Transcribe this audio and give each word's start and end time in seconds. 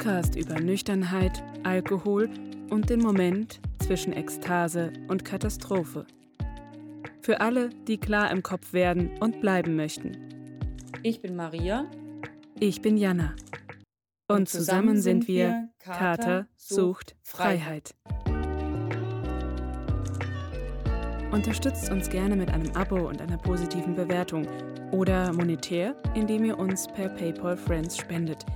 Podcast 0.00 0.34
über 0.34 0.58
Nüchternheit, 0.58 1.44
Alkohol 1.62 2.30
und 2.70 2.88
den 2.88 3.00
Moment 3.00 3.60
zwischen 3.80 4.14
Ekstase 4.14 4.94
und 5.08 5.26
Katastrophe. 5.26 6.06
Für 7.20 7.42
alle, 7.42 7.68
die 7.86 7.98
klar 7.98 8.30
im 8.30 8.42
Kopf 8.42 8.72
werden 8.72 9.10
und 9.20 9.42
bleiben 9.42 9.76
möchten. 9.76 10.16
Ich 11.02 11.20
bin 11.20 11.36
Maria. 11.36 11.84
Ich 12.58 12.80
bin 12.80 12.96
Jana. 12.96 13.34
Und, 14.26 14.48
zusammen, 14.48 15.02
sind 15.02 15.28
wir 15.28 15.68
Kater 15.78 16.46
sucht 16.56 17.14
Freiheit. 17.22 17.94
Unterstützt 21.30 21.90
uns 21.90 22.08
gerne 22.08 22.36
mit 22.36 22.50
einem 22.50 22.70
Abo 22.72 23.06
und 23.06 23.20
einer 23.20 23.36
positiven 23.36 23.94
Bewertung 23.94 24.48
oder 24.92 25.30
monetär, 25.34 25.94
indem 26.14 26.46
ihr 26.46 26.58
uns 26.58 26.86
per 26.86 27.10
PayPal 27.10 27.58
Friends 27.58 27.98
spendet. 27.98 28.46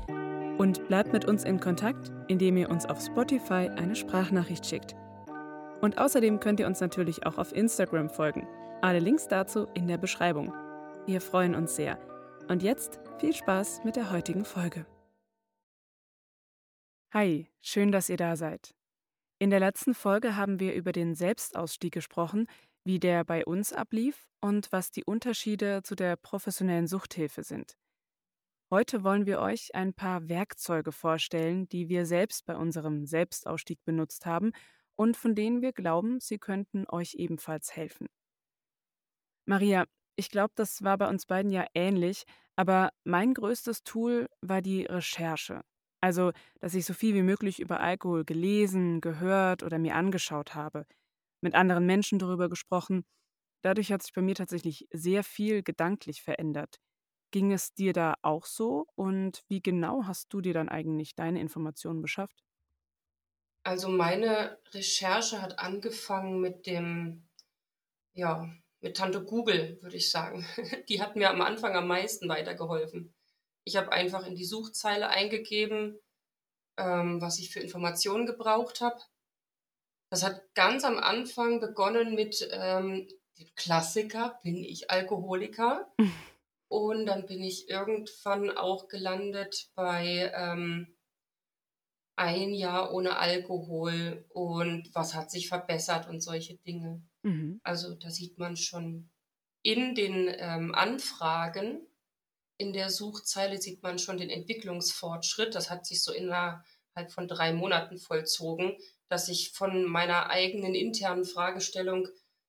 Und 0.59 0.87
bleibt 0.87 1.13
mit 1.13 1.25
uns 1.25 1.45
in 1.45 1.59
Kontakt, 1.59 2.13
indem 2.29 2.57
ihr 2.57 2.71
uns 2.71 2.87
auf 2.87 3.01
Spotify 3.01 3.69
eine 3.77 3.97
Sprachnachricht 3.97 4.65
schickt. 4.65 4.95
Und 5.81 5.99
außerdem 5.99 6.39
könnt 6.39 6.61
ihr 6.61 6.67
uns 6.67 6.81
natürlich 6.81 7.27
auch 7.27 7.39
auf 7.39 7.53
Instagram 7.53 8.09
folgen. 8.09 8.47
Alle 8.81 9.01
Links 9.01 9.27
dazu 9.27 9.67
in 9.75 9.89
der 9.89 9.99
Beschreibung. 9.99 10.53
Wir 11.07 11.21
freuen 11.21 11.55
uns 11.55 11.75
sehr. 11.75 11.99
Und 12.49 12.63
jetzt 12.63 13.01
viel 13.19 13.35
Spaß 13.35 13.83
mit 13.85 13.97
der 13.97 14.13
heutigen 14.13 14.45
Folge. 14.45 14.87
Hi, 17.13 17.49
schön, 17.61 17.91
dass 17.91 18.09
ihr 18.09 18.17
da 18.17 18.37
seid. 18.37 18.75
In 19.41 19.51
der 19.51 19.61
letzten 19.61 19.95
Folge 19.95 20.37
haben 20.37 20.61
wir 20.61 20.75
über 20.75 20.93
den 20.93 21.15
Selbstausstieg 21.15 21.93
gesprochen, 21.93 22.47
wie 22.85 23.01
der 23.01 23.25
bei 23.25 23.45
uns 23.45 23.73
ablief 23.73 24.29
und 24.41 24.71
was 24.71 24.91
die 24.91 25.05
Unterschiede 25.05 25.83
zu 25.83 25.97
der 25.97 26.17
professionellen 26.17 26.87
Suchthilfe 26.87 27.43
sind. 27.43 27.77
Heute 28.75 29.05
wollen 29.05 29.25
wir 29.25 29.39
euch 29.39 29.73
ein 29.77 29.95
paar 29.95 30.29
Werkzeuge 30.29 30.91
vorstellen, 30.91 31.69
die 31.69 31.89
wir 31.89 32.07
selbst 32.07 32.45
bei 32.45 32.57
unserem 32.57 33.07
Selbstausstieg 33.07 33.79
benutzt 33.85 34.27
haben 34.27 34.51
und 34.97 35.17
von 35.17 35.37
denen 35.37 35.63
wir 35.63 35.71
glauben, 35.71 36.19
sie 36.19 36.39
könnten 36.39 36.85
euch 36.89 37.15
ebenfalls 37.15 37.77
helfen. 37.77 38.09
Maria, 39.47 39.85
ich 40.17 40.29
glaube, 40.29 40.55
das 40.57 40.83
war 40.83 40.99
bei 40.99 41.09
uns 41.09 41.25
beiden 41.27 41.53
ja 41.53 41.65
ähnlich, 41.73 42.25
aber 42.57 42.91
mein 43.05 43.35
größtes 43.35 43.85
Tool 43.85 44.29
war 44.41 44.61
die 44.61 44.87
Recherche. 44.87 45.61
Also, 46.01 46.33
dass 46.59 46.75
ich 46.75 46.85
so 46.85 46.95
viel 46.95 47.15
wie 47.15 47.23
möglich 47.23 47.61
über 47.61 47.79
Alkohol 47.79 48.25
gelesen, 48.25 49.01
gehört 49.01 49.63
oder 49.63 49.79
mir 49.79 49.95
angeschaut 49.95 50.57
habe, 50.57 50.85
mit 51.41 51.55
anderen 51.55 51.87
Menschen 51.87 52.19
darüber 52.19 52.49
gesprochen. 52.49 53.05
Dadurch 53.63 53.93
hat 53.93 54.03
sich 54.03 54.13
bei 54.15 54.23
mir 54.23 54.35
tatsächlich 54.35 54.89
sehr 54.93 55.23
viel 55.23 55.63
gedanklich 55.63 56.23
verändert. 56.23 56.81
Ging 57.35 57.51
es 57.51 57.75
dir 57.75 57.93
da 57.93 58.15
auch 58.23 58.47
so 58.47 58.87
und 58.95 59.43
wie 59.49 59.61
genau 59.61 60.05
hast 60.05 60.33
du 60.33 60.41
dir 60.41 60.55
dann 60.55 60.69
eigentlich 60.69 61.17
deine 61.17 61.41
Informationen 61.41 62.01
beschafft? 62.01 62.45
Also 63.65 63.89
meine 63.89 64.57
Recherche 64.73 65.43
hat 65.43 65.59
angefangen 65.59 66.41
mit 66.41 66.69
dem, 66.69 67.27
ja, 68.13 68.49
mit 68.83 68.97
Tante 68.97 69.25
Google, 69.25 69.83
würde 69.83 69.97
ich 69.97 70.13
sagen. 70.13 70.47
Die 70.89 71.03
hat 71.03 71.17
mir 71.17 71.29
am 71.29 71.41
Anfang 71.41 71.75
am 71.75 71.89
meisten 71.89 72.29
weitergeholfen. 72.29 73.13
Ich 73.65 73.75
habe 73.75 73.91
einfach 73.91 74.25
in 74.29 74.37
die 74.37 74.45
Suchzeile 74.45 75.09
eingegeben, 75.09 75.99
ähm, 76.77 77.21
was 77.21 77.41
ich 77.41 77.51
für 77.51 77.59
Informationen 77.59 78.27
gebraucht 78.27 78.81
habe. 78.81 79.01
Das 80.09 80.23
hat 80.23 80.55
ganz 80.55 80.85
am 80.85 80.99
Anfang 80.99 81.59
begonnen 81.59 82.15
mit 82.15 82.49
ähm, 82.53 83.09
dem 83.41 83.49
Klassiker, 83.57 84.39
bin 84.45 84.63
ich 84.63 84.93
Alkoholiker? 84.93 85.93
Und 86.75 87.07
dann 87.07 87.25
bin 87.27 87.41
ich 87.41 87.69
irgendwann 87.69 88.51
auch 88.51 88.89
gelandet 88.89 89.69
bei 89.77 90.33
ähm, 90.35 90.97
ein 92.17 92.53
Jahr 92.53 92.93
ohne 92.93 93.17
Alkohol 93.17 94.25
und 94.31 94.93
was 94.93 95.15
hat 95.15 95.31
sich 95.31 95.47
verbessert 95.47 96.09
und 96.09 96.21
solche 96.21 96.57
Dinge. 96.57 97.01
Mhm. 97.23 97.61
Also 97.63 97.95
da 97.95 98.11
sieht 98.11 98.39
man 98.39 98.57
schon 98.57 99.09
in 99.63 99.95
den 99.95 100.27
ähm, 100.37 100.75
Anfragen, 100.75 101.87
in 102.59 102.73
der 102.73 102.91
Suchzeile 102.91 103.63
sieht 103.63 103.85
man 103.85 104.01
schon 104.01 104.19
den 104.19 104.31
Entwicklungsfortschritt. 104.31 105.55
Das 105.55 105.71
hat 105.71 105.87
sich 105.87 106.03
so 106.03 106.13
innerhalb 106.13 106.65
von 107.11 107.29
drei 107.29 107.53
Monaten 107.53 107.99
vollzogen, 107.99 108.77
dass 109.09 109.29
ich 109.29 109.53
von 109.53 109.85
meiner 109.85 110.29
eigenen 110.29 110.75
internen 110.75 111.25
Fragestellung, 111.25 112.09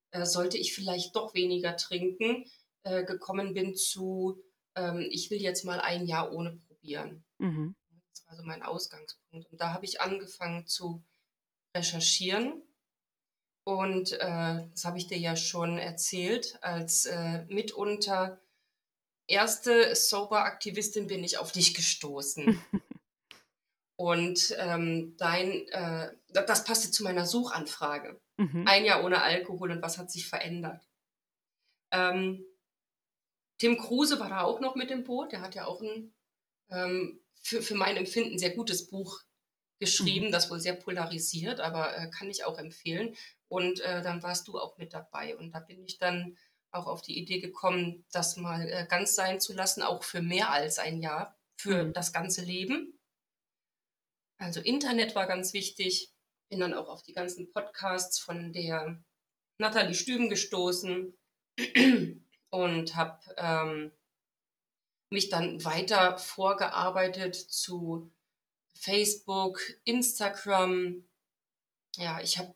äh, 0.09 0.25
sollte 0.25 0.57
ich 0.57 0.73
vielleicht 0.73 1.15
doch 1.15 1.35
weniger 1.35 1.77
trinken, 1.77 2.45
äh, 2.85 3.03
gekommen 3.03 3.53
bin 3.53 3.75
zu, 3.75 4.41
ähm, 4.75 5.05
ich 5.09 5.29
will 5.31 5.41
jetzt 5.41 5.65
mal 5.65 5.81
ein 5.81 6.05
Jahr 6.05 6.31
ohne 6.31 6.55
probieren. 6.55 7.25
Mhm. 7.39 7.75
Das 8.13 8.27
war 8.27 8.35
so 8.37 8.43
mein 8.43 8.63
Ausgangspunkt. 8.63 9.51
Und 9.51 9.59
da 9.59 9.73
habe 9.73 9.85
ich 9.85 10.01
angefangen 10.01 10.67
zu 10.67 11.03
recherchieren. 11.75 12.61
Und 13.65 14.13
äh, 14.13 14.67
das 14.69 14.85
habe 14.85 14.99
ich 14.99 15.07
dir 15.07 15.17
ja 15.17 15.35
schon 15.35 15.79
erzählt, 15.79 16.59
als 16.61 17.07
äh, 17.07 17.45
mitunter 17.45 18.39
erste 19.27 19.95
Sober-Aktivistin 19.95 21.07
bin 21.07 21.23
ich 21.23 21.39
auf 21.39 21.51
dich 21.51 21.73
gestoßen. 21.73 22.63
Und 23.97 24.53
ähm, 24.59 25.15
dein, 25.17 25.67
äh, 25.69 26.11
das 26.27 26.63
passte 26.65 26.91
zu 26.91 27.03
meiner 27.03 27.25
Suchanfrage. 27.25 28.19
Mhm. 28.37 28.65
Ein 28.67 28.85
Jahr 28.85 29.03
ohne 29.03 29.23
Alkohol 29.23 29.71
und 29.71 29.81
was 29.81 29.97
hat 29.97 30.11
sich 30.11 30.27
verändert? 30.27 30.85
Ähm, 31.91 32.45
Tim 33.57 33.77
Kruse 33.77 34.19
war 34.19 34.29
da 34.29 34.41
auch 34.41 34.59
noch 34.59 34.75
mit 34.75 34.91
im 34.91 35.03
Boot. 35.03 35.31
Der 35.31 35.41
hat 35.41 35.55
ja 35.55 35.65
auch 35.65 35.81
ein 35.81 36.13
ähm, 36.69 37.19
für, 37.45 37.61
für 37.61 37.75
mein 37.75 37.95
Empfinden 37.95 38.39
sehr 38.39 38.55
gutes 38.55 38.87
Buch 38.87 39.21
geschrieben, 39.79 40.27
mhm. 40.27 40.31
das 40.31 40.49
wohl 40.49 40.59
sehr 40.59 40.73
polarisiert, 40.73 41.59
aber 41.59 41.95
äh, 41.95 42.09
kann 42.09 42.29
ich 42.29 42.43
auch 42.45 42.57
empfehlen. 42.57 43.15
Und 43.47 43.79
äh, 43.81 44.01
dann 44.01 44.23
warst 44.23 44.47
du 44.47 44.57
auch 44.57 44.77
mit 44.77 44.93
dabei. 44.93 45.37
Und 45.37 45.51
da 45.51 45.59
bin 45.59 45.83
ich 45.83 45.97
dann 45.97 46.37
auch 46.71 46.87
auf 46.87 47.01
die 47.01 47.17
Idee 47.17 47.39
gekommen, 47.39 48.05
das 48.11 48.35
mal 48.37 48.67
äh, 48.67 48.87
ganz 48.89 49.15
sein 49.15 49.39
zu 49.39 49.53
lassen, 49.53 49.81
auch 49.81 50.03
für 50.03 50.21
mehr 50.21 50.51
als 50.51 50.79
ein 50.79 51.01
Jahr, 51.01 51.37
für 51.55 51.85
mhm. 51.85 51.93
das 51.93 52.13
ganze 52.13 52.41
Leben. 52.43 52.99
Also 54.37 54.59
Internet 54.59 55.15
war 55.15 55.27
ganz 55.27 55.53
wichtig. 55.53 56.11
Bin 56.49 56.59
dann 56.59 56.73
auch 56.73 56.89
auf 56.89 57.03
die 57.03 57.13
ganzen 57.13 57.51
Podcasts 57.51 58.19
von 58.19 58.53
der 58.53 59.01
Nathalie 59.57 59.95
Stüben 59.95 60.29
gestoßen 60.29 61.17
und 62.55 62.95
habe 62.95 63.19
ähm, 63.35 63.91
mich 65.09 65.27
dann 65.27 65.63
weiter 65.65 66.17
vorgearbeitet 66.17 67.35
zu 67.35 68.09
Facebook, 68.73 69.59
Instagram. 69.83 71.03
Ja, 71.97 72.21
ich 72.21 72.37
habe, 72.37 72.55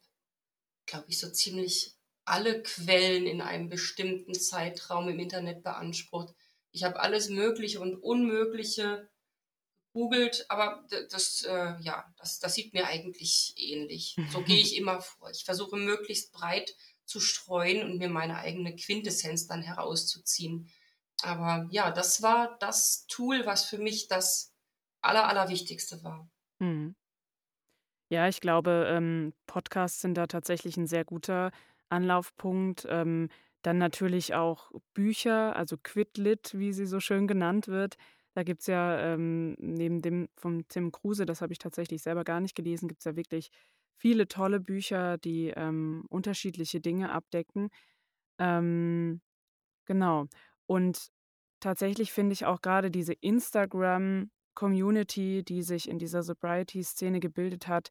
glaube 0.85 1.05
ich, 1.09 1.19
so 1.19 1.29
ziemlich 1.29 1.95
alle 2.23 2.63
Quellen 2.63 3.27
in 3.27 3.41
einem 3.41 3.67
bestimmten 3.67 4.33
Zeitraum 4.33 5.09
im 5.09 5.19
Internet 5.19 5.63
beansprucht. 5.63 6.33
Ich 6.71 6.83
habe 6.85 6.99
alles 7.01 7.27
Mögliche 7.27 7.81
und 7.81 7.97
Unmögliche 7.97 9.09
googelt, 9.91 10.45
aber 10.47 10.87
das, 11.09 11.41
äh, 11.43 11.75
ja, 11.81 12.13
das, 12.17 12.39
das 12.39 12.53
sieht 12.53 12.73
mir 12.73 12.87
eigentlich 12.87 13.53
ähnlich. 13.57 14.15
So 14.31 14.41
gehe 14.43 14.61
ich 14.61 14.77
immer 14.77 15.01
vor. 15.01 15.29
Ich 15.29 15.43
versuche 15.43 15.75
möglichst 15.75 16.31
breit 16.31 16.73
zu 17.09 17.19
streuen 17.19 17.83
und 17.83 17.97
mir 17.97 18.09
meine 18.09 18.37
eigene 18.37 18.75
Quintessenz 18.75 19.47
dann 19.47 19.61
herauszuziehen. 19.61 20.69
Aber 21.23 21.67
ja, 21.71 21.91
das 21.91 22.21
war 22.21 22.57
das 22.59 23.05
Tool, 23.07 23.45
was 23.45 23.65
für 23.65 23.79
mich 23.79 24.07
das 24.07 24.53
Aller, 25.01 25.27
Allerwichtigste 25.27 26.03
war. 26.03 26.29
Mhm. 26.59 26.93
Ja, 28.11 28.27
ich 28.27 28.41
glaube, 28.41 28.87
ähm, 28.89 29.33
Podcasts 29.45 30.01
sind 30.01 30.15
da 30.15 30.25
tatsächlich 30.25 30.77
ein 30.77 30.87
sehr 30.87 31.05
guter 31.05 31.51
Anlaufpunkt. 31.89 32.85
Ähm, 32.89 33.29
dann 33.61 33.77
natürlich 33.77 34.33
auch 34.33 34.71
Bücher, 34.93 35.55
also 35.55 35.77
Quidlit, 35.77 36.57
wie 36.57 36.73
sie 36.73 36.85
so 36.85 36.99
schön 36.99 37.27
genannt 37.27 37.67
wird. 37.67 37.97
Da 38.33 38.43
gibt 38.43 38.61
es 38.61 38.67
ja 38.67 38.99
ähm, 38.99 39.55
neben 39.59 40.01
dem 40.01 40.29
von 40.37 40.67
Tim 40.69 40.91
Kruse, 40.91 41.25
das 41.25 41.41
habe 41.41 41.53
ich 41.53 41.59
tatsächlich 41.59 42.01
selber 42.01 42.23
gar 42.23 42.39
nicht 42.39 42.55
gelesen, 42.55 42.87
gibt 42.87 43.01
es 43.01 43.05
ja 43.05 43.15
wirklich 43.15 43.51
viele 43.99 44.27
tolle 44.27 44.59
Bücher, 44.59 45.17
die 45.17 45.53
ähm, 45.55 46.03
unterschiedliche 46.09 46.81
Dinge 46.81 47.11
abdecken. 47.11 47.69
Ähm, 48.39 49.21
genau. 49.85 50.25
Und 50.65 51.09
tatsächlich 51.59 52.11
finde 52.13 52.33
ich 52.33 52.45
auch 52.45 52.61
gerade 52.61 52.91
diese 52.91 53.13
Instagram-Community, 53.13 55.43
die 55.43 55.63
sich 55.63 55.89
in 55.89 55.99
dieser 55.99 56.23
Sobriety-Szene 56.23 57.19
gebildet 57.19 57.67
hat, 57.67 57.89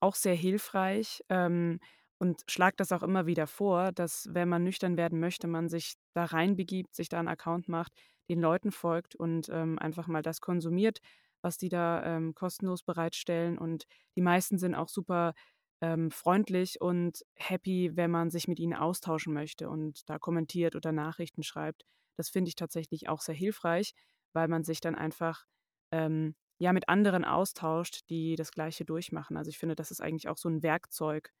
auch 0.00 0.14
sehr 0.14 0.36
hilfreich. 0.36 1.24
Ähm, 1.28 1.80
und 2.18 2.42
schlagt 2.48 2.80
das 2.80 2.92
auch 2.92 3.02
immer 3.02 3.26
wieder 3.26 3.46
vor, 3.46 3.92
dass 3.92 4.28
wenn 4.32 4.48
man 4.48 4.64
nüchtern 4.64 4.96
werden 4.96 5.20
möchte, 5.20 5.46
man 5.46 5.68
sich 5.68 5.94
da 6.14 6.24
reinbegibt, 6.24 6.94
sich 6.94 7.08
da 7.08 7.18
einen 7.18 7.28
Account 7.28 7.68
macht, 7.68 7.92
den 8.28 8.40
Leuten 8.40 8.72
folgt 8.72 9.14
und 9.14 9.48
ähm, 9.50 9.78
einfach 9.78 10.08
mal 10.08 10.22
das 10.22 10.40
konsumiert, 10.40 10.98
was 11.42 11.58
die 11.58 11.68
da 11.68 12.04
ähm, 12.04 12.34
kostenlos 12.34 12.82
bereitstellen. 12.82 13.58
Und 13.58 13.86
die 14.16 14.22
meisten 14.22 14.58
sind 14.58 14.74
auch 14.74 14.88
super 14.88 15.34
ähm, 15.80 16.10
freundlich 16.10 16.80
und 16.80 17.24
happy, 17.36 17.92
wenn 17.94 18.10
man 18.10 18.30
sich 18.30 18.48
mit 18.48 18.58
ihnen 18.58 18.74
austauschen 18.74 19.32
möchte 19.32 19.68
und 19.70 20.08
da 20.08 20.18
kommentiert 20.18 20.74
oder 20.76 20.92
Nachrichten 20.92 21.42
schreibt. 21.42 21.84
Das 22.16 22.28
finde 22.30 22.48
ich 22.48 22.56
tatsächlich 22.56 23.08
auch 23.08 23.20
sehr 23.20 23.34
hilfreich, 23.34 23.94
weil 24.32 24.48
man 24.48 24.64
sich 24.64 24.80
dann 24.80 24.96
einfach 24.96 25.44
ähm, 25.92 26.34
ja 26.58 26.72
mit 26.72 26.88
anderen 26.88 27.24
austauscht, 27.24 28.08
die 28.10 28.34
das 28.36 28.50
Gleiche 28.50 28.84
durchmachen. 28.84 29.36
Also 29.36 29.50
ich 29.50 29.58
finde, 29.58 29.76
das 29.76 29.90
ist 29.90 30.00
eigentlich 30.00 30.28
auch 30.28 30.36
so 30.38 30.48
ein 30.48 30.62
Werkzeug, 30.62 31.32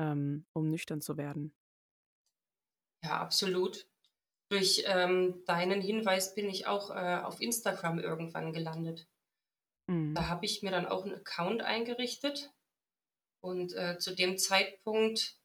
ähm, 0.00 0.46
um 0.52 0.68
nüchtern 0.70 1.00
zu 1.00 1.16
werden. 1.16 1.54
Ja, 3.04 3.20
absolut. 3.20 3.86
Durch 4.50 4.84
ähm, 4.86 5.44
deinen 5.46 5.80
Hinweis 5.80 6.34
bin 6.34 6.48
ich 6.48 6.66
auch 6.66 6.90
äh, 6.90 7.20
auf 7.22 7.40
Instagram 7.40 7.98
irgendwann 7.98 8.52
gelandet. 8.52 9.08
Mhm. 9.90 10.14
Da 10.14 10.28
habe 10.28 10.46
ich 10.46 10.62
mir 10.62 10.70
dann 10.70 10.86
auch 10.86 11.04
einen 11.04 11.16
Account 11.16 11.62
eingerichtet. 11.62 12.52
Und 13.40 13.74
äh, 13.74 13.98
zu 13.98 14.14
dem 14.14 14.38
Zeitpunkt 14.38 15.36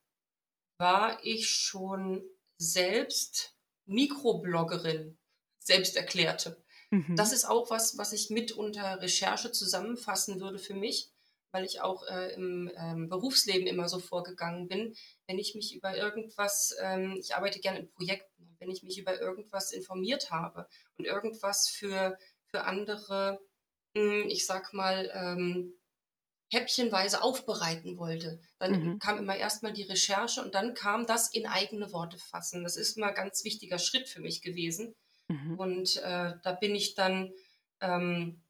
war 0.77 1.23
ich 1.23 1.49
schon 1.49 2.23
selbst 2.57 3.55
Mikrobloggerin, 3.85 5.17
selbst 5.59 5.95
erklärte. 5.95 6.63
Mhm. 6.91 7.15
Das 7.15 7.31
ist 7.31 7.45
auch 7.45 7.69
was, 7.69 7.97
was 7.97 8.13
ich 8.13 8.29
mit 8.29 8.51
unter 8.51 9.01
Recherche 9.01 9.51
zusammenfassen 9.51 10.39
würde 10.39 10.59
für 10.59 10.73
mich, 10.73 11.09
weil 11.51 11.63
ich 11.63 11.81
auch 11.81 12.05
äh, 12.07 12.33
im 12.33 12.69
ähm, 12.75 13.09
Berufsleben 13.09 13.65
immer 13.65 13.87
so 13.87 13.99
vorgegangen 13.99 14.67
bin. 14.67 14.95
Wenn 15.25 15.39
ich 15.39 15.55
mich 15.55 15.73
über 15.73 15.95
irgendwas, 15.95 16.75
ähm, 16.81 17.15
ich 17.17 17.33
arbeite 17.33 17.61
gerne 17.61 17.79
in 17.79 17.89
Projekten, 17.89 18.57
wenn 18.59 18.69
ich 18.69 18.83
mich 18.83 18.99
über 18.99 19.19
irgendwas 19.19 19.71
informiert 19.71 20.29
habe 20.31 20.67
und 20.97 21.05
irgendwas 21.05 21.69
für, 21.69 22.17
für 22.47 22.65
andere, 22.65 23.39
ich 23.95 24.45
sag 24.45 24.73
mal, 24.73 25.11
ähm, 25.13 25.73
häppchenweise 26.51 27.21
aufbereiten 27.21 27.97
wollte. 27.97 28.39
Dann 28.59 28.71
mhm. 28.71 28.99
kam 28.99 29.17
immer 29.17 29.35
erstmal 29.35 29.73
die 29.73 29.83
Recherche 29.83 30.41
und 30.41 30.53
dann 30.53 30.73
kam 30.73 31.05
das 31.05 31.33
in 31.33 31.45
eigene 31.47 31.91
Worte 31.91 32.17
fassen. 32.17 32.63
Das 32.63 32.77
ist 32.77 32.97
mal 32.97 33.09
ein 33.09 33.15
ganz 33.15 33.43
wichtiger 33.43 33.79
Schritt 33.79 34.07
für 34.07 34.21
mich 34.21 34.41
gewesen. 34.41 34.95
Mhm. 35.27 35.59
Und 35.59 35.97
äh, 35.97 36.33
da 36.43 36.51
bin 36.59 36.75
ich 36.75 36.95
dann 36.95 37.33
ähm, 37.81 38.41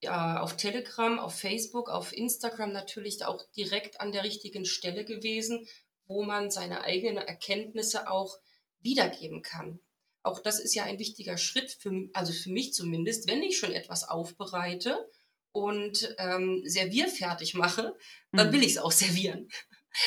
ja, 0.00 0.40
auf 0.40 0.56
Telegram, 0.56 1.18
auf 1.18 1.38
Facebook, 1.38 1.88
auf 1.88 2.12
Instagram 2.12 2.72
natürlich 2.72 3.24
auch 3.24 3.44
direkt 3.56 4.00
an 4.00 4.12
der 4.12 4.24
richtigen 4.24 4.64
Stelle 4.64 5.04
gewesen, 5.04 5.66
wo 6.06 6.24
man 6.24 6.50
seine 6.50 6.82
eigenen 6.82 7.18
Erkenntnisse 7.18 8.10
auch 8.10 8.38
wiedergeben 8.80 9.42
kann. 9.42 9.78
Auch 10.22 10.40
das 10.40 10.60
ist 10.60 10.74
ja 10.74 10.84
ein 10.84 10.98
wichtiger 10.98 11.36
Schritt, 11.36 11.70
für, 11.72 12.08
also 12.12 12.32
für 12.32 12.50
mich 12.50 12.74
zumindest, 12.74 13.28
wenn 13.28 13.42
ich 13.42 13.58
schon 13.58 13.72
etwas 13.72 14.08
aufbereite 14.08 15.08
und 15.52 16.14
ähm, 16.18 16.62
servierfertig 16.64 17.54
mache, 17.54 17.96
dann 18.32 18.48
mhm. 18.48 18.52
will 18.52 18.62
ich 18.62 18.72
es 18.72 18.78
auch 18.78 18.92
servieren. 18.92 19.48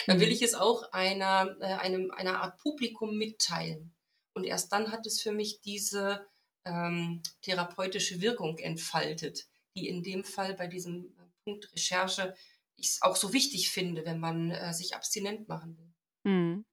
Dann 0.08 0.20
will 0.20 0.28
mhm. 0.28 0.34
ich 0.34 0.42
es 0.42 0.56
auch 0.56 0.92
einer, 0.92 1.56
äh, 1.60 1.66
einem, 1.66 2.12
einer 2.12 2.42
Art 2.42 2.58
Publikum 2.60 3.18
mitteilen. 3.18 3.94
Und 4.34 4.44
erst 4.44 4.72
dann 4.72 4.92
hat 4.92 5.06
es 5.06 5.22
für 5.22 5.32
mich 5.32 5.62
diese 5.62 6.26
ähm, 6.66 7.22
therapeutische 7.42 8.22
Wirkung 8.22 8.58
entfaltet, 8.58 9.48
die 9.76 9.88
in 9.88 10.02
dem 10.04 10.24
Fall 10.24 10.56
bei 10.56 10.68
diesem 10.68 11.06
äh, 11.06 11.22
Punkt 11.44 11.72
Recherche 11.74 12.34
ich 12.78 12.98
auch 13.02 13.16
so 13.16 13.34
wichtig 13.34 13.70
finde, 13.70 14.06
wenn 14.06 14.20
man 14.20 14.52
äh, 14.52 14.74
sich 14.74 14.96
abstinent 14.96 15.48
machen 15.48 15.78
will. 15.78 16.32
Mhm. 16.32 16.66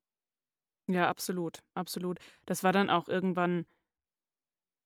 Ja, 0.93 1.09
absolut, 1.09 1.59
absolut. 1.75 2.19
Das 2.47 2.63
war 2.65 2.73
dann 2.73 2.91
auch 2.91 3.09
irgendwann 3.09 3.67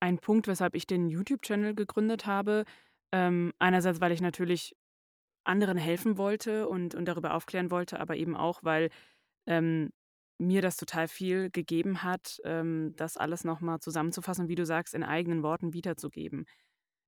ein 0.01 0.19
Punkt, 0.19 0.47
weshalb 0.47 0.75
ich 0.75 0.87
den 0.87 1.09
YouTube-Channel 1.09 1.75
gegründet 1.75 2.27
habe. 2.27 2.65
Ähm, 3.13 3.53
einerseits, 3.59 4.01
weil 4.01 4.13
ich 4.13 4.21
natürlich 4.21 4.75
anderen 5.45 5.79
helfen 5.79 6.19
wollte 6.19 6.69
und, 6.69 6.95
und 6.95 7.07
darüber 7.07 7.35
aufklären 7.35 7.71
wollte, 7.71 8.01
aber 8.01 8.17
eben 8.17 8.37
auch, 8.37 8.61
weil 8.65 8.91
ähm, 9.47 9.91
mir 10.39 10.63
das 10.63 10.77
total 10.77 11.09
viel 11.09 11.51
gegeben 11.51 12.03
hat, 12.05 12.41
ähm, 12.45 12.95
das 12.97 13.17
alles 13.19 13.45
nochmal 13.45 13.81
zusammenzufassen 13.81 14.49
wie 14.49 14.57
du 14.57 14.67
sagst, 14.67 14.95
in 14.95 15.05
eigenen 15.05 15.43
Worten 15.43 15.75
wiederzugeben. 15.75 16.47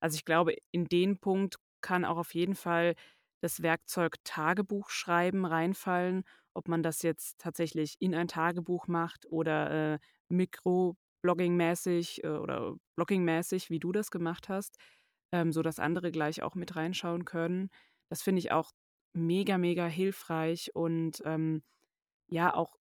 Also 0.00 0.16
ich 0.16 0.24
glaube, 0.24 0.54
in 0.72 0.86
den 0.86 1.18
Punkt 1.18 1.56
kann 1.80 2.04
auch 2.04 2.18
auf 2.18 2.34
jeden 2.34 2.54
Fall 2.54 2.94
das 3.42 3.62
Werkzeug 3.62 4.16
Tagebuch 4.24 4.90
schreiben 4.90 5.44
reinfallen, 5.46 6.24
ob 6.58 6.68
man 6.68 6.82
das 6.82 7.02
jetzt 7.02 7.38
tatsächlich 7.38 7.96
in 8.00 8.14
ein 8.14 8.28
Tagebuch 8.28 8.88
macht 8.88 9.26
oder 9.30 9.94
äh, 9.94 9.98
Mikro-Blogging-mäßig 10.28 12.24
äh, 12.24 12.28
oder 12.28 12.76
Blogging-mäßig, 12.96 13.70
wie 13.70 13.78
du 13.78 13.92
das 13.92 14.10
gemacht 14.10 14.48
hast, 14.48 14.76
ähm, 15.32 15.52
sodass 15.52 15.78
andere 15.78 16.10
gleich 16.10 16.42
auch 16.42 16.54
mit 16.56 16.76
reinschauen 16.76 17.24
können. 17.24 17.70
Das 18.10 18.22
finde 18.22 18.40
ich 18.40 18.52
auch 18.52 18.72
mega, 19.14 19.58
mega 19.58 19.86
hilfreich 19.86 20.70
und 20.74 21.22
ähm, 21.24 21.62
ja, 22.28 22.54
auch 22.54 22.76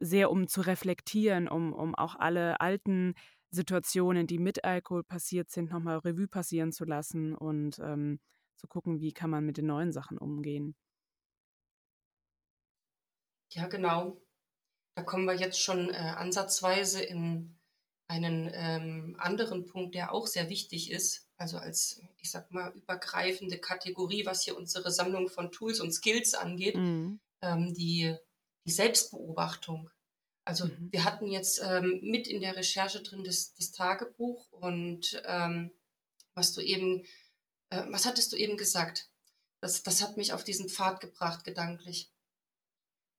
sehr, 0.00 0.30
um 0.30 0.48
zu 0.48 0.60
reflektieren, 0.62 1.48
um, 1.48 1.72
um 1.72 1.94
auch 1.94 2.16
alle 2.16 2.60
alten 2.60 3.14
Situationen, 3.50 4.26
die 4.26 4.38
mit 4.38 4.64
Alkohol 4.64 5.04
passiert 5.04 5.50
sind, 5.50 5.70
nochmal 5.70 5.98
Revue 5.98 6.28
passieren 6.28 6.72
zu 6.72 6.84
lassen 6.84 7.34
und 7.34 7.78
ähm, 7.80 8.20
zu 8.56 8.66
gucken, 8.68 9.00
wie 9.00 9.12
kann 9.12 9.30
man 9.30 9.46
mit 9.46 9.56
den 9.58 9.66
neuen 9.66 9.92
Sachen 9.92 10.18
umgehen. 10.18 10.74
Ja, 13.54 13.66
genau. 13.68 14.20
Da 14.96 15.02
kommen 15.02 15.24
wir 15.24 15.34
jetzt 15.34 15.60
schon 15.60 15.90
äh, 15.90 15.96
ansatzweise 15.96 17.02
in 17.02 17.56
einen 18.06 18.50
ähm, 18.52 19.16
anderen 19.18 19.66
Punkt, 19.66 19.94
der 19.94 20.12
auch 20.12 20.26
sehr 20.26 20.48
wichtig 20.48 20.90
ist. 20.90 21.26
Also 21.36 21.58
als, 21.58 22.00
ich 22.18 22.30
sag 22.30 22.50
mal, 22.52 22.72
übergreifende 22.72 23.58
Kategorie, 23.58 24.26
was 24.26 24.42
hier 24.42 24.56
unsere 24.56 24.90
Sammlung 24.90 25.28
von 25.28 25.50
Tools 25.50 25.80
und 25.80 25.92
Skills 25.92 26.34
angeht, 26.34 26.76
mhm. 26.76 27.20
ähm, 27.42 27.74
die, 27.74 28.14
die 28.66 28.70
Selbstbeobachtung. 28.70 29.90
Also 30.44 30.66
mhm. 30.66 30.88
wir 30.92 31.04
hatten 31.04 31.26
jetzt 31.26 31.60
ähm, 31.64 32.00
mit 32.02 32.28
in 32.28 32.40
der 32.40 32.56
Recherche 32.56 33.02
drin 33.02 33.24
das, 33.24 33.54
das 33.54 33.72
Tagebuch 33.72 34.50
und 34.52 35.22
ähm, 35.26 35.72
was 36.34 36.52
du 36.52 36.60
eben, 36.60 37.04
äh, 37.70 37.82
was 37.88 38.06
hattest 38.06 38.32
du 38.32 38.36
eben 38.36 38.56
gesagt? 38.56 39.08
Das, 39.60 39.82
das 39.82 40.02
hat 40.02 40.16
mich 40.16 40.32
auf 40.32 40.44
diesen 40.44 40.68
Pfad 40.68 41.00
gebracht, 41.00 41.44
gedanklich. 41.44 42.12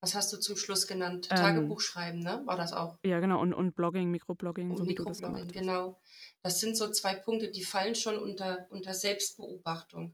Was 0.06 0.13
hast 0.13 0.34
du 0.34 0.38
zum 0.38 0.56
Schluss 0.56 0.86
genannt? 0.86 1.30
Ähm, 1.31 1.38
Tagebuch 1.38 1.81
schreiben, 1.81 2.19
ne? 2.19 2.44
War 2.46 2.56
das 2.56 2.74
auch? 2.74 3.00
Ja, 3.04 3.19
genau. 3.19 3.42
Und, 3.42 3.56
und 3.56 3.75
Blogging, 3.75 4.12
Mikroblogging. 4.12 4.69
Und 4.69 4.78
so 4.78 4.84
Mikroblogging, 4.84 5.48
das 5.48 5.51
genau. 5.51 6.00
Das 6.44 6.60
sind 6.60 6.77
so 6.77 6.91
zwei 6.91 7.15
Punkte, 7.15 7.50
die 7.50 7.63
fallen 7.63 7.96
schon 7.96 8.20
unter, 8.20 8.68
unter 8.70 8.94
Selbstbeobachtung. 8.94 10.13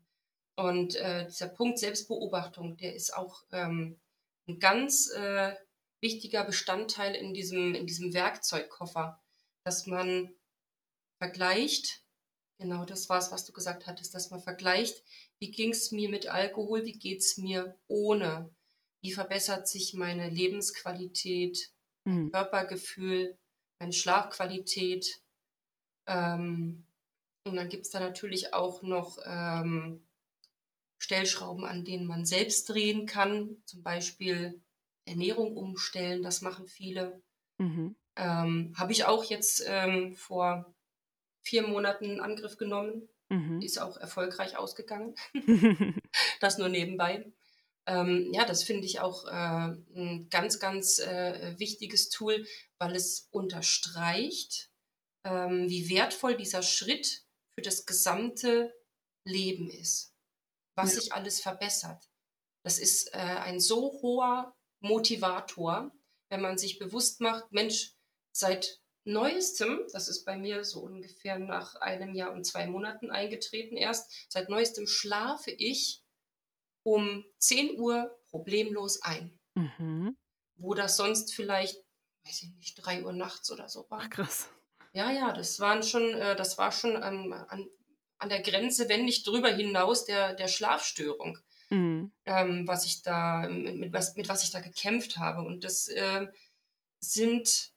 Und 0.56 0.96
äh, 0.96 1.26
dieser 1.28 1.50
Punkt 1.50 1.78
Selbstbeobachtung, 1.78 2.78
der 2.78 2.96
ist 2.96 3.14
auch 3.14 3.44
ähm, 3.52 4.00
ein 4.48 4.60
ganz 4.60 5.12
äh, 5.12 5.56
wichtiger 6.00 6.46
Bestandteil 6.46 7.14
in 7.14 7.34
diesem, 7.34 7.76
in 7.76 7.86
diesem 7.86 8.14
Werkzeugkoffer, 8.14 9.22
dass 9.66 9.88
man 9.88 10.34
vergleicht, 11.18 12.06
genau 12.60 12.86
das 12.86 13.10
war 13.10 13.20
es, 13.20 13.30
was 13.34 13.44
du 13.44 13.52
gesagt 13.52 13.88
hattest, 13.88 14.16
dass 14.16 14.32
man 14.32 14.42
vergleicht, 14.42 15.04
wie 15.40 15.52
ging 15.52 15.72
es 15.72 15.92
mir 15.92 16.08
mit 16.08 16.28
Alkohol, 16.28 16.86
wie 16.86 16.98
geht 16.98 17.20
es 17.20 17.38
mir 17.38 17.78
ohne, 17.88 18.56
wie 19.02 19.12
verbessert 19.12 19.68
sich 19.68 19.94
meine 19.94 20.30
Lebensqualität, 20.30 21.72
mein 22.04 22.26
mhm. 22.26 22.32
Körpergefühl, 22.32 23.38
meine 23.80 23.94
Schlafqualität. 23.94 25.22
Ähm, 26.08 26.86
und 27.44 27.56
dann 27.56 27.70
gibt 27.70 27.86
es 27.86 27.92
da 27.92 28.00
natürlich 28.00 28.54
auch 28.54 28.84
noch 28.84 29.18
ähm, 29.26 30.04
Stellschrauben, 31.00 31.66
an 31.66 31.84
denen 31.84 32.06
man 32.06 32.26
selbst 32.26 32.70
drehen 32.70 33.08
kann, 33.08 33.58
zum 33.66 33.82
Beispiel 33.82 34.62
Ernährung 35.06 35.58
umstellen, 35.58 36.22
das 36.22 36.42
machen 36.42 36.68
viele. 36.68 37.22
Mhm. 37.58 37.96
Ähm, 38.16 38.74
Habe 38.78 38.92
ich 38.92 39.06
auch 39.06 39.24
jetzt 39.24 39.64
ähm, 39.66 40.16
vor 40.16 40.72
vier 41.42 41.66
Monaten 41.66 42.06
in 42.06 42.20
Angriff 42.20 42.58
genommen. 42.58 43.10
Mhm. 43.30 43.62
Ist 43.62 43.80
auch 43.80 43.98
erfolgreich 43.98 44.58
ausgegangen. 44.58 45.16
das 46.40 46.58
nur 46.58 46.70
nebenbei. 46.70 47.26
Ähm, 47.88 48.32
ja, 48.34 48.46
das 48.46 48.64
finde 48.64 48.86
ich 48.86 49.00
auch 49.00 49.26
äh, 49.26 49.32
ein 49.96 50.28
ganz, 50.30 50.60
ganz 50.60 51.00
äh, 51.00 51.56
wichtiges 51.58 52.10
Tool, 52.10 52.46
weil 52.78 52.96
es 52.96 53.28
unterstreicht, 53.32 54.70
ähm, 55.24 55.70
wie 55.70 55.90
wertvoll 55.90 56.38
dieser 56.38 56.64
Schritt 56.64 57.24
für 57.54 57.62
das 57.62 57.86
gesamte 57.86 58.74
Leben 59.26 59.70
ist, 59.70 60.14
was 60.76 60.94
ja. 60.96 61.02
sich 61.02 61.14
alles 61.14 61.42
verbessert. 61.42 62.10
Das 62.64 62.80
ist 62.80 63.14
äh, 63.14 63.18
ein 63.18 63.60
so 63.60 64.00
hoher 64.02 64.56
Motivator, 64.80 65.92
wenn 66.30 66.42
man 66.42 66.58
sich 66.58 66.80
bewusst 66.80 67.20
macht, 67.20 67.52
Mensch, 67.52 67.96
seit 68.32 68.82
neuestem, 69.04 69.82
das 69.92 70.08
ist 70.08 70.26
bei 70.26 70.38
mir 70.38 70.64
so 70.64 70.82
ungefähr 70.82 71.40
nach 71.40 71.76
einem 71.76 72.14
Jahr 72.14 72.32
und 72.32 72.46
zwei 72.46 72.68
Monaten 72.68 73.10
eingetreten 73.10 73.76
erst, 73.76 74.12
seit 74.30 74.50
neuestem 74.50 74.88
schlafe 74.88 75.52
ich 75.52 76.01
um 76.84 77.26
10 77.40 77.80
Uhr 77.80 78.18
problemlos 78.30 79.02
ein. 79.02 79.40
Mhm. 79.56 80.18
Wo 80.56 80.74
das 80.74 80.98
sonst 80.98 81.34
vielleicht, 81.34 81.78
weiß 82.26 82.44
ich 82.44 82.56
nicht, 82.56 82.76
3 82.76 83.04
Uhr 83.04 83.14
nachts 83.14 83.52
oder 83.52 83.70
so 83.70 83.86
war. 83.90 84.02
Ach, 84.04 84.10
krass. 84.10 84.50
Ja, 84.94 85.12
ja, 85.12 85.32
das 85.34 85.60
waren 85.60 85.84
schon, 85.84 86.14
äh, 86.14 86.36
das 86.36 86.58
war 86.58 86.72
schon 86.72 86.96
ähm, 86.96 87.34
an, 87.34 87.68
an 88.18 88.30
der 88.30 88.42
Grenze, 88.42 88.90
wenn 88.90 89.06
nicht 89.06 89.26
drüber 89.26 89.50
hinaus, 89.50 90.06
der, 90.06 90.34
der 90.34 90.48
Schlafstörung 90.48 91.40
mhm. 91.72 92.12
ähm, 92.26 92.68
was 92.68 92.86
ich 92.86 93.02
da, 93.02 93.48
mit, 93.50 93.78
mit, 93.78 93.94
was, 93.94 94.16
mit 94.16 94.30
was 94.30 94.44
ich 94.44 94.52
da 94.52 94.60
gekämpft 94.60 95.18
habe. 95.18 95.42
Und 95.42 95.64
das 95.64 95.88
äh, 95.88 96.28
sind 97.00 97.72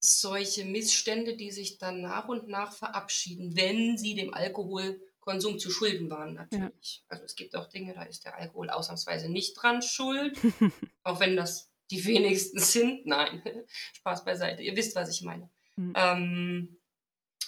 solche 0.00 0.64
Missstände, 0.64 1.36
die 1.36 1.50
sich 1.50 1.78
dann 1.78 2.00
nach 2.00 2.28
und 2.28 2.48
nach 2.48 2.72
verabschieden, 2.72 3.56
wenn 3.56 3.96
sie 3.98 4.14
dem 4.14 4.34
Alkoholkonsum 4.34 5.07
Konsum 5.28 5.58
zu 5.58 5.70
schulden 5.70 6.08
waren 6.08 6.32
natürlich. 6.32 7.02
Ja. 7.02 7.10
Also 7.10 7.24
es 7.24 7.36
gibt 7.36 7.54
auch 7.54 7.68
Dinge, 7.68 7.92
da 7.92 8.04
ist 8.04 8.24
der 8.24 8.38
Alkohol 8.38 8.70
ausnahmsweise 8.70 9.28
nicht 9.28 9.60
dran 9.60 9.82
schuld, 9.82 10.38
auch 11.02 11.20
wenn 11.20 11.36
das 11.36 11.70
die 11.90 12.02
wenigsten 12.06 12.58
sind. 12.58 13.04
Nein, 13.04 13.42
Spaß 13.92 14.24
beiseite. 14.24 14.62
Ihr 14.62 14.74
wisst, 14.74 14.96
was 14.96 15.10
ich 15.10 15.20
meine. 15.20 15.50
Mhm. 15.76 15.92
Ähm, 15.96 16.78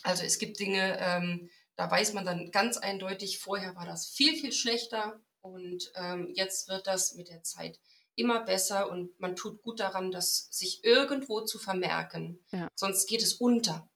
also 0.03 0.25
es 0.25 0.39
gibt 0.39 0.61
Dinge, 0.61 0.99
ähm, 1.01 1.49
da 1.77 1.91
weiß 1.91 2.13
man 2.13 2.27
dann 2.27 2.51
ganz 2.51 2.77
eindeutig, 2.77 3.39
vorher 3.39 3.75
war 3.77 3.87
das 3.87 4.11
viel, 4.11 4.37
viel 4.37 4.53
schlechter 4.53 5.19
und 5.41 5.91
ähm, 5.95 6.31
jetzt 6.35 6.69
wird 6.69 6.87
das 6.87 7.15
mit 7.15 7.31
der 7.31 7.43
Zeit 7.43 7.81
immer 8.15 8.45
besser 8.45 8.91
und 8.91 9.19
man 9.19 9.37
tut 9.37 9.63
gut 9.63 9.81
daran, 9.81 10.11
das 10.11 10.49
sich 10.51 10.85
irgendwo 10.85 11.41
zu 11.41 11.59
vermerken. 11.59 12.45
Ja. 12.53 12.69
Sonst 12.75 13.09
geht 13.09 13.23
es 13.23 13.33
unter. 13.33 13.89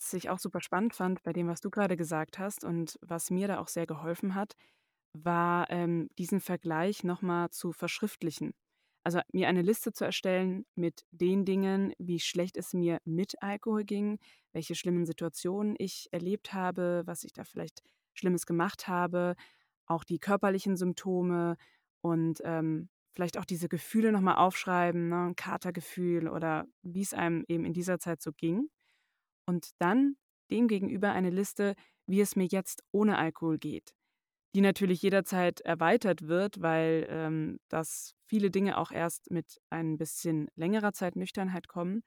Was 0.00 0.12
ich 0.14 0.30
auch 0.30 0.38
super 0.38 0.60
spannend 0.60 0.94
fand 0.94 1.22
bei 1.24 1.32
dem, 1.32 1.48
was 1.48 1.60
du 1.60 1.70
gerade 1.70 1.96
gesagt 1.96 2.38
hast 2.38 2.64
und 2.64 2.98
was 3.02 3.30
mir 3.30 3.48
da 3.48 3.58
auch 3.58 3.68
sehr 3.68 3.86
geholfen 3.86 4.34
hat, 4.34 4.54
war 5.12 5.68
ähm, 5.70 6.08
diesen 6.18 6.40
Vergleich 6.40 7.02
nochmal 7.02 7.50
zu 7.50 7.72
verschriftlichen. 7.72 8.54
Also 9.02 9.20
mir 9.32 9.48
eine 9.48 9.62
Liste 9.62 9.92
zu 9.92 10.04
erstellen 10.04 10.66
mit 10.76 11.04
den 11.10 11.44
Dingen, 11.44 11.94
wie 11.98 12.20
schlecht 12.20 12.56
es 12.56 12.74
mir 12.74 12.98
mit 13.04 13.42
Alkohol 13.42 13.84
ging, 13.84 14.18
welche 14.52 14.74
schlimmen 14.74 15.06
Situationen 15.06 15.74
ich 15.78 16.08
erlebt 16.12 16.52
habe, 16.52 17.02
was 17.06 17.24
ich 17.24 17.32
da 17.32 17.44
vielleicht 17.44 17.82
Schlimmes 18.14 18.46
gemacht 18.46 18.86
habe, 18.86 19.34
auch 19.86 20.04
die 20.04 20.18
körperlichen 20.18 20.76
Symptome 20.76 21.56
und 22.02 22.40
ähm, 22.44 22.88
vielleicht 23.14 23.38
auch 23.38 23.44
diese 23.44 23.68
Gefühle 23.68 24.12
nochmal 24.12 24.36
aufschreiben, 24.36 25.08
ne, 25.08 25.26
ein 25.28 25.36
Katergefühl 25.36 26.28
oder 26.28 26.66
wie 26.82 27.02
es 27.02 27.14
einem 27.14 27.44
eben 27.48 27.64
in 27.64 27.72
dieser 27.72 27.98
Zeit 27.98 28.22
so 28.22 28.32
ging 28.32 28.68
und 29.48 29.70
dann 29.78 30.16
demgegenüber 30.50 31.12
eine 31.12 31.30
Liste, 31.30 31.74
wie 32.06 32.20
es 32.20 32.36
mir 32.36 32.46
jetzt 32.46 32.84
ohne 32.92 33.16
Alkohol 33.16 33.56
geht, 33.56 33.94
die 34.54 34.60
natürlich 34.60 35.00
jederzeit 35.00 35.62
erweitert 35.62 36.28
wird, 36.28 36.60
weil 36.60 37.06
ähm, 37.08 37.58
das 37.70 38.14
viele 38.26 38.50
Dinge 38.50 38.76
auch 38.76 38.90
erst 38.90 39.30
mit 39.30 39.58
ein 39.70 39.96
bisschen 39.96 40.48
längerer 40.54 40.92
Zeit 40.92 41.16
Nüchternheit 41.16 41.66
kommen. 41.66 42.02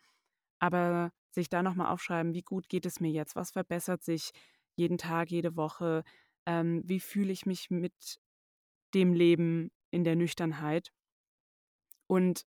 Aber 0.60 1.12
sich 1.32 1.50
da 1.50 1.64
nochmal 1.64 1.92
aufschreiben, 1.92 2.36
wie 2.36 2.44
gut 2.44 2.70
geht 2.70 2.86
es 2.86 3.00
mir 3.00 3.10
jetzt, 3.10 3.36
was 3.36 3.50
verbessert 3.50 4.04
sich 4.04 4.30
jeden 4.76 5.00
Tag, 5.00 5.32
jede 5.32 5.56
Woche, 5.56 6.04
ähm, 6.46 6.84
wie 6.86 7.00
fühle 7.00 7.32
ich 7.32 7.48
mich 7.48 7.72
mit 7.72 8.20
dem 8.94 9.14
Leben 9.14 9.72
in 9.90 10.04
der 10.04 10.16
Nüchternheit. 10.16 10.92
Und 12.06 12.46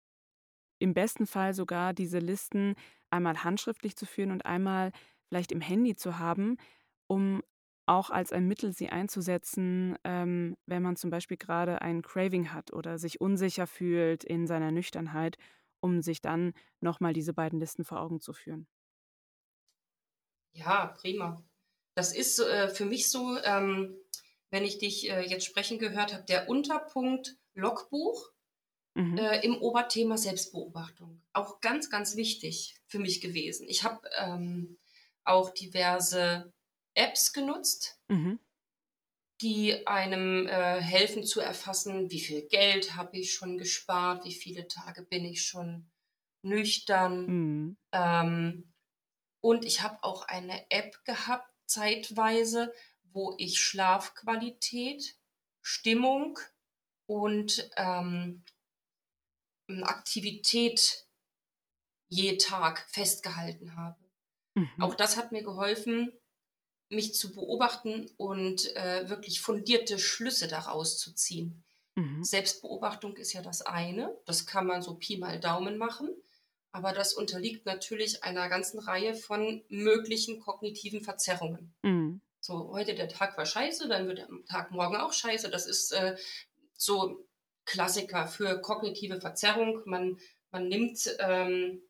im 0.84 0.94
besten 0.94 1.26
Fall 1.26 1.54
sogar 1.54 1.94
diese 1.94 2.20
Listen 2.20 2.76
einmal 3.10 3.44
handschriftlich 3.44 3.96
zu 3.96 4.06
führen 4.06 4.32
und 4.32 4.46
einmal 4.46 4.92
vielleicht 5.30 5.52
im 5.52 5.62
Handy 5.62 5.96
zu 5.96 6.20
haben, 6.20 6.58
um 7.08 7.42
auch 7.86 8.10
als 8.10 8.32
ein 8.32 8.48
Mittel 8.48 8.74
sie 8.74 8.90
einzusetzen, 8.90 9.98
ähm, 10.04 10.58
wenn 10.66 10.84
man 10.84 10.96
zum 10.96 11.10
Beispiel 11.10 11.38
gerade 11.38 11.82
ein 11.82 12.02
Craving 12.02 12.54
hat 12.54 12.74
oder 12.74 12.98
sich 12.98 13.22
unsicher 13.22 13.68
fühlt 13.68 14.24
in 14.24 14.48
seiner 14.48 14.72
Nüchternheit, 14.72 15.38
um 15.82 16.02
sich 16.02 16.22
dann 16.22 16.54
nochmal 16.82 17.14
diese 17.14 17.34
beiden 17.34 17.60
Listen 17.60 17.84
vor 17.84 18.00
Augen 18.02 18.22
zu 18.22 18.34
führen. 18.34 18.68
Ja, 20.54 20.88
prima. 20.88 21.44
Das 21.96 22.16
ist 22.16 22.40
äh, 22.40 22.70
für 22.70 22.86
mich 22.86 23.10
so, 23.10 23.38
ähm, 23.44 23.96
wenn 24.50 24.64
ich 24.64 24.78
dich 24.80 25.10
äh, 25.10 25.22
jetzt 25.22 25.46
sprechen 25.46 25.80
gehört 25.80 26.14
habe, 26.14 26.24
der 26.24 26.50
Unterpunkt 26.50 27.38
Logbuch 27.56 28.33
Mhm. 28.96 29.18
Äh, 29.18 29.40
im 29.40 29.58
Oberthema 29.58 30.18
Selbstbeobachtung. 30.18 31.22
Auch 31.34 31.62
ganz, 31.62 31.90
ganz 31.90 32.16
wichtig 32.16 32.76
für 32.86 33.00
mich 33.00 33.22
gewesen. 33.22 33.68
Ich 33.68 33.84
habe 33.84 34.08
ähm, 34.20 34.78
auch 35.24 35.50
diverse 35.50 36.54
Apps 36.94 37.34
genutzt, 37.34 38.00
mhm. 38.08 38.40
die 39.42 39.88
einem 39.88 40.48
äh, 40.48 40.80
helfen 40.80 41.24
zu 41.24 41.42
erfassen, 41.42 42.12
wie 42.12 42.20
viel 42.20 42.44
Geld 42.48 42.96
habe 42.96 43.18
ich 43.18 43.34
schon 43.34 43.58
gespart, 43.58 44.26
wie 44.26 44.34
viele 44.34 44.68
Tage 44.68 45.02
bin 45.02 45.26
ich 45.26 45.44
schon 45.44 45.90
nüchtern. 46.44 47.26
Mhm. 47.26 47.78
Ähm, 47.92 48.74
und 49.42 49.66
ich 49.66 49.82
habe 49.82 50.04
auch 50.04 50.28
eine 50.28 50.70
App 50.70 51.04
gehabt, 51.04 51.50
zeitweise, 51.66 52.72
wo 53.12 53.34
ich 53.40 53.60
Schlafqualität, 53.60 55.18
Stimmung 55.62 56.38
und 57.08 57.70
ähm, 57.76 58.44
Aktivität 59.68 61.06
je 62.10 62.38
Tag 62.38 62.86
festgehalten 62.90 63.76
habe. 63.76 63.98
Mhm. 64.56 64.70
Auch 64.80 64.96
das 64.96 65.18
hat 65.18 65.32
mir 65.32 65.44
geholfen, 65.44 66.12
mich 66.90 67.16
zu 67.16 67.34
beobachten 67.34 68.10
und 68.18 68.76
äh, 68.76 69.10
wirklich 69.10 69.42
fundierte 69.42 69.98
Schlüsse 69.98 70.48
daraus 70.48 70.98
zu 70.98 71.14
ziehen. 71.14 71.64
Mhm. 71.96 72.24
Selbstbeobachtung 72.24 73.18
ist 73.18 73.34
ja 73.34 73.42
das 73.42 73.62
eine, 73.62 74.16
das 74.26 74.46
kann 74.46 74.68
man 74.68 74.82
so 74.82 74.96
Pi 74.96 75.18
mal 75.18 75.40
Daumen 75.40 75.78
machen, 75.78 76.10
aber 76.72 76.92
das 76.92 77.14
unterliegt 77.14 77.66
natürlich 77.66 78.24
einer 78.24 78.50
ganzen 78.50 78.80
Reihe 78.80 79.16
von 79.16 79.64
möglichen 79.70 80.40
kognitiven 80.40 81.02
Verzerrungen. 81.04 81.74
Mhm. 81.84 82.22
So, 82.40 82.72
heute 82.74 82.94
der 82.94 83.08
Tag 83.08 83.38
war 83.38 83.46
scheiße, 83.46 83.88
dann 83.88 84.08
wird 84.08 84.18
der 84.18 84.28
Tag 84.50 84.72
morgen 84.72 84.98
auch 84.98 85.14
scheiße. 85.14 85.50
Das 85.50 85.66
ist 85.66 85.94
äh, 85.94 86.18
so 86.76 87.26
Klassiker 87.66 88.28
für 88.28 88.62
kognitive 88.62 89.20
Verzerrung. 89.20 89.82
Man, 89.86 90.20
man 90.52 90.68
nimmt, 90.68 91.16
ähm, 91.20 91.82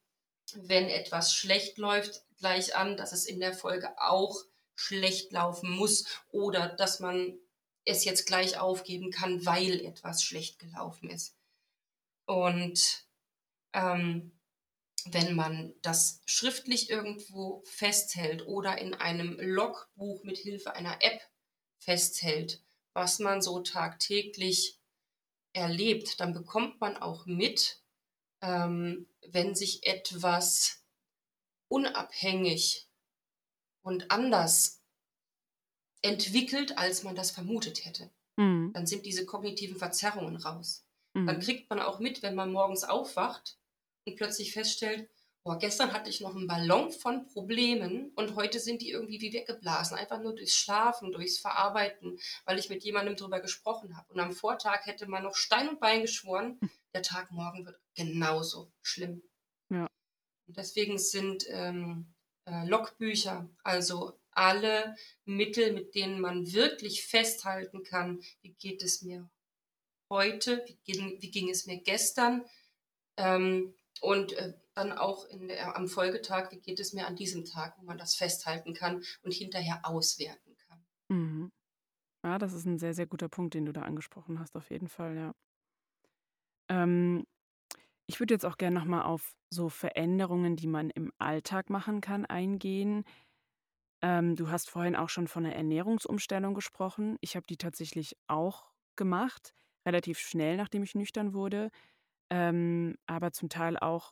wenn 0.56 0.90
etwas 0.90 1.34
schlecht 1.34 1.78
läuft, 1.78 2.24
gleich 2.38 2.76
an, 2.76 2.98
dass 2.98 3.12
es 3.12 3.26
in 3.26 3.40
der 3.40 3.54
Folge 3.54 3.90
auch 3.98 4.44
schlecht 4.76 5.32
laufen 5.32 5.70
muss 5.70 6.06
oder 6.32 6.68
dass 6.68 7.00
man 7.00 7.38
es 7.86 8.06
jetzt 8.06 8.26
gleich 8.26 8.60
aufgeben 8.60 9.12
kann, 9.12 9.46
weil 9.46 9.86
etwas 9.86 10.24
schlecht 10.24 10.60
gelaufen 10.60 11.10
ist. 11.10 11.36
Und 12.26 13.06
ähm, 13.74 14.32
wenn 15.06 15.36
man 15.36 15.74
das 15.82 16.22
schriftlich 16.26 16.90
irgendwo 16.90 17.62
festhält 17.66 18.48
oder 18.48 18.78
in 18.78 18.94
einem 18.94 19.38
Logbuch 19.40 20.24
mit 20.24 20.38
Hilfe 20.38 20.74
einer 20.74 21.02
App 21.02 21.22
festhält, 21.78 22.62
was 22.94 23.20
man 23.20 23.42
so 23.42 23.60
tagtäglich 23.60 24.80
erlebt, 25.54 26.20
dann 26.20 26.34
bekommt 26.34 26.82
man 26.82 26.98
auch 26.98 27.26
mit, 27.26 27.82
ähm, 28.42 29.08
wenn 29.28 29.56
sich 29.56 29.86
etwas 29.86 30.84
unabhängig 31.68 32.88
und 33.82 34.12
anders 34.12 34.82
entwickelt, 36.02 36.78
als 36.78 37.04
man 37.04 37.16
das 37.16 37.32
vermutet 37.32 37.86
hätte. 37.86 38.12
Mhm. 38.36 38.72
Dann 38.74 38.86
sind 38.86 39.06
diese 39.06 39.26
kognitiven 39.26 39.78
Verzerrungen 39.78 40.36
raus. 40.36 40.86
Mhm. 41.14 41.28
Dann 41.28 41.40
kriegt 41.40 41.70
man 41.70 41.80
auch 41.80 42.00
mit, 42.00 42.22
wenn 42.22 42.36
man 42.36 42.52
morgens 42.52 42.84
aufwacht 42.84 43.58
und 44.06 44.16
plötzlich 44.16 44.52
feststellt, 44.52 45.10
boah, 45.44 45.58
gestern 45.60 45.92
hatte 45.92 46.10
ich 46.10 46.22
noch 46.22 46.36
einen 46.36 46.48
Ballon 46.48 46.92
von 46.92 47.28
Problemen 47.28 48.12
und 48.16 48.36
heute 48.36 48.60
sind 48.60 48.82
die 48.82 48.92
irgendwie 48.92 49.20
wie 49.22 49.34
weggeblasen, 49.34 49.98
einfach 49.98 50.22
nur 50.22 50.36
durchs 50.36 50.56
Schlafen, 50.56 51.12
durchs 51.12 51.38
Verarbeiten, 51.38 52.18
weil 52.46 52.60
ich 52.60 52.70
mit 52.70 52.84
jemandem 52.84 53.16
drüber 53.16 53.42
gesprochen 53.42 53.98
habe. 53.98 54.12
Und 54.14 54.20
am 54.20 54.32
Vortag 54.32 54.86
hätte 54.86 55.08
man 55.08 55.24
noch 55.24 55.36
Stein 55.36 55.70
und 55.70 55.80
Bein 55.80 56.02
geschworen, 56.02 56.60
der 56.94 57.04
Tag 57.04 57.32
morgen 57.32 57.66
wird 57.66 57.80
genauso 57.96 58.72
schlimm. 58.82 59.22
Ja. 59.70 59.88
Und 60.48 60.58
deswegen 60.58 60.98
sind 60.98 61.46
ähm, 61.50 62.14
äh, 62.46 62.66
Logbücher, 62.66 63.50
also 63.64 64.20
alle 64.32 64.96
Mittel, 65.26 65.74
mit 65.74 65.94
denen 65.94 66.20
man 66.20 66.54
wirklich 66.54 67.06
festhalten 67.06 67.84
kann, 67.84 68.24
wie 68.42 68.54
geht 68.54 68.82
es 68.82 69.02
mir 69.02 69.30
heute, 70.10 70.64
wie 70.66 70.78
ging, 70.86 71.22
wie 71.22 71.32
ging 71.32 71.50
es 71.50 71.66
mir 71.66 71.78
gestern, 71.78 72.46
ähm, 73.18 73.76
und 74.02 74.34
äh, 74.34 74.54
dann 74.76 74.92
auch 74.92 75.28
der, 75.32 75.76
am 75.76 75.88
Folgetag, 75.88 76.52
wie 76.52 76.60
geht 76.60 76.80
es 76.80 76.94
mir 76.94 77.08
an 77.08 77.16
diesem 77.16 77.46
Tag, 77.46 77.78
wo 77.78 77.84
man 77.84 77.98
das 77.98 78.16
festhalten 78.16 78.74
kann 78.74 79.04
und 79.22 79.34
hinterher 79.34 79.82
auswerten 79.84 80.56
kann. 80.68 80.84
Mhm. 81.10 81.52
Ja, 82.26 82.38
das 82.38 82.54
ist 82.54 82.66
ein 82.66 82.80
sehr, 82.80 82.94
sehr 82.94 83.08
guter 83.08 83.30
Punkt, 83.30 83.54
den 83.54 83.66
du 83.66 83.74
da 83.74 83.82
angesprochen 83.84 84.40
hast, 84.40 84.56
auf 84.56 84.70
jeden 84.72 84.88
Fall, 84.88 85.16
ja. 85.18 85.34
Ähm, 86.70 87.26
ich 88.08 88.20
würde 88.20 88.34
jetzt 88.34 88.46
auch 88.46 88.58
gerne 88.58 88.80
nochmal 88.80 89.04
auf 89.04 89.36
so 89.50 89.70
Veränderungen, 89.70 90.56
die 90.56 90.68
man 90.68 90.90
im 90.90 91.12
Alltag 91.20 91.70
machen 91.70 92.02
kann, 92.02 92.26
eingehen. 92.26 93.06
Ähm, 94.02 94.36
du 94.36 94.50
hast 94.50 94.70
vorhin 94.70 94.96
auch 94.96 95.10
schon 95.10 95.28
von 95.28 95.46
einer 95.46 95.56
Ernährungsumstellung 95.56 96.54
gesprochen. 96.54 97.18
Ich 97.22 97.36
habe 97.36 97.46
die 97.48 97.58
tatsächlich 97.58 98.18
auch 98.28 98.72
gemacht, 98.96 99.54
relativ 99.88 100.20
schnell, 100.20 100.58
nachdem 100.58 100.84
ich 100.84 100.96
nüchtern 100.96 101.34
wurde. 101.34 101.70
Ähm, 102.32 102.98
aber 103.08 103.32
zum 103.32 103.50
Teil 103.50 103.78
auch 103.78 104.12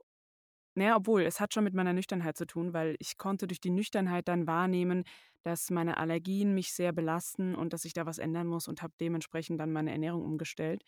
naja, 0.76 0.96
obwohl, 0.96 1.24
es 1.24 1.40
hat 1.40 1.54
schon 1.54 1.64
mit 1.64 1.74
meiner 1.74 1.94
Nüchternheit 1.94 2.38
zu 2.38 2.46
tun, 2.46 2.74
weil 2.74 2.96
ich 3.00 3.18
konnte 3.18 3.48
durch 3.48 3.60
die 3.62 3.70
Nüchternheit 3.72 4.28
dann 4.28 4.48
wahrnehmen, 4.48 5.04
dass 5.44 5.70
meine 5.70 5.98
Allergien 5.98 6.54
mich 6.54 6.74
sehr 6.74 6.94
belasten 6.94 7.56
und 7.56 7.74
dass 7.74 7.86
ich 7.86 7.94
da 7.94 8.06
was 8.06 8.20
ändern 8.20 8.48
muss 8.48 8.68
und 8.68 8.82
habe 8.82 8.94
dementsprechend 9.02 9.60
dann 9.60 9.72
meine 9.72 9.92
Ernährung 9.92 10.24
umgestellt. 10.24 10.84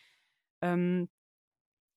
Ähm, 0.62 1.10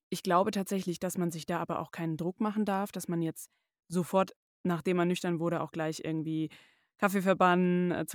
ich 0.09 0.23
glaube 0.23 0.51
tatsächlich, 0.51 0.99
dass 0.99 1.17
man 1.17 1.31
sich 1.31 1.45
da 1.45 1.59
aber 1.59 1.79
auch 1.79 1.91
keinen 1.91 2.17
Druck 2.17 2.39
machen 2.39 2.65
darf, 2.65 2.91
dass 2.91 3.07
man 3.07 3.21
jetzt 3.21 3.49
sofort, 3.89 4.31
nachdem 4.63 4.97
man 4.97 5.07
nüchtern 5.07 5.39
wurde, 5.39 5.61
auch 5.61 5.71
gleich 5.71 6.01
irgendwie 6.03 6.49
Kaffee 6.97 7.21
verbannen, 7.21 7.91
äh, 7.91 8.05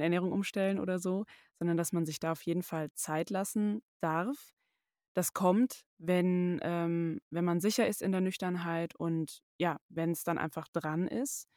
Ernährung 0.00 0.32
umstellen 0.32 0.78
oder 0.78 0.98
so, 0.98 1.24
sondern 1.58 1.76
dass 1.76 1.92
man 1.92 2.04
sich 2.04 2.20
da 2.20 2.32
auf 2.32 2.42
jeden 2.42 2.62
Fall 2.62 2.90
Zeit 2.94 3.30
lassen 3.30 3.82
darf. 4.00 4.52
Das 5.16 5.32
kommt, 5.32 5.86
wenn, 5.98 6.60
ähm, 6.62 7.20
wenn 7.30 7.44
man 7.44 7.60
sicher 7.60 7.86
ist 7.88 8.02
in 8.02 8.12
der 8.12 8.20
Nüchternheit 8.20 8.94
und 8.96 9.42
ja, 9.58 9.78
wenn 9.88 10.10
es 10.10 10.24
dann 10.24 10.36
einfach 10.36 10.68
dran 10.68 11.08
ist. 11.08 11.48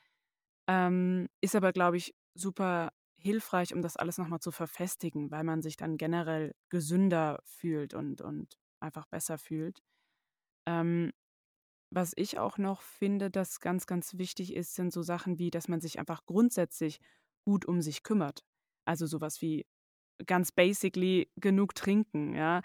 Ähm, 0.67 1.27
ist 1.41 1.55
aber, 1.55 1.73
glaube 1.73 1.97
ich, 1.97 2.15
super 2.35 2.91
hilfreich, 3.17 3.73
um 3.73 3.81
das 3.81 3.97
alles 3.97 4.17
nochmal 4.17 4.39
zu 4.39 4.51
verfestigen, 4.51 5.29
weil 5.31 5.43
man 5.43 5.61
sich 5.61 5.75
dann 5.75 5.97
generell 5.97 6.55
gesünder 6.69 7.39
fühlt 7.43 7.93
und, 7.93 8.21
und 8.21 8.57
einfach 8.79 9.05
besser 9.07 9.37
fühlt. 9.37 9.81
Ähm, 10.67 11.11
was 11.91 12.13
ich 12.15 12.37
auch 12.39 12.57
noch 12.57 12.81
finde, 12.81 13.31
das 13.31 13.59
ganz, 13.59 13.87
ganz 13.87 14.17
wichtig 14.17 14.53
ist, 14.55 14.75
sind 14.75 14.93
so 14.93 15.01
Sachen 15.01 15.39
wie, 15.39 15.51
dass 15.51 15.67
man 15.67 15.81
sich 15.81 15.99
einfach 15.99 16.25
grundsätzlich 16.25 16.99
gut 17.45 17.65
um 17.65 17.81
sich 17.81 18.03
kümmert. 18.03 18.45
Also 18.85 19.07
sowas 19.07 19.41
wie 19.41 19.65
ganz 20.25 20.51
basically 20.51 21.31
genug 21.37 21.75
trinken, 21.75 22.35
ja, 22.35 22.61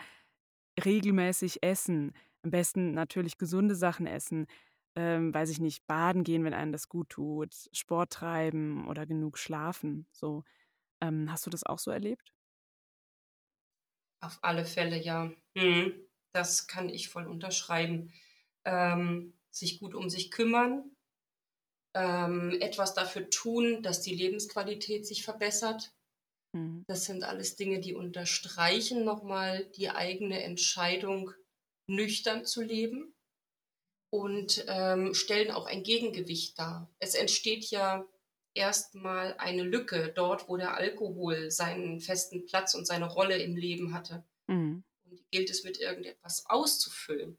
regelmäßig 0.82 1.62
essen, 1.62 2.12
am 2.42 2.50
besten 2.50 2.92
natürlich 2.92 3.38
gesunde 3.38 3.74
Sachen 3.74 4.06
essen, 4.06 4.46
ähm, 4.96 5.32
weiß 5.34 5.50
ich 5.50 5.60
nicht, 5.60 5.86
baden 5.86 6.24
gehen, 6.24 6.44
wenn 6.44 6.54
einem 6.54 6.72
das 6.72 6.88
gut 6.88 7.08
tut, 7.10 7.54
Sport 7.72 8.12
treiben 8.12 8.86
oder 8.88 9.06
genug 9.06 9.38
schlafen. 9.38 10.06
So, 10.12 10.44
ähm, 11.02 11.30
hast 11.32 11.46
du 11.46 11.50
das 11.50 11.64
auch 11.64 11.78
so 11.80 11.90
erlebt? 11.92 12.34
Auf 14.20 14.38
alle 14.42 14.64
Fälle, 14.64 15.00
ja. 15.00 15.32
Mhm. 15.54 16.08
Das 16.32 16.66
kann 16.66 16.88
ich 16.88 17.08
voll 17.08 17.26
unterschreiben 17.28 18.12
ähm, 18.64 19.34
sich 19.50 19.78
gut 19.78 19.94
um 19.94 20.10
sich 20.10 20.30
kümmern, 20.32 20.96
ähm, 21.94 22.56
etwas 22.60 22.94
dafür 22.94 23.30
tun, 23.30 23.82
dass 23.82 24.00
die 24.02 24.14
Lebensqualität 24.14 25.06
sich 25.06 25.24
verbessert. 25.24 25.92
Mhm. 26.54 26.84
Das 26.86 27.04
sind 27.04 27.24
alles 27.24 27.56
Dinge, 27.56 27.80
die 27.80 27.94
unterstreichen 27.94 29.04
nochmal 29.04 29.66
die 29.76 29.90
eigene 29.90 30.42
Entscheidung, 30.42 31.32
nüchtern 31.86 32.46
zu 32.46 32.62
leben 32.62 33.14
und 34.10 34.64
ähm, 34.68 35.12
stellen 35.12 35.50
auch 35.50 35.66
ein 35.66 35.82
Gegengewicht 35.82 36.58
dar. 36.58 36.90
Es 36.98 37.14
entsteht 37.14 37.66
ja 37.66 38.06
erstmal 38.54 39.34
eine 39.34 39.64
Lücke 39.64 40.12
dort, 40.14 40.48
wo 40.48 40.56
der 40.56 40.74
Alkohol 40.74 41.50
seinen 41.50 42.00
festen 42.00 42.46
Platz 42.46 42.74
und 42.74 42.86
seine 42.86 43.06
Rolle 43.06 43.36
im 43.36 43.56
Leben 43.56 43.92
hatte. 43.92 44.24
Mhm. 44.46 44.82
Und 45.04 45.18
die 45.18 45.26
gilt 45.30 45.50
es 45.50 45.64
mit 45.64 45.78
irgendetwas 45.78 46.46
auszufüllen 46.46 47.38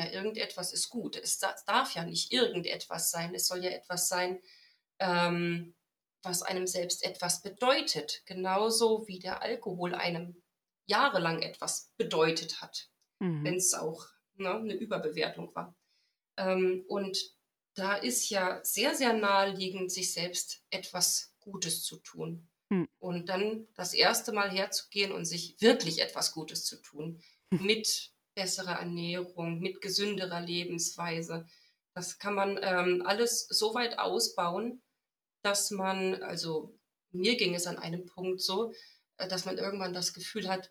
ja, 0.00 0.10
irgendetwas 0.10 0.72
ist 0.72 0.88
gut. 0.88 1.16
Es 1.16 1.38
darf 1.38 1.94
ja 1.94 2.04
nicht 2.04 2.32
irgendetwas 2.32 3.10
sein. 3.10 3.34
Es 3.34 3.46
soll 3.46 3.62
ja 3.62 3.70
etwas 3.70 4.08
sein, 4.08 4.40
ähm, 4.98 5.74
was 6.22 6.42
einem 6.42 6.66
selbst 6.66 7.04
etwas 7.04 7.42
bedeutet. 7.42 8.22
Genauso 8.26 9.06
wie 9.06 9.18
der 9.18 9.42
Alkohol 9.42 9.94
einem 9.94 10.42
jahrelang 10.86 11.42
etwas 11.42 11.92
bedeutet 11.96 12.60
hat, 12.60 12.90
mhm. 13.20 13.44
wenn 13.44 13.56
es 13.56 13.74
auch 13.74 14.06
ne, 14.34 14.54
eine 14.54 14.74
Überbewertung 14.74 15.54
war. 15.54 15.74
Ähm, 16.36 16.84
und 16.88 17.18
da 17.74 17.94
ist 17.94 18.28
ja 18.28 18.60
sehr, 18.64 18.94
sehr 18.94 19.12
naheliegend, 19.12 19.92
sich 19.92 20.12
selbst 20.12 20.64
etwas 20.70 21.34
Gutes 21.40 21.84
zu 21.84 21.96
tun. 21.98 22.48
Mhm. 22.68 22.88
Und 22.98 23.28
dann 23.28 23.66
das 23.74 23.94
erste 23.94 24.32
Mal 24.32 24.50
herzugehen 24.50 25.12
und 25.12 25.24
sich 25.24 25.60
wirklich 25.60 26.00
etwas 26.00 26.32
Gutes 26.32 26.64
zu 26.64 26.76
tun. 26.76 27.22
Mit 27.50 28.12
bessere 28.34 28.72
Ernährung, 28.72 29.60
mit 29.60 29.80
gesünderer 29.80 30.40
Lebensweise. 30.40 31.46
Das 31.94 32.18
kann 32.18 32.34
man 32.34 32.58
ähm, 32.62 33.02
alles 33.04 33.46
so 33.48 33.74
weit 33.74 33.98
ausbauen, 33.98 34.82
dass 35.42 35.70
man, 35.70 36.22
also 36.22 36.74
mir 37.12 37.36
ging 37.36 37.54
es 37.54 37.66
an 37.66 37.78
einem 37.78 38.06
Punkt 38.06 38.40
so, 38.40 38.72
äh, 39.16 39.28
dass 39.28 39.44
man 39.44 39.58
irgendwann 39.58 39.92
das 39.92 40.12
Gefühl 40.12 40.48
hat, 40.48 40.70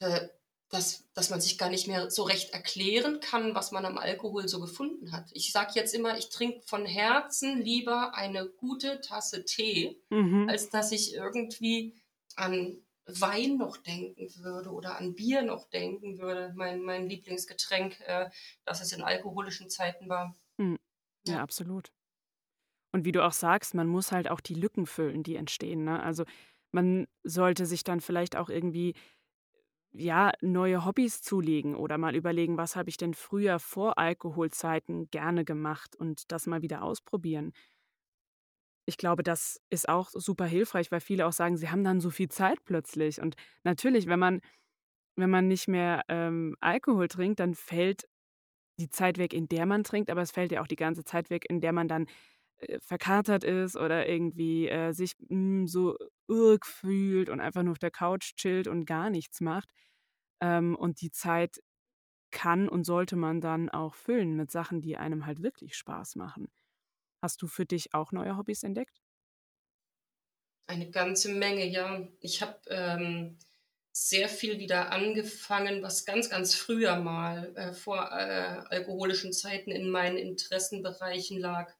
äh, 0.00 0.28
dass, 0.72 1.06
dass 1.12 1.28
man 1.28 1.40
sich 1.40 1.58
gar 1.58 1.68
nicht 1.68 1.86
mehr 1.86 2.10
so 2.10 2.22
recht 2.22 2.54
erklären 2.54 3.20
kann, 3.20 3.54
was 3.54 3.72
man 3.72 3.84
am 3.84 3.98
Alkohol 3.98 4.48
so 4.48 4.58
gefunden 4.58 5.12
hat. 5.12 5.28
Ich 5.32 5.52
sage 5.52 5.72
jetzt 5.74 5.94
immer, 5.94 6.16
ich 6.16 6.30
trinke 6.30 6.62
von 6.66 6.86
Herzen 6.86 7.60
lieber 7.60 8.14
eine 8.14 8.48
gute 8.48 9.02
Tasse 9.02 9.44
Tee, 9.44 10.00
mhm. 10.08 10.48
als 10.48 10.70
dass 10.70 10.90
ich 10.90 11.12
irgendwie 11.14 11.94
an 12.36 12.78
Wein 13.04 13.58
noch 13.58 13.76
denken 13.76 14.34
würde 14.36 14.70
oder 14.70 14.96
an 14.96 15.14
Bier 15.14 15.42
noch 15.42 15.68
denken 15.68 16.18
würde, 16.18 16.54
mein, 16.56 16.80
mein 16.80 17.06
Lieblingsgetränk, 17.06 18.00
äh, 18.00 18.30
das 18.64 18.80
es 18.80 18.92
in 18.92 19.02
alkoholischen 19.02 19.68
Zeiten 19.68 20.08
war. 20.08 20.34
Mhm. 20.56 20.78
Ja, 21.26 21.34
ja, 21.34 21.42
absolut. 21.42 21.92
Und 22.92 23.04
wie 23.04 23.12
du 23.12 23.24
auch 23.24 23.32
sagst, 23.32 23.74
man 23.74 23.88
muss 23.88 24.12
halt 24.12 24.30
auch 24.30 24.40
die 24.40 24.54
Lücken 24.54 24.86
füllen, 24.86 25.22
die 25.22 25.36
entstehen. 25.36 25.84
Ne? 25.84 26.02
Also 26.02 26.24
man 26.72 27.06
sollte 27.24 27.66
sich 27.66 27.84
dann 27.84 28.00
vielleicht 28.00 28.36
auch 28.36 28.48
irgendwie 28.48 28.94
ja, 29.94 30.32
neue 30.40 30.86
Hobbys 30.86 31.20
zulegen 31.22 31.74
oder 31.74 31.98
mal 31.98 32.14
überlegen, 32.14 32.56
was 32.56 32.76
habe 32.76 32.88
ich 32.88 32.96
denn 32.96 33.12
früher 33.12 33.58
vor 33.58 33.98
Alkoholzeiten 33.98 35.10
gerne 35.10 35.44
gemacht 35.44 35.96
und 35.96 36.32
das 36.32 36.46
mal 36.46 36.62
wieder 36.62 36.82
ausprobieren 36.82 37.52
ich 38.86 38.96
glaube, 38.96 39.22
das 39.22 39.60
ist 39.70 39.88
auch 39.88 40.10
super 40.10 40.44
hilfreich, 40.44 40.90
weil 40.90 41.00
viele 41.00 41.26
auch 41.26 41.32
sagen, 41.32 41.56
sie 41.56 41.70
haben 41.70 41.84
dann 41.84 42.00
so 42.00 42.10
viel 42.10 42.28
Zeit 42.28 42.58
plötzlich. 42.64 43.20
Und 43.20 43.36
natürlich, 43.64 44.06
wenn 44.06 44.18
man, 44.18 44.40
wenn 45.16 45.30
man 45.30 45.48
nicht 45.48 45.68
mehr 45.68 46.02
ähm, 46.08 46.56
Alkohol 46.60 47.08
trinkt, 47.08 47.40
dann 47.40 47.54
fällt 47.54 48.08
die 48.80 48.88
Zeit 48.88 49.18
weg, 49.18 49.34
in 49.34 49.48
der 49.48 49.66
man 49.66 49.84
trinkt, 49.84 50.10
aber 50.10 50.22
es 50.22 50.32
fällt 50.32 50.52
ja 50.52 50.62
auch 50.62 50.66
die 50.66 50.76
ganze 50.76 51.04
Zeit 51.04 51.30
weg, 51.30 51.44
in 51.48 51.60
der 51.60 51.72
man 51.72 51.88
dann 51.88 52.06
verkatert 52.80 53.44
ist 53.44 53.76
oder 53.76 54.08
irgendwie 54.08 54.68
äh, 54.68 54.92
sich 54.92 55.14
mh, 55.18 55.28
hm, 55.28 55.66
so 55.68 55.96
irg 56.28 56.66
fühlt 56.66 57.28
und 57.28 57.40
einfach 57.40 57.62
nur 57.62 57.72
auf 57.72 57.78
der 57.78 57.90
Couch 57.90 58.34
chillt 58.36 58.68
und 58.68 58.84
gar 58.86 59.10
nichts 59.10 59.40
macht. 59.40 59.68
Ähm, 60.40 60.76
und 60.76 61.00
die 61.00 61.10
Zeit 61.10 61.60
kann 62.32 62.68
und 62.68 62.84
sollte 62.84 63.16
man 63.16 63.40
dann 63.40 63.68
auch 63.68 63.94
füllen 63.94 64.34
mit 64.36 64.50
Sachen, 64.50 64.80
die 64.80 64.96
einem 64.96 65.26
halt 65.26 65.42
wirklich 65.42 65.76
Spaß 65.76 66.16
machen. 66.16 66.50
Hast 67.22 67.42
du 67.42 67.46
für 67.46 67.66
dich 67.66 67.94
auch 67.94 68.12
neue 68.12 68.36
Hobbys 68.36 68.64
entdeckt? 68.64 69.00
Eine 70.66 70.90
ganze 70.90 71.32
Menge, 71.32 71.66
ja. 71.66 72.08
Ich 72.20 72.40
habe 72.42 72.58
ähm, 72.68 73.38
sehr 73.92 74.28
viel 74.28 74.58
wieder 74.58 74.90
angefangen, 74.90 75.82
was 75.82 76.04
ganz, 76.04 76.30
ganz 76.30 76.54
früher 76.54 76.96
mal 76.96 77.54
äh, 77.56 77.72
vor 77.72 78.10
äh, 78.10 78.62
alkoholischen 78.70 79.32
Zeiten 79.32 79.70
in 79.70 79.90
meinen 79.90 80.16
Interessenbereichen 80.16 81.38
lag. 81.38 81.74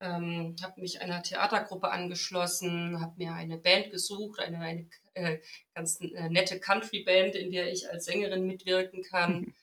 Ähm, 0.00 0.56
habe 0.62 0.80
mich 0.80 1.02
einer 1.02 1.22
Theatergruppe 1.22 1.90
angeschlossen, 1.90 3.00
habe 3.00 3.14
mir 3.18 3.34
eine 3.34 3.58
Band 3.58 3.90
gesucht, 3.90 4.40
eine, 4.40 4.58
eine 4.58 4.88
äh, 5.14 5.38
ganz 5.74 6.00
äh, 6.00 6.28
nette 6.30 6.58
Country-Band, 6.58 7.34
in 7.34 7.50
der 7.50 7.70
ich 7.70 7.90
als 7.90 8.06
Sängerin 8.06 8.46
mitwirken 8.46 9.02
kann. 9.02 9.54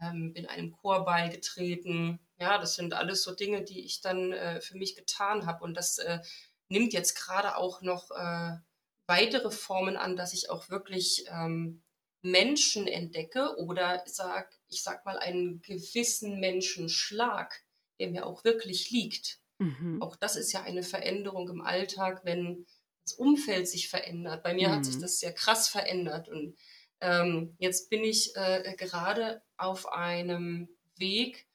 ähm, 0.00 0.32
bin 0.32 0.46
einem 0.46 0.72
Chor 0.72 1.04
beigetreten. 1.04 2.20
Ja, 2.38 2.58
das 2.58 2.74
sind 2.74 2.94
alles 2.94 3.22
so 3.22 3.34
Dinge, 3.34 3.62
die 3.62 3.84
ich 3.84 4.00
dann 4.00 4.32
äh, 4.32 4.60
für 4.60 4.76
mich 4.76 4.96
getan 4.96 5.46
habe. 5.46 5.64
Und 5.64 5.74
das 5.74 5.98
äh, 5.98 6.20
nimmt 6.68 6.92
jetzt 6.92 7.14
gerade 7.14 7.56
auch 7.56 7.82
noch 7.82 8.10
äh, 8.10 8.56
weitere 9.06 9.50
Formen 9.50 9.96
an, 9.96 10.16
dass 10.16 10.32
ich 10.32 10.50
auch 10.50 10.68
wirklich 10.68 11.26
ähm, 11.30 11.82
Menschen 12.22 12.86
entdecke 12.88 13.56
oder 13.58 14.02
sag, 14.06 14.50
ich 14.68 14.82
sag 14.82 15.04
mal, 15.04 15.18
einen 15.18 15.62
gewissen 15.62 16.40
Menschenschlag, 16.40 17.64
der 18.00 18.10
mir 18.10 18.26
auch 18.26 18.44
wirklich 18.44 18.90
liegt. 18.90 19.40
Mhm. 19.58 20.02
Auch 20.02 20.16
das 20.16 20.36
ist 20.36 20.52
ja 20.52 20.62
eine 20.62 20.82
Veränderung 20.82 21.48
im 21.48 21.60
Alltag, 21.60 22.20
wenn 22.24 22.66
das 23.04 23.14
Umfeld 23.14 23.68
sich 23.68 23.88
verändert. 23.88 24.42
Bei 24.42 24.54
mir 24.54 24.68
mhm. 24.68 24.72
hat 24.72 24.84
sich 24.84 24.96
mhm. 24.96 25.02
das 25.02 25.18
sehr 25.18 25.32
krass 25.32 25.68
verändert 25.68 26.28
und 26.28 26.56
ähm, 27.00 27.54
jetzt 27.58 27.90
bin 27.90 28.04
ich 28.04 28.34
äh, 28.36 28.74
gerade 28.76 29.42
auf 29.56 29.92
einem 29.92 30.68
Weg, 30.96 31.46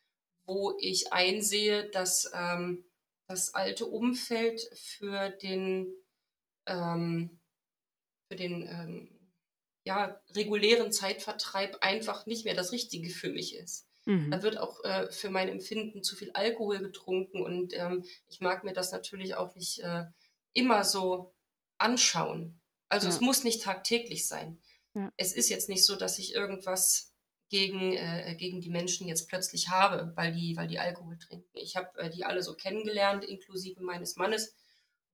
wo 0.45 0.77
ich 0.79 1.11
einsehe, 1.13 1.89
dass 1.89 2.29
ähm, 2.33 2.85
das 3.27 3.53
alte 3.53 3.85
Umfeld 3.85 4.61
für 4.75 5.29
den, 5.29 5.87
ähm, 6.67 7.39
für 8.27 8.35
den 8.35 8.67
ähm, 8.67 9.19
ja, 9.83 10.21
regulären 10.35 10.91
Zeitvertreib 10.91 11.77
einfach 11.81 12.25
nicht 12.25 12.45
mehr 12.45 12.55
das 12.55 12.71
Richtige 12.71 13.09
für 13.09 13.29
mich 13.29 13.55
ist. 13.55 13.87
Mhm. 14.05 14.31
Da 14.31 14.41
wird 14.41 14.57
auch 14.57 14.83
äh, 14.83 15.11
für 15.11 15.29
mein 15.29 15.47
Empfinden 15.47 16.03
zu 16.03 16.15
viel 16.15 16.31
Alkohol 16.31 16.79
getrunken 16.79 17.41
und 17.41 17.73
ähm, 17.75 18.03
ich 18.27 18.41
mag 18.41 18.63
mir 18.63 18.73
das 18.73 18.91
natürlich 18.91 19.35
auch 19.35 19.55
nicht 19.55 19.79
äh, 19.79 20.05
immer 20.53 20.83
so 20.83 21.33
anschauen. 21.77 22.59
Also 22.89 23.07
ja. 23.07 23.13
es 23.13 23.21
muss 23.21 23.43
nicht 23.43 23.63
tagtäglich 23.63 24.27
sein. 24.27 24.59
Ja. 24.93 25.11
Es 25.17 25.33
ist 25.33 25.49
jetzt 25.49 25.69
nicht 25.69 25.85
so, 25.85 25.95
dass 25.95 26.19
ich 26.19 26.33
irgendwas 26.33 27.13
gegen, 27.49 27.93
äh, 27.93 28.35
gegen 28.37 28.61
die 28.61 28.69
Menschen 28.69 29.07
jetzt 29.07 29.27
plötzlich 29.27 29.69
habe, 29.69 30.13
weil 30.15 30.33
die, 30.33 30.55
weil 30.55 30.67
die 30.67 30.79
Alkohol 30.79 31.17
trinken. 31.17 31.49
Ich 31.53 31.75
habe 31.75 31.97
äh, 31.99 32.09
die 32.09 32.25
alle 32.25 32.41
so 32.41 32.55
kennengelernt, 32.55 33.23
inklusive 33.23 33.81
meines 33.81 34.15
Mannes. 34.15 34.55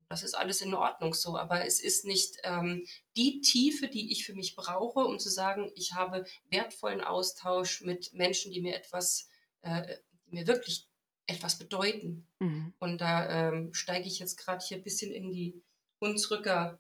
Das 0.10 0.24
ist 0.24 0.36
alles 0.36 0.62
in 0.62 0.74
Ordnung 0.74 1.13
so, 1.13 1.38
aber 1.38 1.65
es 1.65 1.82
ist 1.82 2.06
nicht 2.06 2.38
ähm, 2.43 2.86
die 3.17 3.41
Tiefe, 3.41 3.88
die 3.88 4.12
ich 4.12 4.26
für 4.26 4.34
mich 4.34 4.56
brauche, 4.56 5.00
um 5.00 5.20
zu 5.20 5.30
sagen, 5.30 5.72
ich 5.76 5.93
habe 5.93 6.26
wertvollen 6.50 7.02
Austausch 7.02 7.82
mit 7.82 8.13
Menschen, 8.13 8.52
die 8.52 8.62
mir 8.62 8.76
etwas, 8.76 9.28
äh, 9.63 9.98
die 10.26 10.36
mir 10.36 10.48
wirklich 10.48 10.88
etwas 11.26 11.60
bedeuten. 11.60 12.26
Mhm. 12.39 12.74
Und 12.80 13.02
da 13.02 13.50
ähm, 13.50 13.74
steige 13.74 14.08
ich 14.08 14.20
jetzt 14.20 14.38
gerade 14.38 14.63
hier 14.65 14.78
ein 14.78 14.84
bisschen 14.84 15.12
in 15.12 15.32
die 15.32 15.62
Hunsrücker 16.00 16.80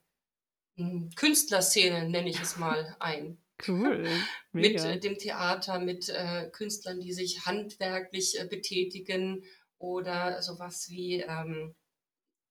hm, 0.77 1.09
Künstlerszene, 1.15 2.07
nenne 2.07 2.29
ich 2.29 2.39
es 2.39 2.57
mal, 2.57 2.95
ein. 2.99 3.37
Cool. 3.67 4.07
mit 4.53 4.79
äh, 4.79 4.99
dem 4.99 5.17
Theater, 5.17 5.79
mit 5.79 6.07
äh, 6.09 6.49
Künstlern, 6.51 7.01
die 7.01 7.11
sich 7.11 7.45
handwerklich 7.45 8.39
äh, 8.39 8.45
betätigen 8.45 9.43
oder 9.79 10.41
sowas 10.41 10.89
wie 10.89 11.21
ähm, 11.21 11.75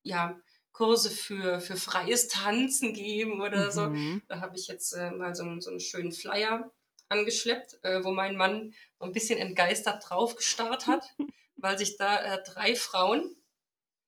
ja, 0.03 0.39
Kurse 0.77 1.09
für, 1.09 1.61
für 1.61 1.77
freies 1.77 2.29
Tanzen 2.29 2.93
geben 2.93 3.41
oder 3.41 3.69
mhm. 3.69 3.71
so. 3.71 4.23
Da 4.29 4.41
habe 4.41 4.59
ich 4.59 4.69
jetzt 4.69 4.93
äh, 4.93 5.11
mal 5.11 5.35
so, 5.35 5.45
so 5.61 5.71
einen 5.71 5.81
schönen 5.81 6.13
Flyer 6.13 6.71
angeschleppt, 7.09 7.79
äh, 7.83 8.05
wo 8.05 8.11
mein 8.11 8.37
Mann 8.37 8.75
so 8.99 9.07
ein 9.07 9.13
bisschen 9.13 9.39
entgeistert 9.39 10.05
drauf 10.07 10.37
gestarrt 10.37 10.87
hat, 10.87 11.15
weil 11.57 11.79
sich 11.79 11.97
da 11.97 12.23
äh, 12.23 12.43
drei 12.43 12.75
Frauen, 12.75 13.35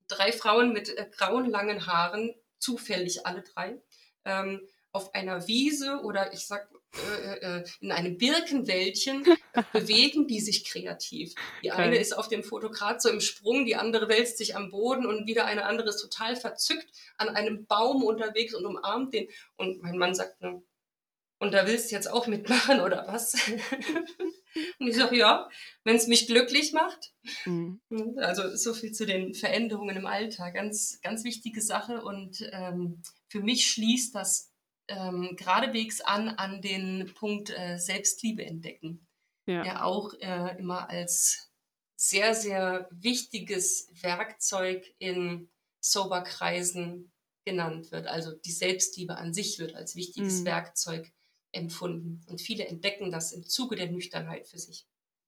drei 0.08 0.30
Frauen 0.30 0.74
mit 0.74 0.90
äh, 0.90 1.08
grauen 1.16 1.48
langen 1.48 1.86
Haaren, 1.86 2.34
zufällig 2.58 3.24
alle 3.24 3.42
drei, 3.42 3.80
ähm, 4.26 4.60
auf 4.92 5.14
einer 5.14 5.48
Wiese 5.48 6.02
oder 6.02 6.34
ich 6.34 6.46
sag 6.46 6.68
äh, 6.94 7.58
äh, 7.58 7.64
in 7.80 7.92
einem 7.92 8.16
Birkenwäldchen 8.16 9.24
bewegen 9.72 10.26
die 10.26 10.40
sich 10.40 10.64
kreativ. 10.64 11.34
Die 11.62 11.70
eine 11.70 11.98
ist 11.98 12.16
auf 12.16 12.28
dem 12.28 12.42
Foto 12.42 12.70
gerade 12.70 12.98
so 12.98 13.10
im 13.10 13.20
Sprung, 13.20 13.66
die 13.66 13.76
andere 13.76 14.08
wälzt 14.08 14.38
sich 14.38 14.56
am 14.56 14.70
Boden 14.70 15.06
und 15.06 15.26
wieder 15.26 15.44
eine 15.44 15.66
andere 15.66 15.90
ist 15.90 16.00
total 16.00 16.34
verzückt 16.34 16.88
an 17.16 17.28
einem 17.28 17.66
Baum 17.66 18.02
unterwegs 18.02 18.54
und 18.54 18.64
umarmt 18.64 19.12
den. 19.12 19.28
Und 19.56 19.82
mein 19.82 19.98
Mann 19.98 20.14
sagt, 20.14 20.40
ne, 20.40 20.62
und 21.40 21.52
da 21.52 21.66
willst 21.66 21.90
du 21.90 21.94
jetzt 21.94 22.10
auch 22.10 22.26
mitmachen 22.26 22.80
oder 22.80 23.06
was? 23.06 23.34
und 24.80 24.88
ich 24.88 24.96
sage, 24.96 25.16
ja, 25.16 25.48
wenn 25.84 25.96
es 25.96 26.08
mich 26.08 26.26
glücklich 26.26 26.72
macht. 26.72 27.12
Mhm. 27.44 27.80
Also 28.16 28.56
so 28.56 28.74
viel 28.74 28.92
zu 28.92 29.06
den 29.06 29.34
Veränderungen 29.34 29.96
im 29.96 30.06
Alltag. 30.06 30.54
Ganz, 30.54 31.00
ganz 31.02 31.22
wichtige 31.22 31.60
Sache. 31.60 32.02
Und 32.02 32.48
ähm, 32.50 33.02
für 33.28 33.40
mich 33.40 33.70
schließt 33.70 34.14
das 34.14 34.47
ähm, 34.88 35.36
geradewegs 35.36 36.00
an 36.00 36.28
an 36.28 36.60
den 36.60 37.12
Punkt 37.14 37.50
äh, 37.50 37.78
Selbstliebe 37.78 38.44
entdecken, 38.44 39.06
ja. 39.46 39.62
der 39.62 39.84
auch 39.84 40.14
äh, 40.14 40.58
immer 40.58 40.88
als 40.90 41.50
sehr, 41.96 42.34
sehr 42.34 42.88
wichtiges 42.90 43.90
Werkzeug 44.02 44.86
in 44.98 45.50
Soberkreisen 45.80 47.12
genannt 47.44 47.90
wird. 47.92 48.06
Also 48.06 48.32
die 48.32 48.52
Selbstliebe 48.52 49.16
an 49.16 49.32
sich 49.32 49.58
wird 49.58 49.74
als 49.74 49.96
wichtiges 49.96 50.40
mhm. 50.40 50.46
Werkzeug 50.46 51.12
empfunden. 51.52 52.20
Und 52.26 52.40
viele 52.40 52.66
entdecken 52.66 53.10
das 53.10 53.32
im 53.32 53.44
Zuge 53.44 53.76
der 53.76 53.90
Nüchternheit 53.90 54.46
für 54.46 54.58
sich. 54.58 54.86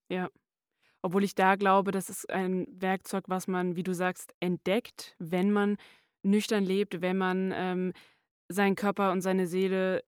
Ja. 0.09 0.31
Obwohl 1.03 1.25
ich 1.25 1.35
da 1.35 1.57
glaube, 1.57 1.92
das 1.92 2.11
ist 2.11 2.29
ein 2.29 2.66
Werkzeug, 2.70 3.25
was 3.29 3.49
man, 3.49 3.75
wie 3.75 3.83
du 3.83 3.94
sagst, 3.94 4.35
entdeckt, 4.38 5.16
wenn 5.18 5.51
man 5.51 5.79
nüchtern 6.23 6.64
lebt, 6.64 7.01
wenn 7.01 7.16
man 7.16 7.53
ähm, 7.55 7.92
seinen 8.50 8.74
Körper 8.74 9.12
und 9.12 9.20
seine 9.22 9.46
Seele 9.46 10.02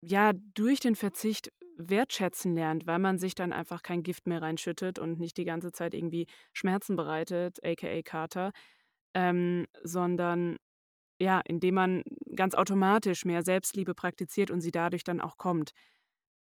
ja 0.00 0.32
durch 0.54 0.80
den 0.80 0.94
Verzicht 0.94 1.52
wertschätzen 1.76 2.54
lernt, 2.54 2.86
weil 2.86 2.98
man 2.98 3.18
sich 3.18 3.34
dann 3.34 3.52
einfach 3.52 3.82
kein 3.82 4.02
Gift 4.02 4.26
mehr 4.26 4.42
reinschüttet 4.42 4.98
und 4.98 5.20
nicht 5.20 5.36
die 5.36 5.44
ganze 5.44 5.72
Zeit 5.72 5.94
irgendwie 5.94 6.26
Schmerzen 6.52 6.96
bereitet, 6.96 7.64
aka 7.64 8.02
Kater, 8.02 8.52
ähm, 9.14 9.66
sondern 9.82 10.56
ja, 11.20 11.40
indem 11.40 11.74
man 11.74 12.02
ganz 12.36 12.54
automatisch 12.54 13.24
mehr 13.24 13.42
Selbstliebe 13.42 13.94
praktiziert 13.94 14.50
und 14.50 14.60
sie 14.60 14.70
dadurch 14.70 15.04
dann 15.04 15.20
auch 15.20 15.36
kommt. 15.36 15.72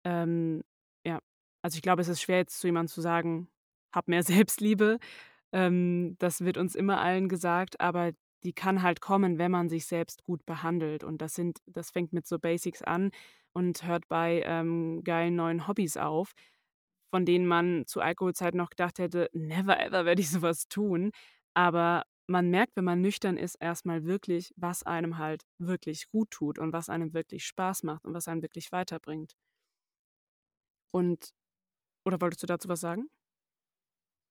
Ähm, 0.05 0.63
ja, 1.07 1.21
also 1.63 1.77
ich 1.77 1.83
glaube, 1.83 2.03
es 2.03 2.09
ist 2.09 2.23
schwer 2.23 2.39
jetzt 2.39 2.61
zu 2.61 2.69
jemandem 2.69 2.93
zu 2.93 3.01
sagen, 3.01 3.49
hab 3.95 4.09
mehr 4.09 4.23
Selbstliebe. 4.25 4.99
Ähm, 5.53 6.17
das 6.19 6.45
wird 6.45 6.59
uns 6.59 6.75
immer 6.75 7.01
allen 7.01 7.29
gesagt, 7.29 7.81
aber 7.81 8.13
die 8.45 8.53
kann 8.53 8.83
halt 8.83 9.01
kommen, 9.01 9.39
wenn 9.39 9.51
man 9.51 9.69
sich 9.69 9.87
selbst 9.87 10.25
gut 10.25 10.45
behandelt. 10.47 11.05
Und 11.05 11.23
das 11.23 11.35
sind, 11.35 11.59
das 11.67 11.91
fängt 11.91 12.13
mit 12.13 12.27
so 12.27 12.39
Basics 12.39 12.83
an 12.83 13.11
und 13.53 13.85
hört 13.87 14.09
bei 14.09 14.43
ähm, 14.45 15.03
geilen 15.05 15.37
neuen 15.37 15.67
Hobbys 15.67 15.97
auf, 15.97 16.35
von 17.11 17.25
denen 17.25 17.47
man 17.47 17.85
zu 17.87 18.01
Alkoholzeiten 18.01 18.59
noch 18.59 18.71
gedacht 18.71 18.99
hätte, 18.99 19.31
never 19.33 19.81
ever 19.81 20.05
werde 20.05 20.21
ich 20.21 20.31
sowas 20.31 20.69
tun. 20.69 21.11
Aber 21.55 22.05
man 22.27 22.51
merkt, 22.51 22.77
wenn 22.77 22.85
man 22.85 23.01
nüchtern 23.01 23.37
ist, 23.37 23.57
erstmal 23.57 24.05
wirklich, 24.05 24.53
was 24.57 24.83
einem 24.83 25.19
halt 25.19 25.43
wirklich 25.59 26.09
gut 26.11 26.31
tut 26.31 26.59
und 26.59 26.73
was 26.73 26.89
einem 26.89 27.15
wirklich 27.15 27.47
Spaß 27.47 27.83
macht 27.85 28.05
und 28.05 28.15
was 28.15 28.29
einen 28.29 28.43
wirklich 28.43 28.73
weiterbringt. 28.73 29.35
Und, 30.93 31.31
oder 32.07 32.21
wolltest 32.21 32.43
du 32.43 32.47
dazu 32.47 32.69
was 32.69 32.81
sagen? 32.81 33.09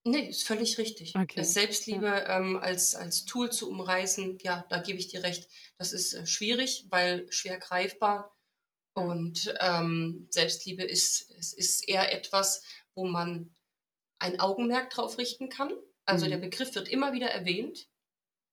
Nee, 0.05 0.29
ist 0.29 0.45
völlig 0.45 0.77
richtig. 0.77 1.15
Okay. 1.15 1.43
Selbstliebe 1.43 2.07
ja. 2.07 2.37
ähm, 2.37 2.57
als, 2.57 2.93
als 2.93 3.23
Tool 3.23 3.51
zu 3.51 3.69
umreißen, 3.69 4.37
ja, 4.41 4.65
da 4.69 4.79
gebe 4.79 4.99
ich 4.99 5.07
dir 5.07 5.23
recht. 5.23 5.47
Das 5.77 5.93
ist 5.93 6.13
äh, 6.13 6.25
schwierig, 6.25 6.87
weil 6.89 7.31
schwer 7.31 7.57
greifbar. 7.57 8.35
Und 8.95 9.53
ähm, 9.59 10.27
Selbstliebe 10.29 10.83
ist, 10.83 11.31
es 11.39 11.53
ist 11.53 11.87
eher 11.87 12.13
etwas, 12.13 12.63
wo 12.95 13.05
man 13.05 13.55
ein 14.19 14.39
Augenmerk 14.39 14.89
drauf 14.89 15.17
richten 15.17 15.49
kann. 15.49 15.71
Also 16.05 16.25
mhm. 16.25 16.31
der 16.31 16.37
Begriff 16.37 16.75
wird 16.75 16.89
immer 16.89 17.13
wieder 17.13 17.27
erwähnt. 17.27 17.87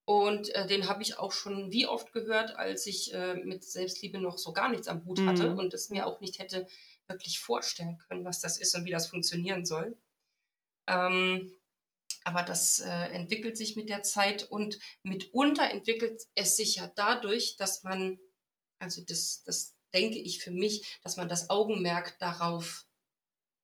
Und 0.04 0.52
äh, 0.54 0.66
den 0.66 0.88
habe 0.88 1.02
ich 1.02 1.18
auch 1.18 1.32
schon 1.32 1.70
wie 1.72 1.86
oft 1.86 2.12
gehört, 2.12 2.56
als 2.56 2.86
ich 2.86 3.12
äh, 3.12 3.34
mit 3.34 3.64
Selbstliebe 3.64 4.18
noch 4.18 4.38
so 4.38 4.52
gar 4.52 4.68
nichts 4.68 4.88
am 4.88 5.04
Hut 5.04 5.20
hatte 5.20 5.50
mhm. 5.50 5.58
und 5.58 5.74
es 5.74 5.90
mir 5.90 6.06
auch 6.06 6.20
nicht 6.20 6.38
hätte 6.38 6.66
wirklich 7.06 7.38
vorstellen 7.38 7.98
können, 7.98 8.24
was 8.24 8.40
das 8.40 8.58
ist 8.58 8.74
und 8.74 8.84
wie 8.84 8.90
das 8.90 9.08
funktionieren 9.08 9.64
soll. 9.64 9.96
Ähm, 10.90 11.52
aber 12.24 12.42
das 12.42 12.80
äh, 12.80 12.88
entwickelt 13.12 13.56
sich 13.56 13.76
mit 13.76 13.88
der 13.88 14.02
Zeit 14.02 14.42
und 14.50 14.78
mitunter 15.02 15.70
entwickelt 15.70 16.22
es 16.34 16.56
sich 16.56 16.76
ja 16.76 16.90
dadurch, 16.94 17.56
dass 17.56 17.82
man, 17.82 18.18
also 18.78 19.02
das, 19.06 19.42
das 19.44 19.74
denke 19.94 20.18
ich 20.18 20.42
für 20.42 20.50
mich, 20.50 20.98
dass 21.02 21.16
man 21.16 21.28
das 21.28 21.48
Augenmerk 21.48 22.18
darauf 22.18 22.86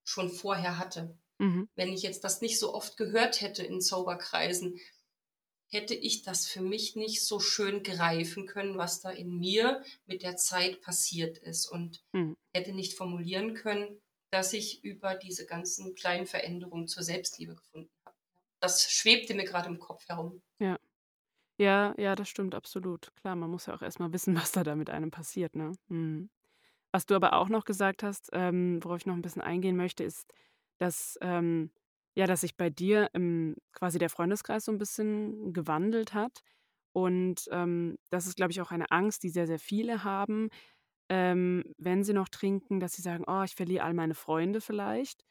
schon 0.05 0.31
vorher 0.31 0.79
hatte. 0.79 1.19
Mhm. 1.39 1.69
Wenn 1.75 1.93
ich 1.93 2.03
jetzt 2.03 2.25
das 2.25 2.41
nicht 2.41 2.59
so 2.59 2.73
oft 2.73 2.97
gehört 2.97 3.41
hätte 3.41 3.63
in 3.63 3.81
Soberkreisen, 3.81 4.79
hätte 5.69 5.95
ich 5.95 6.23
das 6.23 6.47
für 6.47 6.63
mich 6.63 6.97
nicht 6.97 7.25
so 7.25 7.41
schön 7.41 7.83
greifen 7.83 8.47
können, 8.47 8.79
was 8.79 9.01
da 9.01 9.11
in 9.11 9.37
mir 9.37 9.85
mit 10.07 10.23
der 10.23 10.37
Zeit 10.37 10.81
passiert 10.81 11.39
ist 11.39 11.67
und 11.67 12.03
mhm. 12.13 12.37
hätte 12.55 12.73
nicht 12.73 12.95
formulieren 12.95 13.55
können, 13.55 14.01
dass 14.31 14.53
ich 14.53 14.85
über 14.85 15.15
diese 15.15 15.47
ganzen 15.47 15.95
kleinen 15.95 16.27
Veränderungen 16.27 16.89
zur 16.89 17.03
Selbstliebe 17.03 17.55
gefunden 17.55 17.91
habe. 18.05 18.17
Das 18.61 18.91
schwebte 18.91 19.35
mir 19.35 19.45
gerade 19.45 19.69
im 19.69 19.79
Kopf 19.79 20.09
herum. 20.09 20.43
Ja. 20.59 20.79
Ja, 21.59 21.95
ja, 21.97 22.15
das 22.15 22.29
stimmt 22.29 22.55
absolut. 22.55 23.13
Klar, 23.17 23.35
man 23.35 23.51
muss 23.51 23.67
ja 23.67 23.75
auch 23.75 23.83
erstmal 23.83 24.13
wissen, 24.13 24.35
was 24.37 24.53
da, 24.53 24.63
da 24.65 24.77
mit 24.77 24.91
einem 24.91 25.11
passiert. 25.11 25.57
Ne? 25.57 25.73
Mhm. 25.89 26.31
Was 26.93 27.07
du 27.07 27.15
aber 27.15 27.35
auch 27.35 27.49
noch 27.49 27.65
gesagt 27.65 28.03
hast, 28.03 28.31
ähm, 28.33 28.83
worauf 28.83 28.99
ich 28.99 29.07
noch 29.07 29.15
ein 29.15 29.23
bisschen 29.23 29.43
eingehen 29.43 29.77
möchte, 29.77 30.05
ist, 30.05 30.33
dass, 30.79 31.19
ähm, 31.21 31.71
ja, 32.15 32.27
dass 32.27 32.43
sich 32.43 32.57
bei 32.57 32.71
dir 32.71 33.11
im, 33.13 33.57
quasi 33.73 33.99
der 33.99 34.11
Freundeskreis 34.11 34.65
so 34.65 34.73
ein 34.73 34.79
bisschen 34.79 35.53
gewandelt 35.53 36.15
hat. 36.15 36.41
Und 36.93 37.49
ähm, 37.51 37.99
das 38.11 38.27
ist, 38.27 38.37
glaube 38.37 38.53
ich, 38.53 38.61
auch 38.63 38.71
eine 38.71 38.91
Angst, 38.91 39.23
die 39.23 39.29
sehr, 39.29 39.47
sehr 39.47 39.59
viele 39.59 40.05
haben, 40.05 40.49
ähm, 41.09 41.65
wenn 41.79 42.05
sie 42.05 42.13
noch 42.13 42.29
trinken, 42.29 42.81
dass 42.81 42.95
sie 42.95 43.03
sagen, 43.03 43.25
oh, 43.27 43.43
ich 43.45 43.55
verliere 43.55 43.85
all 43.85 43.95
meine 43.95 44.15
Freunde 44.15 44.61
vielleicht. 44.61 45.25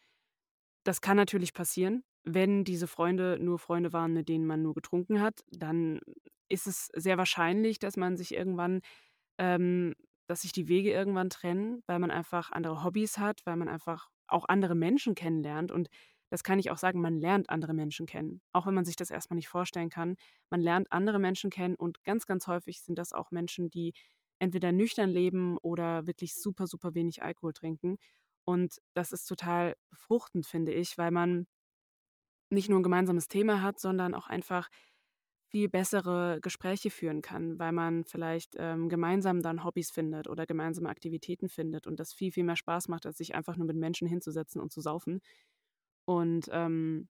Das 0.83 1.01
kann 1.01 1.17
natürlich 1.17 1.53
passieren. 1.53 2.03
Wenn 2.23 2.63
diese 2.63 2.87
Freunde 2.87 3.37
nur 3.39 3.59
Freunde 3.59 3.93
waren, 3.93 4.13
mit 4.13 4.29
denen 4.29 4.45
man 4.45 4.61
nur 4.61 4.73
getrunken 4.73 5.21
hat, 5.21 5.43
dann 5.51 5.99
ist 6.47 6.67
es 6.67 6.87
sehr 6.95 7.17
wahrscheinlich, 7.17 7.79
dass 7.79 7.97
man 7.97 8.17
sich 8.17 8.33
irgendwann, 8.33 8.81
ähm, 9.37 9.95
dass 10.27 10.41
sich 10.41 10.51
die 10.51 10.67
Wege 10.67 10.91
irgendwann 10.91 11.29
trennen, 11.29 11.81
weil 11.87 11.99
man 11.99 12.11
einfach 12.11 12.51
andere 12.51 12.83
Hobbys 12.83 13.17
hat, 13.17 13.41
weil 13.45 13.57
man 13.57 13.67
einfach 13.67 14.09
auch 14.27 14.45
andere 14.47 14.75
Menschen 14.75 15.15
kennenlernt. 15.15 15.71
Und 15.71 15.89
das 16.29 16.43
kann 16.43 16.59
ich 16.59 16.71
auch 16.71 16.77
sagen, 16.77 17.01
man 17.01 17.17
lernt 17.19 17.49
andere 17.49 17.73
Menschen 17.73 18.05
kennen. 18.05 18.41
Auch 18.53 18.65
wenn 18.65 18.73
man 18.73 18.85
sich 18.85 18.95
das 18.95 19.11
erstmal 19.11 19.35
nicht 19.35 19.49
vorstellen 19.49 19.89
kann. 19.89 20.15
Man 20.49 20.61
lernt 20.61 20.91
andere 20.91 21.19
Menschen 21.19 21.49
kennen 21.49 21.75
und 21.75 22.03
ganz, 22.03 22.25
ganz 22.25 22.47
häufig 22.47 22.81
sind 22.81 22.97
das 22.97 23.13
auch 23.13 23.31
Menschen, 23.31 23.69
die 23.69 23.93
entweder 24.39 24.71
nüchtern 24.71 25.09
leben 25.09 25.57
oder 25.59 26.07
wirklich 26.07 26.35
super, 26.35 26.67
super 26.67 26.93
wenig 26.95 27.23
Alkohol 27.23 27.53
trinken. 27.53 27.97
Und 28.45 28.79
das 28.93 29.11
ist 29.11 29.25
total 29.25 29.75
befruchtend, 29.89 30.45
finde 30.45 30.73
ich, 30.73 30.97
weil 30.97 31.11
man 31.11 31.47
nicht 32.51 32.69
nur 32.69 32.79
ein 32.79 32.83
gemeinsames 32.83 33.27
Thema 33.27 33.61
hat, 33.61 33.79
sondern 33.79 34.13
auch 34.13 34.27
einfach 34.27 34.69
viel 35.49 35.69
bessere 35.69 36.39
Gespräche 36.41 36.89
führen 36.89 37.21
kann, 37.21 37.59
weil 37.59 37.71
man 37.71 38.03
vielleicht 38.03 38.55
ähm, 38.57 38.89
gemeinsam 38.89 39.41
dann 39.41 39.63
Hobbys 39.63 39.91
findet 39.91 40.27
oder 40.27 40.45
gemeinsame 40.45 40.89
Aktivitäten 40.89 41.49
findet 41.49 41.87
und 41.87 41.99
das 41.99 42.13
viel, 42.13 42.31
viel 42.31 42.43
mehr 42.43 42.55
Spaß 42.55 42.87
macht, 42.87 43.05
als 43.05 43.17
sich 43.17 43.35
einfach 43.35 43.55
nur 43.55 43.67
mit 43.67 43.77
Menschen 43.77 44.07
hinzusetzen 44.07 44.59
und 44.59 44.71
zu 44.71 44.81
saufen. 44.81 45.21
Und 46.05 46.49
ähm, 46.51 47.07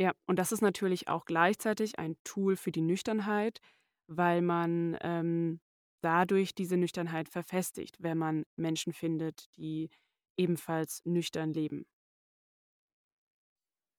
ja, 0.00 0.12
und 0.26 0.38
das 0.38 0.52
ist 0.52 0.62
natürlich 0.62 1.08
auch 1.08 1.26
gleichzeitig 1.26 1.98
ein 1.98 2.16
Tool 2.24 2.56
für 2.56 2.72
die 2.72 2.80
Nüchternheit, 2.80 3.60
weil 4.08 4.42
man 4.42 4.96
ähm, 5.02 5.60
dadurch 6.00 6.54
diese 6.54 6.76
Nüchternheit 6.76 7.28
verfestigt, 7.28 7.96
wenn 8.02 8.18
man 8.18 8.44
Menschen 8.56 8.92
findet, 8.92 9.46
die 9.56 9.90
ebenfalls 10.36 11.02
nüchtern 11.04 11.52
leben. 11.52 11.86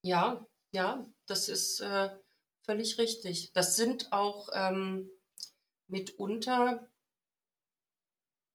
Ja, 0.04 0.46
Ja, 0.74 1.12
das 1.28 1.50
ist 1.50 1.80
äh, 1.82 2.10
völlig 2.66 2.98
richtig. 2.98 3.52
Das 3.54 3.76
sind 3.76 4.12
auch 4.12 4.50
ähm, 4.54 5.10
mitunter 5.88 6.90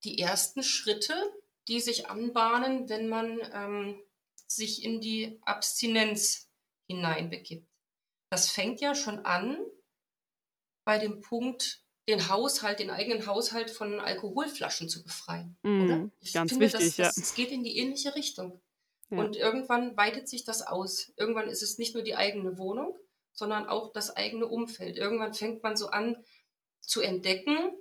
die 0.04 0.18
ersten 0.18 0.62
Schritte, 0.62 1.14
die 1.68 1.80
sich 1.80 2.08
anbahnen, 2.08 2.88
wenn 2.88 3.08
man 3.08 3.40
ähm, 3.52 4.02
sich 4.46 4.82
in 4.84 5.00
die 5.00 5.40
Abstinenz 5.42 6.50
hineinbegibt. 6.88 7.68
Das 8.30 8.50
fängt 8.50 8.80
ja 8.80 8.94
schon 8.94 9.26
an 9.26 9.58
bei 10.84 10.98
dem 10.98 11.20
Punkt, 11.20 11.85
den 12.08 12.28
Haushalt, 12.28 12.78
den 12.78 12.90
eigenen 12.90 13.26
Haushalt 13.26 13.70
von 13.70 14.00
Alkoholflaschen 14.00 14.88
zu 14.88 15.02
befreien. 15.02 15.56
Mm, 15.62 15.84
oder? 15.84 16.10
Ich 16.20 16.32
ganz 16.32 16.50
finde, 16.50 16.66
wichtig, 16.66 16.96
das, 16.96 17.16
das, 17.16 17.30
ja. 17.30 17.36
geht 17.36 17.52
in 17.52 17.64
die 17.64 17.78
ähnliche 17.78 18.14
Richtung. 18.14 18.60
Ja. 19.10 19.18
Und 19.18 19.36
irgendwann 19.36 19.96
weitet 19.96 20.28
sich 20.28 20.44
das 20.44 20.62
aus. 20.62 21.12
Irgendwann 21.16 21.48
ist 21.48 21.62
es 21.62 21.78
nicht 21.78 21.94
nur 21.94 22.02
die 22.02 22.16
eigene 22.16 22.58
Wohnung, 22.58 22.96
sondern 23.32 23.66
auch 23.66 23.92
das 23.92 24.16
eigene 24.16 24.46
Umfeld. 24.46 24.96
Irgendwann 24.96 25.34
fängt 25.34 25.62
man 25.62 25.76
so 25.76 25.88
an 25.88 26.16
zu 26.80 27.00
entdecken, 27.00 27.72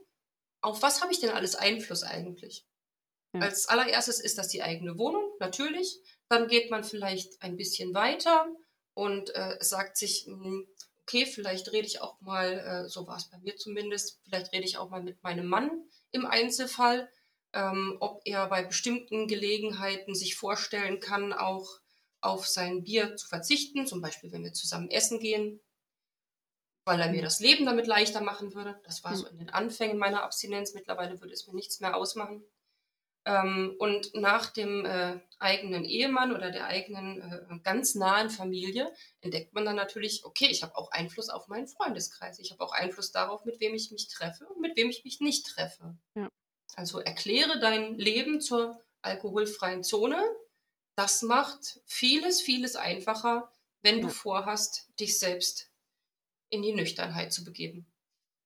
auf 0.62 0.82
was 0.82 1.02
habe 1.02 1.12
ich 1.12 1.20
denn 1.20 1.30
alles 1.30 1.56
Einfluss 1.56 2.04
eigentlich? 2.04 2.66
Ja. 3.34 3.42
Als 3.42 3.68
allererstes 3.68 4.20
ist 4.20 4.38
das 4.38 4.48
die 4.48 4.64
eigene 4.64 4.98
Wohnung, 4.98 5.32
natürlich. 5.40 6.00
Dann 6.28 6.48
geht 6.48 6.72
man 6.72 6.84
vielleicht 6.84 7.42
ein 7.42 7.56
bisschen 7.56 7.94
weiter 7.94 8.48
und 8.96 9.34
äh, 9.36 9.58
sagt 9.60 9.98
sich, 9.98 10.26
mh, 10.28 10.44
hm, 10.44 10.68
okay, 11.08 11.28
vielleicht 11.28 11.72
rede 11.72 11.86
ich 11.86 12.02
auch 12.02 12.20
mal, 12.22 12.86
äh, 12.86 12.90
so 12.90 13.06
war 13.06 13.18
es 13.18 13.30
bei 13.30 13.38
mir 13.38 13.56
zumindest, 13.56 14.20
vielleicht 14.24 14.52
rede 14.52 14.66
ich 14.66 14.78
auch 14.78 14.90
mal 14.90 15.04
mit 15.04 15.22
meinem 15.22 15.46
Mann 15.46 15.84
im 16.12 16.26
Einzelfall, 16.26 17.10
ähm, 17.54 17.98
ob 18.00 18.22
er 18.26 18.48
bei 18.48 18.64
bestimmten 18.64 19.28
Gelegenheiten 19.28 20.16
sich 20.16 20.36
vorstellen 20.36 21.00
kann, 21.00 21.32
auch 21.32 21.80
auf 22.22 22.48
sein 22.48 22.84
Bier 22.84 23.16
zu 23.18 23.28
verzichten, 23.28 23.86
zum 23.86 24.02
Beispiel 24.02 24.32
wenn 24.32 24.44
wir 24.44 24.54
zusammen 24.54 24.90
essen 24.90 25.20
gehen, 25.20 25.62
weil 26.86 27.00
er 27.00 27.12
mir 27.12 27.22
das 27.22 27.40
Leben 27.40 27.66
damit 27.66 27.86
leichter 27.86 28.22
machen 28.22 28.56
würde. 28.56 28.80
Das 28.84 29.04
war 29.04 29.16
so 29.16 29.28
in 29.28 29.38
den 29.38 29.52
Anfängen 29.52 30.00
meiner 30.00 30.24
Abstinenz. 30.24 30.74
Mittlerweile 30.74 31.20
würde 31.22 31.34
es 31.34 31.46
mir 31.46 31.54
nichts 31.54 31.80
mehr 31.80 31.96
ausmachen. 31.96 32.44
Ähm, 33.28 33.76
und 33.80 34.14
nach 34.14 34.52
dem 34.52 34.86
äh, 34.86 35.20
eigenen 35.40 35.84
Ehemann 35.84 36.32
oder 36.32 36.52
der 36.52 36.68
eigenen 36.68 37.22
äh, 37.22 37.60
ganz 37.64 37.96
nahen 37.96 38.30
Familie 38.30 38.94
entdeckt 39.22 39.54
man 39.54 39.66
dann 39.66 39.76
natürlich, 39.76 40.24
okay, 40.26 40.46
ich 40.46 40.62
habe 40.62 40.78
auch 40.78 40.92
Einfluss 40.92 41.30
auf 41.30 41.48
meinen 41.48 41.68
Freundeskreis. 41.68 42.38
Ich 42.38 42.52
habe 42.52 42.64
auch 42.64 42.72
Einfluss 42.72 43.12
darauf, 43.12 43.44
mit 43.44 43.60
wem 43.60 43.74
ich 43.74 43.90
mich 43.92 44.08
treffe 44.10 44.46
und 44.46 44.62
mit 44.62 44.78
wem 44.78 44.90
ich 44.90 45.04
mich 45.04 45.22
nicht 45.22 45.48
treffe. 45.48 45.98
Ja. 46.16 46.30
Also 46.76 47.00
erkläre 47.00 47.60
dein 47.60 47.96
Leben 47.96 48.42
zur 48.42 48.80
alkoholfreien 49.02 49.84
Zone. 49.84 50.22
Das 50.96 51.24
macht 51.24 51.82
vieles, 51.86 52.42
vieles 52.42 52.76
einfacher, 52.76 53.52
wenn 53.82 53.98
ja. 53.98 54.02
du 54.04 54.10
vorhast, 54.10 54.88
dich 55.00 55.18
selbst 55.18 55.72
in 56.50 56.62
die 56.62 56.74
Nüchternheit 56.74 57.34
zu 57.34 57.44
begeben. 57.44 57.88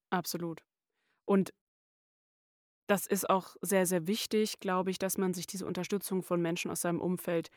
Absolut. 0.09 0.63
Und 1.25 1.53
das 2.89 3.05
ist 3.05 3.29
auch 3.29 3.55
sehr, 3.61 3.85
sehr 3.85 4.07
wichtig, 4.07 4.59
glaube 4.59 4.89
ich, 4.91 4.97
dass 4.97 5.17
man 5.17 5.33
sich 5.33 5.45
diese 5.47 5.65
Unterstützung 5.67 6.23
von 6.23 6.41
Menschen 6.41 6.71
aus 6.71 6.81
seinem 6.81 7.01
Umfeld 7.01 7.49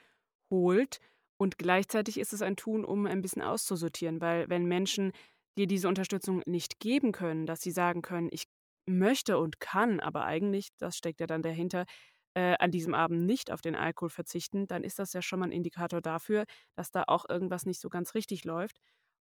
holt. 0.50 1.00
Und 1.38 1.58
gleichzeitig 1.58 2.18
ist 2.20 2.32
es 2.34 2.42
ein 2.42 2.56
Tun, 2.56 2.84
um 2.84 3.06
ein 3.06 3.22
bisschen 3.22 3.42
auszusortieren, 3.42 4.20
weil 4.20 4.48
wenn 4.50 4.66
Menschen 4.66 5.12
dir 5.56 5.66
diese 5.66 5.88
Unterstützung 5.88 6.42
nicht 6.46 6.80
geben 6.80 7.12
können, 7.12 7.46
dass 7.46 7.62
sie 7.62 7.70
sagen 7.70 8.02
können, 8.02 8.28
ich 8.30 8.44
möchte 8.86 9.38
und 9.38 9.58
kann, 9.60 10.00
aber 10.00 10.24
eigentlich, 10.24 10.68
das 10.78 10.96
steckt 10.98 11.20
ja 11.20 11.26
dann 11.26 11.42
dahinter, 11.42 11.86
äh, 12.34 12.56
an 12.58 12.70
diesem 12.70 12.94
Abend 12.94 13.24
nicht 13.26 13.50
auf 13.52 13.62
den 13.62 13.74
Alkohol 13.74 14.10
verzichten, 14.10 14.66
dann 14.66 14.84
ist 14.84 14.98
das 14.98 15.12
ja 15.14 15.22
schon 15.22 15.40
mal 15.40 15.46
ein 15.46 15.52
Indikator 15.52 16.00
dafür, 16.02 16.44
dass 16.76 16.90
da 16.90 17.04
auch 17.06 17.26
irgendwas 17.28 17.66
nicht 17.66 17.80
so 17.80 17.88
ganz 17.90 18.14
richtig 18.14 18.44
läuft. 18.44 18.78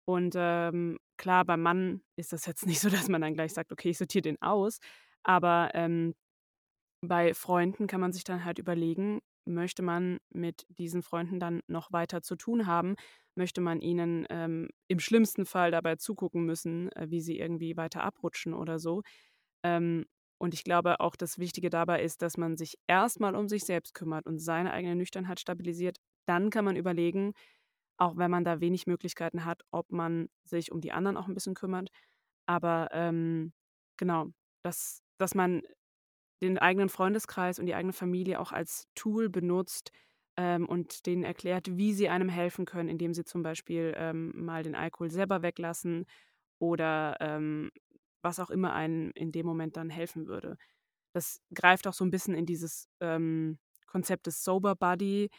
Und 0.06 0.34
ähm, 0.36 0.98
klar, 1.16 1.44
beim 1.44 1.62
Mann 1.62 2.02
ist 2.16 2.32
das 2.32 2.46
jetzt 2.46 2.66
nicht 2.66 2.80
so, 2.80 2.88
dass 2.90 3.08
man 3.08 3.20
dann 3.20 3.34
gleich 3.34 3.52
sagt, 3.54 3.72
okay, 3.72 3.90
ich 3.90 3.98
sortiere 3.98 4.22
den 4.22 4.42
aus. 4.42 4.78
Aber 5.24 5.70
ähm, 5.74 6.14
bei 7.02 7.34
Freunden 7.34 7.86
kann 7.86 8.00
man 8.00 8.12
sich 8.12 8.24
dann 8.24 8.44
halt 8.44 8.58
überlegen, 8.58 9.20
möchte 9.46 9.82
man 9.82 10.18
mit 10.30 10.66
diesen 10.68 11.02
Freunden 11.02 11.40
dann 11.40 11.62
noch 11.66 11.92
weiter 11.92 12.22
zu 12.22 12.36
tun 12.36 12.66
haben? 12.66 12.96
Möchte 13.36 13.60
man 13.60 13.80
ihnen 13.80 14.26
ähm, 14.30 14.68
im 14.88 14.98
schlimmsten 15.00 15.46
Fall 15.46 15.70
dabei 15.70 15.96
zugucken 15.96 16.44
müssen, 16.44 16.92
äh, 16.92 17.06
wie 17.10 17.20
sie 17.20 17.38
irgendwie 17.38 17.76
weiter 17.76 18.02
abrutschen 18.04 18.54
oder 18.54 18.78
so? 18.78 19.02
Ähm, 19.64 20.06
und 20.38 20.54
ich 20.54 20.64
glaube 20.64 21.00
auch, 21.00 21.16
das 21.16 21.38
Wichtige 21.38 21.70
dabei 21.70 22.02
ist, 22.02 22.22
dass 22.22 22.38
man 22.38 22.56
sich 22.56 22.76
erstmal 22.86 23.34
um 23.36 23.48
sich 23.48 23.64
selbst 23.64 23.94
kümmert 23.94 24.26
und 24.26 24.38
seine 24.38 24.72
eigene 24.72 24.96
Nüchternheit 24.96 25.40
stabilisiert. 25.40 25.98
Dann 26.26 26.50
kann 26.50 26.64
man 26.64 26.76
überlegen, 26.76 27.34
auch 27.98 28.16
wenn 28.16 28.30
man 28.30 28.44
da 28.44 28.60
wenig 28.60 28.86
Möglichkeiten 28.86 29.44
hat, 29.44 29.62
ob 29.70 29.92
man 29.92 30.28
sich 30.44 30.72
um 30.72 30.80
die 30.80 30.92
anderen 30.92 31.16
auch 31.16 31.28
ein 31.28 31.34
bisschen 31.34 31.54
kümmert. 31.54 31.90
Aber 32.46 32.88
ähm, 32.92 33.52
genau, 33.98 34.28
das 34.64 35.02
dass 35.20 35.34
man 35.34 35.62
den 36.42 36.58
eigenen 36.58 36.88
Freundeskreis 36.88 37.58
und 37.58 37.66
die 37.66 37.74
eigene 37.74 37.92
Familie 37.92 38.40
auch 38.40 38.52
als 38.52 38.88
Tool 38.94 39.28
benutzt 39.28 39.92
ähm, 40.36 40.66
und 40.66 41.06
denen 41.06 41.22
erklärt, 41.24 41.76
wie 41.76 41.92
sie 41.92 42.08
einem 42.08 42.28
helfen 42.28 42.64
können, 42.64 42.88
indem 42.88 43.12
sie 43.14 43.24
zum 43.24 43.42
Beispiel 43.42 43.94
ähm, 43.96 44.32
mal 44.34 44.62
den 44.62 44.74
Alkohol 44.74 45.10
selber 45.10 45.42
weglassen 45.42 46.06
oder 46.58 47.16
ähm, 47.20 47.70
was 48.22 48.40
auch 48.40 48.50
immer 48.50 48.74
einem 48.74 49.12
in 49.14 49.32
dem 49.32 49.46
Moment 49.46 49.76
dann 49.76 49.90
helfen 49.90 50.26
würde. 50.26 50.56
Das 51.14 51.40
greift 51.54 51.86
auch 51.88 51.94
so 51.94 52.04
ein 52.04 52.10
bisschen 52.10 52.34
in 52.34 52.46
dieses 52.46 52.88
ähm, 53.00 53.58
Konzept 53.86 54.26
des 54.26 54.44
Sober 54.44 54.76
Buddy, 54.76 55.30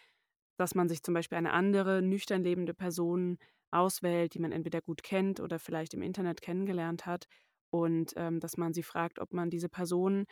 dass 0.57 0.75
man 0.75 0.89
sich 0.89 1.03
zum 1.03 1.13
Beispiel 1.13 1.37
eine 1.37 1.53
andere 1.53 2.01
nüchtern 2.01 2.43
lebende 2.43 2.73
Person 2.73 3.37
auswählt, 3.71 4.33
die 4.33 4.39
man 4.39 4.51
entweder 4.51 4.81
gut 4.81 5.01
kennt 5.03 5.39
oder 5.39 5.59
vielleicht 5.59 5.93
im 5.93 6.01
Internet 6.01 6.41
kennengelernt 6.41 7.05
hat 7.05 7.27
und 7.71 8.13
ähm, 8.15 8.39
dass 8.39 8.57
man 8.57 8.73
sie 8.73 8.83
fragt, 8.83 9.19
ob 9.19 9.33
man 9.33 9.49
diese 9.49 9.69
Person 9.69 10.25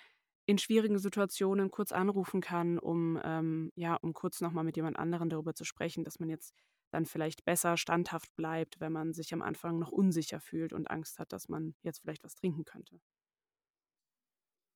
in 0.45 0.58
schwierigen 0.58 0.97
Situationen 0.97 1.71
kurz 1.71 1.91
anrufen 1.91 2.41
kann, 2.41 2.80
um 2.80 3.19
ähm, 3.23 3.71
ja, 3.75 3.95
um 3.95 4.13
kurz 4.13 4.41
nochmal 4.41 4.63
mit 4.63 4.75
jemand 4.78 4.97
anderem 4.97 5.30
darüber 5.30 5.54
zu 5.54 5.63
sprechen, 5.63 6.04
dass 6.04 6.19
man 6.19 6.30
jetzt 6.30 6.54
dann 6.91 7.06
vielleicht 7.06 7.45
besser 7.45 7.78
standhaft 7.78 8.36
bleibt, 8.36 8.80
wenn 8.80 8.91
man 8.91 9.13
sich 9.13 9.34
am 9.34 9.41
Anfang 9.41 9.80
noch 9.80 9.91
unsicher 9.91 10.39
fühlt 10.39 10.73
und 10.73 10.89
Angst 10.89 11.19
hat, 11.19 11.32
dass 11.34 11.49
man 11.49 11.75
jetzt 11.84 11.99
vielleicht 12.02 12.23
was 12.23 12.36
trinken 12.36 12.65
könnte. 12.65 12.99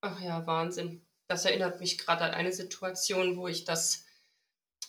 Ach 0.00 0.20
ja, 0.20 0.46
Wahnsinn. 0.46 1.04
Das 1.26 1.44
erinnert 1.44 1.80
mich 1.80 1.98
gerade 1.98 2.24
an 2.24 2.32
eine 2.32 2.52
Situation, 2.52 3.36
wo 3.36 3.48
ich 3.48 3.64
das 3.64 4.04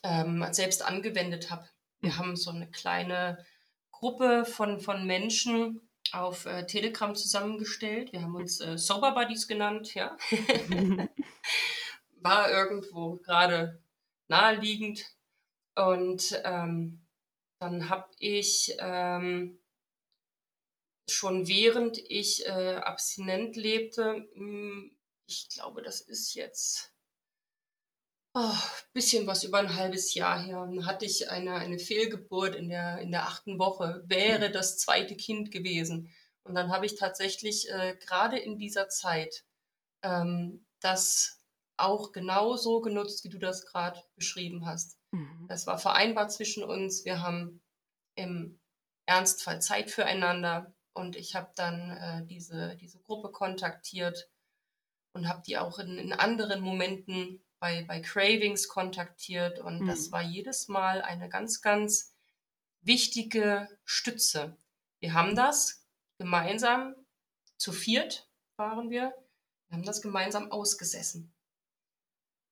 ähm, 0.04 0.46
selbst 0.52 0.86
angewendet 0.86 1.50
habe. 1.50 1.68
Wir 2.02 2.12
mhm. 2.12 2.18
haben 2.18 2.36
so 2.36 2.52
eine 2.52 2.70
kleine 2.70 3.44
Gruppe 3.92 4.46
von, 4.46 4.80
von 4.80 5.08
Menschen, 5.08 5.82
auf 6.12 6.46
äh, 6.46 6.66
Telegram 6.66 7.16
zusammengestellt. 7.16 8.12
Wir 8.12 8.22
haben 8.22 8.36
uns 8.36 8.62
äh, 8.62 8.78
Sober 8.78 9.12
Buddies 9.12 9.48
genannt, 9.48 9.94
ja. 9.94 10.18
War 12.22 12.52
irgendwo 12.52 13.18
gerade 13.18 13.82
naheliegend. 14.28 15.06
Und 15.76 16.42
ähm, 16.46 17.06
dann 17.60 17.90
habe 17.90 18.10
ich 18.20 18.76
ähm, 18.80 19.60
schon 21.10 21.48
während 21.48 21.98
ich 21.98 22.46
äh, 22.46 22.76
abstinent 22.76 23.56
lebte, 23.56 24.28
mh, 24.36 24.40
hm, 24.40 24.92
ich 25.28 25.50
glaube, 25.50 25.82
das 25.82 26.02
ist 26.02 26.36
jetzt 26.36 26.95
oh, 28.36 28.58
bisschen 28.94 29.26
was 29.26 29.44
über 29.44 29.60
ein 29.60 29.76
halbes 29.76 30.14
Jahr 30.14 30.40
her. 30.40 30.60
Dann 30.60 30.86
hatte 30.86 31.06
ich 31.06 31.32
eine, 31.32 31.56
eine 31.56 31.80
Fehlgeburt 31.80 32.56
in 32.56 32.70
der, 32.70 33.00
in 33.00 33.12
der 33.12 33.24
achten 33.24 33.58
Woche. 33.58 34.04
Wäre 34.06 34.52
das 34.52 34.78
zweite 34.78 35.16
Kind 35.16 35.52
gewesen. 35.52 36.14
Und 36.44 36.54
dann 36.54 36.72
habe 36.72 36.86
ich 36.86 36.96
tatsächlich 36.96 37.70
äh, 37.72 37.96
gerade 37.96 38.38
in 38.38 38.60
dieser 38.60 38.90
Zeit 38.90 39.46
ähm, 40.04 40.66
das 40.80 41.42
auch 41.78 42.12
genau 42.12 42.56
so 42.56 42.82
genutzt, 42.82 43.24
wie 43.24 43.30
du 43.30 43.40
das 43.40 43.66
gerade 43.66 44.02
beschrieben 44.16 44.66
hast. 44.66 44.98
Mhm. 45.12 45.48
Das 45.48 45.66
war 45.66 45.80
vereinbart 45.80 46.32
zwischen 46.32 46.64
uns. 46.64 47.04
Wir 47.06 47.22
haben 47.22 47.62
im 48.16 48.60
Ernstfall 49.08 49.62
Zeit 49.62 49.90
füreinander 49.90 50.74
und 50.94 51.16
ich 51.16 51.36
habe 51.36 51.52
dann 51.56 51.92
äh, 51.92 52.26
diese, 52.26 52.76
diese 52.78 53.00
Gruppe 53.00 53.32
kontaktiert 53.32 54.30
und 55.14 55.28
habe 55.28 55.42
die 55.46 55.58
auch 55.58 55.80
in, 55.80 55.98
in 55.98 56.14
anderen 56.14 56.62
Momenten 56.62 57.45
bei, 57.60 57.84
bei 57.84 58.02
Cravings 58.02 58.68
kontaktiert 58.68 59.60
und 59.60 59.82
mhm. 59.82 59.88
das 59.88 60.12
war 60.12 60.22
jedes 60.22 60.68
Mal 60.68 61.02
eine 61.02 61.30
ganz, 61.30 61.62
ganz 61.62 62.14
wichtige 62.82 63.68
Stütze. 63.84 64.58
Wir 65.00 65.14
haben 65.14 65.36
das 65.36 65.86
gemeinsam, 66.18 66.96
zu 67.58 67.72
viert 67.72 68.30
waren 68.58 68.90
wir, 68.90 69.14
wir 69.68 69.78
haben 69.78 69.86
das 69.86 70.02
gemeinsam 70.02 70.52
ausgesessen. 70.52 71.34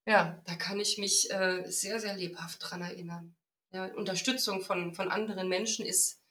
Ja, 0.05 0.41
da 0.45 0.55
kann 0.55 0.79
ich 0.79 0.97
mich 0.97 1.31
äh, 1.31 1.63
sehr, 1.69 1.99
sehr 1.99 2.15
lebhaft 2.15 2.59
dran 2.59 2.81
erinnern. 2.81 3.35
Ja, 3.71 3.85
Unterstützung 3.93 4.61
von, 4.61 4.93
von 4.93 5.09
anderen 5.09 5.47
Menschen 5.47 5.85
ist, 5.85 6.21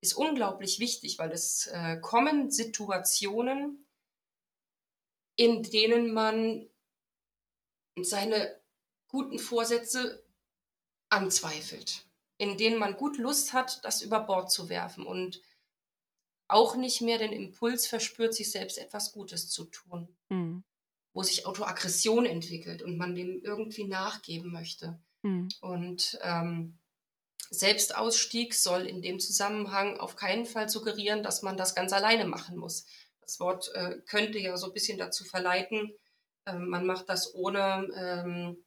ist 0.00 0.14
unglaublich 0.14 0.80
wichtig, 0.80 1.18
weil 1.18 1.30
es 1.30 1.68
äh, 1.68 1.98
kommen 2.00 2.50
Situationen, 2.50 3.86
in 5.36 5.62
denen 5.62 6.12
man 6.12 6.68
seine 8.02 8.60
guten 9.08 9.38
Vorsätze 9.38 10.22
anzweifelt. 11.08 12.06
in 12.38 12.56
denen 12.56 12.78
man 12.78 12.96
gut 12.96 13.18
Lust 13.18 13.52
hat, 13.52 13.84
das 13.84 14.00
über 14.00 14.20
Bord 14.20 14.50
zu 14.50 14.70
werfen 14.70 15.04
und 15.04 15.42
auch 16.48 16.74
nicht 16.74 17.02
mehr 17.02 17.18
den 17.18 17.32
Impuls 17.32 17.86
verspürt, 17.86 18.34
sich 18.34 18.50
selbst 18.50 18.78
etwas 18.78 19.12
Gutes 19.12 19.50
zu 19.50 19.66
tun. 19.66 20.08
Mhm. 20.30 20.64
Wo 21.12 21.22
sich 21.22 21.44
Autoaggression 21.44 22.24
entwickelt 22.24 22.80
und 22.82 22.96
man 22.96 23.14
dem 23.14 23.42
irgendwie 23.42 23.84
nachgeben 23.84 24.52
möchte. 24.52 24.98
Mhm. 25.20 25.48
Und 25.60 26.18
ähm, 26.22 26.78
Selbstausstieg 27.50 28.54
soll 28.54 28.86
in 28.86 29.02
dem 29.02 29.20
Zusammenhang 29.20 29.98
auf 29.98 30.16
keinen 30.16 30.46
Fall 30.46 30.70
suggerieren, 30.70 31.22
dass 31.22 31.42
man 31.42 31.58
das 31.58 31.74
ganz 31.74 31.92
alleine 31.92 32.24
machen 32.24 32.56
muss. 32.56 32.86
Das 33.20 33.38
Wort 33.38 33.70
äh, 33.74 33.98
könnte 34.06 34.38
ja 34.38 34.56
so 34.56 34.68
ein 34.68 34.72
bisschen 34.72 34.96
dazu 34.96 35.24
verleiten, 35.24 35.92
man 36.58 36.86
macht 36.86 37.08
das 37.08 37.34
ohne 37.34 37.88
ähm, 37.96 38.64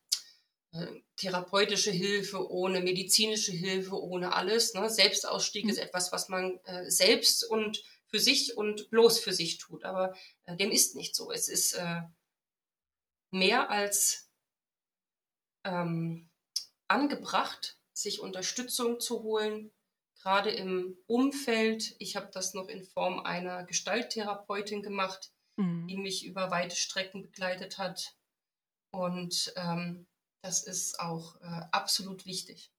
äh, 0.72 1.02
therapeutische 1.18 1.92
Hilfe, 1.92 2.50
ohne 2.50 2.82
medizinische 2.82 3.52
Hilfe, 3.52 3.96
ohne 4.02 4.34
alles. 4.34 4.74
Ne? 4.74 4.90
Selbstausstieg 4.90 5.66
mhm. 5.66 5.70
ist 5.70 5.78
etwas, 5.78 6.12
was 6.12 6.30
man 6.30 6.60
äh, 6.64 6.90
selbst 6.90 7.44
und 7.44 7.84
für 8.08 8.20
sich 8.20 8.58
und 8.58 8.90
bloß 8.90 9.20
für 9.20 9.34
sich 9.34 9.58
tut. 9.58 9.86
Aber 9.86 10.16
äh, 10.46 10.56
dem 10.56 10.72
ist 10.72 10.96
nicht 10.96 11.16
so. 11.16 11.32
Es 11.32 11.48
ist 11.48 11.74
äh, 11.74 12.02
mehr 13.32 13.70
als 13.70 14.30
ähm, 15.64 16.30
angebracht, 16.88 17.78
sich 17.94 18.20
Unterstützung 18.20 19.00
zu 19.00 19.24
holen, 19.24 19.72
gerade 20.22 20.52
im 20.52 20.98
Umfeld. 21.06 21.96
Ich 22.00 22.16
habe 22.16 22.30
das 22.32 22.54
noch 22.54 22.68
in 22.68 22.84
Form 22.84 23.20
einer 23.20 23.64
Gestalttherapeutin 23.64 24.82
gemacht, 24.82 25.33
mhm. 25.58 25.88
die 25.88 25.98
mich 25.98 26.26
über 26.26 26.52
weite 26.52 26.76
Strecken 26.76 27.24
begleitet 27.24 27.78
hat. 27.78 28.16
Und 28.92 29.54
ähm, 29.56 30.06
das 30.42 30.66
ist 30.66 31.00
auch 31.00 31.36
äh, 31.42 31.62
absolut 31.72 32.26
wichtig. 32.26 32.72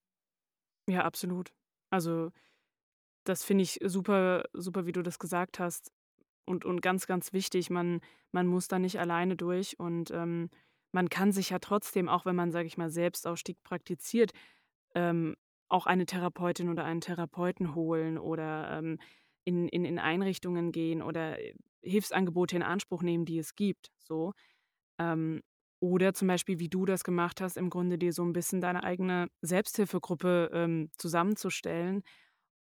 Ja, 0.88 1.04
absolut. 1.04 1.52
Also 1.90 2.30
das 3.24 3.42
finde 3.42 3.64
ich 3.64 3.80
super, 3.82 4.44
super, 4.52 4.86
wie 4.86 4.92
du 4.92 5.02
das 5.02 5.18
gesagt 5.18 5.58
hast. 5.58 5.90
Und, 6.44 6.64
und 6.64 6.82
ganz, 6.82 7.06
ganz 7.06 7.32
wichtig, 7.32 7.70
man, 7.70 8.00
man 8.32 8.46
muss 8.46 8.68
da 8.68 8.78
nicht 8.78 9.00
alleine 9.00 9.34
durch 9.34 9.78
und 9.78 10.10
ähm, 10.10 10.50
man 10.92 11.08
kann 11.08 11.32
sich 11.32 11.50
ja 11.50 11.58
trotzdem, 11.58 12.08
auch 12.08 12.26
wenn 12.26 12.36
man, 12.36 12.52
sage 12.52 12.66
ich 12.66 12.76
mal, 12.76 12.90
Selbstausstieg 12.90 13.62
praktiziert, 13.62 14.32
ähm, 14.94 15.36
auch 15.70 15.86
eine 15.86 16.04
Therapeutin 16.04 16.68
oder 16.68 16.84
einen 16.84 17.00
Therapeuten 17.00 17.74
holen 17.74 18.18
oder 18.18 18.78
ähm, 18.78 18.98
in, 19.44 19.68
in, 19.68 19.86
in 19.86 19.98
Einrichtungen 19.98 20.70
gehen 20.70 21.02
oder 21.02 21.40
äh, 21.40 21.54
Hilfsangebote 21.84 22.56
in 22.56 22.62
Anspruch 22.62 23.02
nehmen, 23.02 23.24
die 23.24 23.38
es 23.38 23.54
gibt. 23.56 23.90
So. 23.98 24.32
Ähm, 24.98 25.42
oder 25.80 26.14
zum 26.14 26.28
Beispiel, 26.28 26.58
wie 26.60 26.68
du 26.68 26.86
das 26.86 27.04
gemacht 27.04 27.40
hast, 27.40 27.56
im 27.56 27.70
Grunde 27.70 27.98
dir 27.98 28.12
so 28.12 28.24
ein 28.24 28.32
bisschen 28.32 28.60
deine 28.60 28.84
eigene 28.84 29.28
Selbsthilfegruppe 29.42 30.50
ähm, 30.52 30.90
zusammenzustellen 30.98 32.02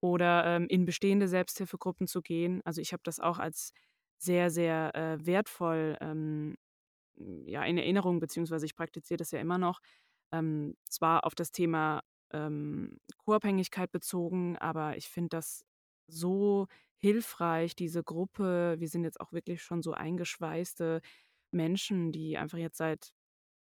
oder 0.00 0.44
ähm, 0.46 0.66
in 0.68 0.85
bestehende 0.85 1.29
Selbsthilfegruppen 1.29 2.07
zu 2.07 2.22
gehen. 2.22 2.61
Also 2.64 2.81
ich 2.81 2.92
habe 2.92 3.03
das 3.05 3.20
auch 3.20 3.38
als 3.38 3.72
sehr, 4.18 4.50
sehr 4.50 4.94
äh, 4.94 5.27
wertvoll 5.27 5.96
ähm, 6.00 6.57
ja, 7.16 7.64
in 7.64 7.79
Erinnerung, 7.79 8.20
beziehungsweise 8.20 8.66
ich 8.66 8.77
praktiziere 8.77 9.18
das 9.18 9.31
ja 9.31 9.40
immer 9.40 9.59
noch. 9.59 9.81
Ähm, 10.33 10.77
zwar 10.88 11.24
auf 11.24 11.35
das 11.35 11.53
Thema 11.53 12.03
ähm, 12.33 12.98
Co-Abhängigkeit 13.18 13.92
bezogen, 13.92 14.57
aber 14.59 14.96
ich 14.96 15.09
finde 15.09 15.31
das 15.31 15.64
so 16.09 16.66
hilfreich, 17.05 17.77
diese 17.77 18.03
Gruppe. 18.03 18.77
Wir 18.79 18.88
sind 18.88 19.05
jetzt 19.05 19.21
auch 19.21 19.33
wirklich 19.33 19.62
schon 19.62 19.83
so 19.83 19.93
eingeschweißte 19.93 21.03
Menschen, 21.53 22.12
die 22.12 22.38
einfach 22.38 22.57
jetzt 22.57 22.79
seit 22.79 23.12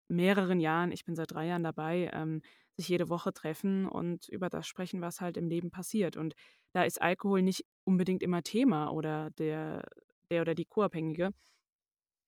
mehreren 0.09 0.59
Jahren, 0.59 0.91
ich 0.91 1.05
bin 1.05 1.15
seit 1.15 1.31
drei 1.31 1.47
Jahren 1.47 1.63
dabei, 1.63 2.09
ähm, 2.13 2.41
sich 2.77 2.89
jede 2.89 3.09
Woche 3.09 3.33
treffen 3.33 3.87
und 3.87 4.27
über 4.29 4.49
das 4.49 4.67
sprechen, 4.67 5.01
was 5.01 5.21
halt 5.21 5.37
im 5.37 5.47
Leben 5.47 5.71
passiert. 5.71 6.17
Und 6.17 6.35
da 6.73 6.83
ist 6.83 7.01
Alkohol 7.01 7.41
nicht 7.41 7.65
unbedingt 7.85 8.23
immer 8.23 8.43
Thema 8.43 8.89
oder 8.91 9.31
der, 9.31 9.87
der 10.31 10.41
oder 10.41 10.53
die 10.55 10.65
Co-Abhängige, 10.65 11.31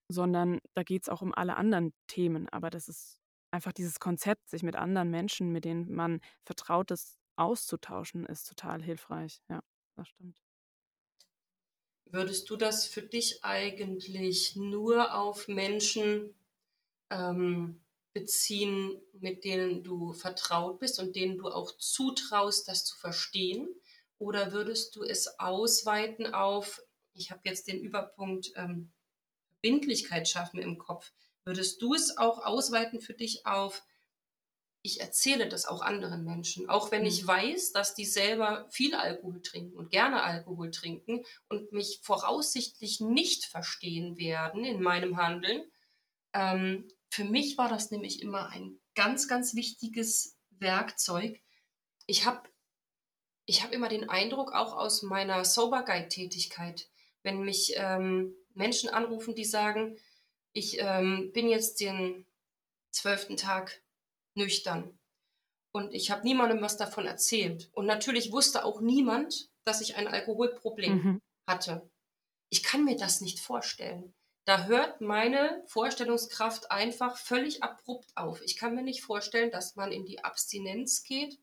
sondern 0.10 0.60
da 0.76 0.84
geht 0.84 1.04
es 1.04 1.10
auch 1.10 1.22
um 1.22 1.34
alle 1.34 1.58
anderen 1.58 1.94
Themen. 2.08 2.48
Aber 2.50 2.70
das 2.70 2.88
ist 2.88 3.20
einfach 3.52 3.74
dieses 3.74 4.00
Konzept, 4.00 4.50
sich 4.50 4.64
mit 4.64 4.76
anderen 4.78 5.10
Menschen, 5.10 5.52
mit 5.52 5.66
denen 5.66 5.94
man 5.94 6.22
vertraut 6.46 6.92
ist, 6.92 7.18
auszutauschen, 7.36 8.26
ist 8.26 8.48
total 8.48 8.82
hilfreich. 8.82 9.42
Ja, 9.50 9.62
das 9.98 10.08
stimmt. 10.10 10.51
Würdest 12.12 12.50
du 12.50 12.58
das 12.58 12.86
für 12.86 13.02
dich 13.02 13.44
eigentlich 13.44 14.58
nur 14.58 15.16
auf 15.16 15.48
Menschen 15.48 16.34
ähm, 17.10 17.80
beziehen, 18.12 19.02
mit 19.14 19.46
denen 19.46 19.82
du 19.84 20.12
vertraut 20.12 20.80
bist 20.80 21.00
und 21.00 21.16
denen 21.16 21.38
du 21.38 21.48
auch 21.48 21.72
zutraust, 21.78 22.68
das 22.68 22.84
zu 22.84 22.98
verstehen? 22.98 23.70
Oder 24.18 24.52
würdest 24.52 24.96
du 24.98 25.04
es 25.04 25.40
ausweiten 25.40 26.34
auf, 26.34 26.82
ich 27.14 27.32
habe 27.32 27.42
jetzt 27.46 27.68
den 27.68 27.80
Überpunkt 27.80 28.52
ähm, 28.56 28.92
Verbindlichkeit 29.54 30.28
schaffen 30.28 30.60
im 30.60 30.78
Kopf, 30.78 31.14
würdest 31.46 31.82
du 31.82 31.94
es 31.94 32.18
auch 32.18 32.44
ausweiten 32.44 33.00
für 33.00 33.14
dich 33.14 33.46
auf, 33.46 33.84
ich 34.84 35.00
erzähle 35.00 35.48
das 35.48 35.66
auch 35.66 35.82
anderen 35.82 36.24
Menschen, 36.24 36.70
auch 36.70 36.92
wenn 36.92 37.06
ich 37.06 37.24
mhm. 37.24 37.28
weiß, 37.28 37.72
dass 37.72 37.94
die 37.94 38.06
selber 38.06 38.68
viel 38.72 38.96
Alkohol 38.96 39.42
trinken 39.42 39.78
und 39.78 39.92
gerne 39.92 40.24
Alkohol 40.24 40.72
trinken 40.72 41.24
und 41.50 41.72
mich 41.72 42.00
voraussichtlich 42.02 43.00
nicht 43.00 43.46
verstehen 43.46 44.18
werden 44.18 44.64
in 44.64 44.82
meinem 44.82 45.18
Handeln. 45.18 45.64
Ähm, 46.34 46.88
für 47.10 47.26
mich 47.26 47.58
war 47.58 47.70
das 47.70 47.92
nämlich 47.92 48.22
immer 48.22 48.50
ein 48.50 48.80
ganz, 48.96 49.28
ganz 49.28 49.54
wichtiges 49.54 50.38
Werkzeug. 50.50 51.42
Ich 52.08 52.26
habe 52.26 52.50
ich 53.46 53.64
hab 53.64 53.74
immer 53.74 53.90
den 53.90 54.10
Eindruck, 54.10 54.54
auch 54.54 54.74
aus 54.74 55.02
meiner 55.02 55.44
Sober 55.44 55.84
Guide-Tätigkeit, 55.84 56.90
wenn 57.22 57.42
mich 57.42 57.74
ähm, 57.76 58.34
Menschen 58.54 58.90
anrufen, 58.90 59.36
die 59.36 59.46
sagen, 59.46 59.98
ich 60.54 60.80
ähm, 60.80 61.32
bin 61.34 61.50
jetzt 61.50 61.82
den 61.82 62.26
zwölften 62.92 63.38
Tag 63.38 63.82
nüchtern. 64.36 64.98
Und 65.74 65.94
ich 65.94 66.12
habe 66.12 66.24
niemandem 66.24 66.62
was 66.62 66.78
davon 66.78 67.06
erzählt. 67.06 67.70
Und 67.74 67.86
natürlich 67.86 68.32
wusste 68.32 68.66
auch 68.66 68.82
niemand, 68.82 69.50
dass 69.64 69.82
ich 69.82 69.96
ein 69.96 70.08
Alkoholproblem 70.08 70.94
mhm. 70.94 71.22
hatte. 71.48 71.90
Ich 72.50 72.64
kann 72.64 72.84
mir 72.84 72.98
das 72.98 73.22
nicht 73.22 73.40
vorstellen. 73.40 74.14
Da 74.46 74.66
hört 74.66 75.02
meine 75.02 75.64
Vorstellungskraft 75.68 76.72
einfach 76.72 77.18
völlig 77.18 77.64
abrupt 77.64 78.12
auf. 78.16 78.42
Ich 78.42 78.58
kann 78.58 78.76
mir 78.76 78.82
nicht 78.82 79.04
vorstellen, 79.04 79.52
dass 79.52 79.76
man 79.76 79.92
in 79.92 80.06
die 80.06 80.24
Abstinenz 80.24 81.04
geht 81.04 81.40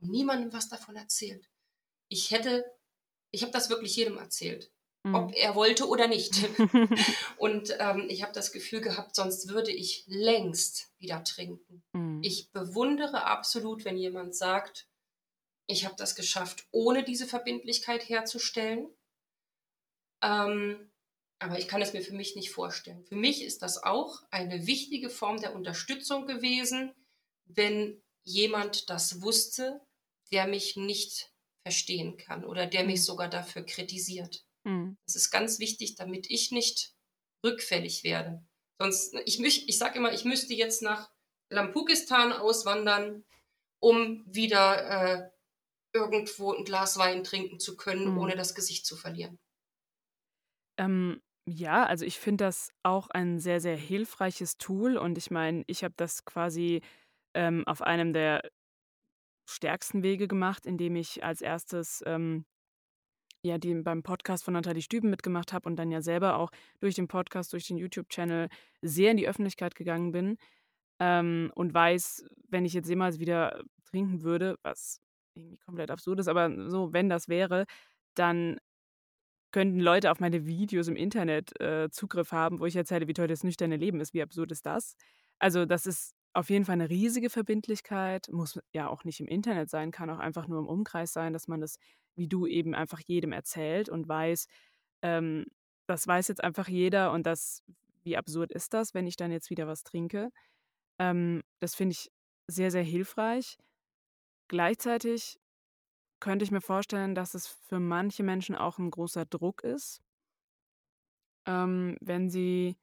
und 0.00 0.10
niemandem 0.10 0.52
was 0.52 0.68
davon 0.68 0.96
erzählt. 0.96 1.48
Ich 2.08 2.30
hätte, 2.30 2.64
ich 3.30 3.42
habe 3.42 3.52
das 3.52 3.68
wirklich 3.68 3.94
jedem 3.96 4.16
erzählt. 4.16 4.72
Ob 5.04 5.34
er 5.34 5.54
wollte 5.54 5.88
oder 5.88 6.08
nicht. 6.08 6.48
und 7.36 7.74
ähm, 7.78 8.06
ich 8.08 8.22
habe 8.22 8.32
das 8.32 8.52
Gefühl 8.52 8.80
gehabt, 8.80 9.14
sonst 9.14 9.48
würde 9.48 9.70
ich 9.70 10.04
längst 10.06 10.92
wieder 10.98 11.22
trinken. 11.24 11.82
Mhm. 11.92 12.20
Ich 12.22 12.50
bewundere 12.50 13.24
absolut, 13.24 13.84
wenn 13.84 13.96
jemand 13.96 14.34
sagt, 14.34 14.88
ich 15.66 15.84
habe 15.84 15.94
das 15.96 16.14
geschafft, 16.14 16.66
ohne 16.70 17.04
diese 17.04 17.26
Verbindlichkeit 17.26 18.08
herzustellen. 18.08 18.88
Ähm, 20.22 20.90
aber 21.38 21.58
ich 21.58 21.68
kann 21.68 21.82
es 21.82 21.92
mir 21.92 22.02
für 22.02 22.14
mich 22.14 22.34
nicht 22.34 22.50
vorstellen. 22.50 23.04
Für 23.04 23.16
mich 23.16 23.42
ist 23.42 23.62
das 23.62 23.82
auch 23.82 24.22
eine 24.30 24.66
wichtige 24.66 25.10
Form 25.10 25.40
der 25.40 25.54
Unterstützung 25.54 26.26
gewesen, 26.26 26.92
wenn 27.44 28.02
jemand 28.24 28.90
das 28.90 29.22
wusste, 29.22 29.80
der 30.32 30.46
mich 30.46 30.76
nicht 30.76 31.32
verstehen 31.62 32.16
kann 32.16 32.44
oder 32.44 32.66
der 32.66 32.84
mich 32.84 33.00
mhm. 33.00 33.04
sogar 33.04 33.28
dafür 33.28 33.64
kritisiert. 33.64 34.44
Mhm. 34.64 34.96
Das 35.06 35.16
ist 35.16 35.30
ganz 35.30 35.58
wichtig, 35.58 35.96
damit 35.96 36.30
ich 36.30 36.50
nicht 36.50 36.94
rückfällig 37.44 38.04
werde. 38.04 38.44
Sonst, 38.80 39.14
ich, 39.24 39.68
ich 39.68 39.78
sage 39.78 39.98
immer, 39.98 40.12
ich 40.12 40.24
müsste 40.24 40.54
jetzt 40.54 40.82
nach 40.82 41.10
Lampukistan 41.50 42.32
auswandern, 42.32 43.24
um 43.80 44.24
wieder 44.26 44.84
äh, 44.84 45.30
irgendwo 45.92 46.52
ein 46.52 46.64
Glas 46.64 46.96
Wein 46.98 47.24
trinken 47.24 47.58
zu 47.58 47.76
können, 47.76 48.12
mhm. 48.12 48.18
ohne 48.18 48.36
das 48.36 48.54
Gesicht 48.54 48.86
zu 48.86 48.96
verlieren. 48.96 49.38
Ähm, 50.78 51.20
ja, 51.48 51.84
also 51.84 52.04
ich 52.04 52.18
finde 52.18 52.44
das 52.44 52.70
auch 52.82 53.08
ein 53.10 53.40
sehr, 53.40 53.60
sehr 53.60 53.76
hilfreiches 53.76 54.58
Tool 54.58 54.96
und 54.96 55.18
ich 55.18 55.30
meine, 55.30 55.64
ich 55.66 55.82
habe 55.82 55.94
das 55.96 56.24
quasi 56.24 56.82
ähm, 57.34 57.66
auf 57.66 57.82
einem 57.82 58.12
der 58.12 58.42
stärksten 59.48 60.02
Wege 60.02 60.28
gemacht, 60.28 60.66
indem 60.66 60.94
ich 60.94 61.24
als 61.24 61.40
erstes 61.40 62.02
ähm, 62.06 62.44
ja, 63.42 63.58
die 63.58 63.74
beim 63.74 64.02
Podcast 64.02 64.44
von 64.44 64.54
Nathalie 64.54 64.82
Stüben 64.82 65.10
mitgemacht 65.10 65.52
habe 65.52 65.68
und 65.68 65.76
dann 65.76 65.90
ja 65.90 66.00
selber 66.00 66.36
auch 66.36 66.50
durch 66.80 66.94
den 66.94 67.08
Podcast, 67.08 67.52
durch 67.52 67.66
den 67.66 67.76
YouTube-Channel 67.76 68.48
sehr 68.82 69.10
in 69.10 69.16
die 69.16 69.28
Öffentlichkeit 69.28 69.74
gegangen 69.74 70.12
bin 70.12 70.38
ähm, 70.98 71.50
und 71.54 71.72
weiß, 71.72 72.24
wenn 72.48 72.64
ich 72.64 72.72
jetzt 72.72 72.88
jemals 72.88 73.18
wieder 73.18 73.62
trinken 73.84 74.22
würde, 74.22 74.58
was 74.62 75.00
irgendwie 75.34 75.58
komplett 75.58 75.90
absurd 75.90 76.20
ist, 76.20 76.28
aber 76.28 76.68
so, 76.68 76.92
wenn 76.92 77.08
das 77.08 77.28
wäre, 77.28 77.64
dann 78.14 78.58
könnten 79.52 79.80
Leute 79.80 80.10
auf 80.10 80.20
meine 80.20 80.46
Videos 80.46 80.88
im 80.88 80.96
Internet 80.96 81.58
äh, 81.60 81.88
Zugriff 81.90 82.32
haben, 82.32 82.60
wo 82.60 82.66
ich 82.66 82.76
erzähle, 82.76 83.08
wie 83.08 83.14
toll 83.14 83.28
das 83.28 83.44
nüchterne 83.44 83.76
Leben 83.76 84.00
ist, 84.00 84.12
wie 84.14 84.22
absurd 84.22 84.52
ist 84.52 84.66
das? 84.66 84.96
Also 85.38 85.64
das 85.64 85.86
ist 85.86 86.14
auf 86.38 86.50
jeden 86.50 86.64
Fall 86.64 86.74
eine 86.74 86.88
riesige 86.88 87.30
Verbindlichkeit, 87.30 88.28
muss 88.30 88.60
ja 88.72 88.88
auch 88.88 89.02
nicht 89.02 89.18
im 89.18 89.26
Internet 89.26 89.70
sein, 89.70 89.90
kann 89.90 90.08
auch 90.08 90.20
einfach 90.20 90.46
nur 90.46 90.60
im 90.60 90.68
Umkreis 90.68 91.12
sein, 91.12 91.32
dass 91.32 91.48
man 91.48 91.60
das, 91.60 91.78
wie 92.14 92.28
du 92.28 92.46
eben 92.46 92.76
einfach 92.76 93.00
jedem 93.00 93.32
erzählt 93.32 93.88
und 93.88 94.08
weiß, 94.08 94.46
ähm, 95.02 95.46
das 95.88 96.06
weiß 96.06 96.28
jetzt 96.28 96.44
einfach 96.44 96.68
jeder 96.68 97.10
und 97.10 97.26
das, 97.26 97.64
wie 98.04 98.16
absurd 98.16 98.52
ist 98.52 98.72
das, 98.72 98.94
wenn 98.94 99.08
ich 99.08 99.16
dann 99.16 99.32
jetzt 99.32 99.50
wieder 99.50 99.66
was 99.66 99.82
trinke. 99.82 100.30
Ähm, 101.00 101.42
das 101.58 101.74
finde 101.74 101.94
ich 101.94 102.12
sehr, 102.46 102.70
sehr 102.70 102.84
hilfreich. 102.84 103.58
Gleichzeitig 104.46 105.40
könnte 106.20 106.44
ich 106.44 106.52
mir 106.52 106.60
vorstellen, 106.60 107.16
dass 107.16 107.34
es 107.34 107.48
für 107.48 107.80
manche 107.80 108.22
Menschen 108.22 108.54
auch 108.54 108.78
ein 108.78 108.92
großer 108.92 109.24
Druck 109.24 109.64
ist, 109.64 110.02
ähm, 111.46 111.96
wenn 112.00 112.30
sie, 112.30 112.76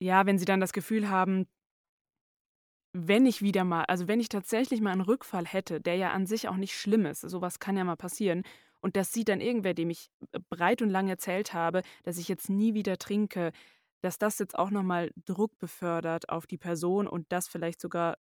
ja, 0.00 0.26
wenn 0.26 0.38
sie 0.38 0.44
dann 0.46 0.60
das 0.60 0.72
Gefühl 0.72 1.08
haben, 1.08 1.46
wenn 2.92 3.26
ich 3.26 3.42
wieder 3.42 3.64
mal, 3.64 3.84
also 3.84 4.08
wenn 4.08 4.20
ich 4.20 4.28
tatsächlich 4.28 4.80
mal 4.80 4.92
einen 4.92 5.00
Rückfall 5.02 5.46
hätte, 5.46 5.80
der 5.80 5.96
ja 5.96 6.12
an 6.12 6.26
sich 6.26 6.48
auch 6.48 6.56
nicht 6.56 6.74
schlimm 6.74 7.06
ist, 7.06 7.20
sowas 7.22 7.58
kann 7.58 7.76
ja 7.76 7.84
mal 7.84 7.96
passieren, 7.96 8.42
und 8.80 8.96
das 8.96 9.12
sieht 9.12 9.28
dann 9.28 9.40
irgendwer, 9.40 9.74
dem 9.74 9.90
ich 9.90 10.10
äh, 10.32 10.38
breit 10.50 10.82
und 10.82 10.90
lang 10.90 11.08
erzählt 11.08 11.52
habe, 11.52 11.82
dass 12.04 12.18
ich 12.18 12.28
jetzt 12.28 12.48
nie 12.48 12.74
wieder 12.74 12.96
trinke, 12.98 13.52
dass 14.02 14.18
das 14.18 14.38
jetzt 14.38 14.56
auch 14.58 14.70
nochmal 14.70 15.10
Druck 15.24 15.58
befördert 15.58 16.28
auf 16.28 16.46
die 16.46 16.58
Person 16.58 17.08
und 17.08 17.26
das 17.32 17.48
vielleicht 17.48 17.80
sogar 17.80 18.16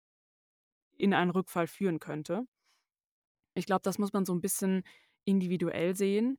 in 0.98 1.14
einen 1.14 1.32
Rückfall 1.32 1.68
führen 1.68 2.00
könnte. 2.00 2.46
Ich 3.54 3.66
glaube, 3.66 3.82
das 3.84 3.98
muss 3.98 4.14
man 4.14 4.26
so 4.26 4.34
ein 4.34 4.42
bisschen 4.42 4.84
individuell 5.26 5.96
sehen. 5.96 6.38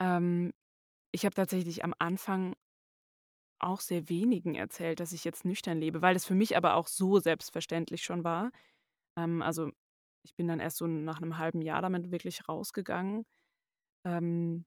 Ähm, 0.00 0.52
ich 1.12 1.24
habe 1.24 1.34
tatsächlich 1.34 1.84
am 1.84 1.94
Anfang 1.98 2.54
auch 3.64 3.80
sehr 3.80 4.08
wenigen 4.08 4.54
erzählt, 4.54 5.00
dass 5.00 5.12
ich 5.12 5.24
jetzt 5.24 5.44
nüchtern 5.44 5.78
lebe, 5.78 6.02
weil 6.02 6.14
das 6.14 6.26
für 6.26 6.34
mich 6.34 6.56
aber 6.56 6.74
auch 6.76 6.88
so 6.88 7.18
selbstverständlich 7.20 8.04
schon 8.04 8.24
war. 8.24 8.50
Ähm, 9.18 9.42
also 9.42 9.70
ich 10.24 10.36
bin 10.36 10.48
dann 10.48 10.60
erst 10.60 10.78
so 10.78 10.86
nach 10.86 11.20
einem 11.22 11.38
halben 11.38 11.62
Jahr 11.62 11.82
damit 11.82 12.10
wirklich 12.12 12.48
rausgegangen. 12.48 13.26
Ähm, 14.06 14.66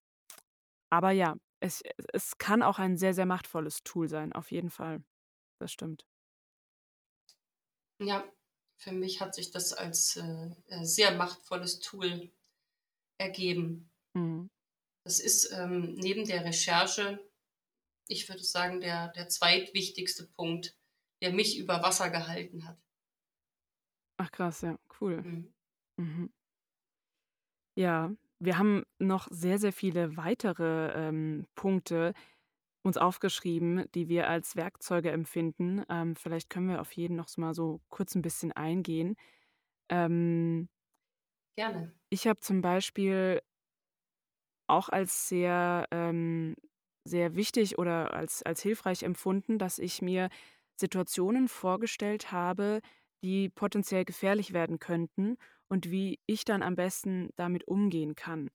aber 0.91 1.11
ja, 1.11 1.35
es, 1.61 1.83
es 2.13 2.37
kann 2.37 2.63
auch 2.63 2.79
ein 2.79 2.97
sehr, 2.97 3.13
sehr 3.13 3.25
machtvolles 3.25 3.83
Tool 3.83 4.07
sein, 4.09 4.33
auf 4.33 4.51
jeden 4.51 4.69
Fall. 4.69 5.03
Das 5.59 5.71
stimmt. 5.71 6.05
Ja, 7.99 8.31
für 8.77 8.91
mich 8.91 9.21
hat 9.21 9.35
sich 9.35 9.51
das 9.51 9.73
als 9.73 10.17
äh, 10.17 10.49
äh, 10.67 10.83
sehr 10.85 11.11
machtvolles 11.15 11.79
Tool 11.79 12.31
ergeben. 13.19 13.91
Mhm. 14.15 14.47
Das 15.03 15.19
ist 15.19 15.51
ähm, 15.53 15.95
neben 15.95 16.25
der 16.27 16.45
Recherche, 16.45 17.26
ich 18.09 18.27
würde 18.29 18.43
sagen, 18.43 18.81
der, 18.81 19.09
der 19.09 19.27
zweitwichtigste 19.29 20.27
Punkt, 20.27 20.75
der 21.21 21.33
mich 21.33 21.57
über 21.57 21.81
Wasser 21.83 22.09
gehalten 22.09 22.67
hat. 22.67 22.77
Ach 24.17 24.31
krass, 24.31 24.61
ja, 24.61 24.77
cool. 24.99 25.21
Mhm. 25.21 25.53
Mhm. 25.97 26.29
Ja, 27.77 28.11
wir 28.39 28.57
haben 28.57 28.83
noch 28.99 29.27
sehr, 29.29 29.59
sehr 29.59 29.73
viele 29.73 30.17
weitere 30.17 30.91
ähm, 30.95 31.45
Punkte 31.55 32.13
uns 32.83 32.97
aufgeschrieben, 32.97 33.85
die 33.95 34.09
wir 34.09 34.29
als 34.29 34.55
Werkzeuge 34.55 35.11
empfinden. 35.11 35.83
Ähm, 35.89 36.15
vielleicht 36.15 36.49
können 36.49 36.69
wir 36.69 36.81
auf 36.81 36.93
jeden 36.93 37.15
noch 37.17 37.29
mal 37.37 37.53
so 37.53 37.81
kurz 37.89 38.15
ein 38.15 38.21
bisschen 38.23 38.51
eingehen. 38.53 39.15
Ähm, 39.89 40.69
Gerne. 41.55 41.93
Ich 42.09 42.27
habe 42.27 42.39
zum 42.39 42.61
Beispiel 42.61 43.41
auch 44.67 44.89
als 44.89 45.29
sehr, 45.29 45.87
ähm, 45.91 46.55
sehr 47.07 47.35
wichtig 47.35 47.77
oder 47.77 48.13
als, 48.13 48.43
als 48.43 48.61
hilfreich 48.61 49.03
empfunden, 49.03 49.57
dass 49.59 49.79
ich 49.79 50.01
mir 50.01 50.29
Situationen 50.79 51.47
vorgestellt 51.47 52.31
habe, 52.31 52.81
die 53.23 53.49
potenziell 53.49 54.05
gefährlich 54.05 54.53
werden 54.53 54.79
könnten 54.79 55.37
und 55.69 55.89
wie 55.91 56.19
ich 56.27 56.45
dann 56.45 56.61
am 56.63 56.75
besten 56.75 57.29
damit 57.35 57.67
umgehen 57.67 58.15
kann 58.15 58.49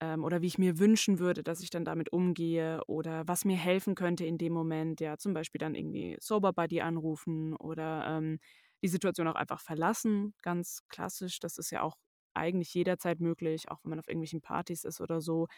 ähm, 0.00 0.24
oder 0.24 0.42
wie 0.42 0.46
ich 0.46 0.58
mir 0.58 0.78
wünschen 0.78 1.18
würde, 1.18 1.42
dass 1.42 1.60
ich 1.62 1.70
dann 1.70 1.84
damit 1.84 2.12
umgehe 2.12 2.82
oder 2.86 3.26
was 3.26 3.44
mir 3.44 3.56
helfen 3.56 3.94
könnte 3.94 4.24
in 4.26 4.38
dem 4.38 4.52
Moment. 4.52 5.00
Ja, 5.00 5.18
zum 5.18 5.34
Beispiel 5.34 5.58
dann 5.58 5.74
irgendwie 5.74 6.16
Sober 6.20 6.52
Buddy 6.52 6.80
anrufen 6.80 7.56
oder 7.56 8.06
ähm, 8.06 8.38
die 8.82 8.88
Situation 8.88 9.26
auch 9.28 9.34
einfach 9.34 9.60
verlassen. 9.60 10.34
Ganz 10.42 10.82
klassisch. 10.88 11.40
Das 11.40 11.58
ist 11.58 11.70
ja 11.70 11.82
auch 11.82 11.96
eigentlich 12.34 12.72
jederzeit 12.74 13.20
möglich, 13.20 13.68
auch 13.70 13.80
wenn 13.84 13.90
man 13.90 13.98
auf 14.00 14.08
irgendwelchen 14.08 14.40
Partys 14.42 14.84
ist 14.84 15.00
oder 15.00 15.20
so. 15.20 15.48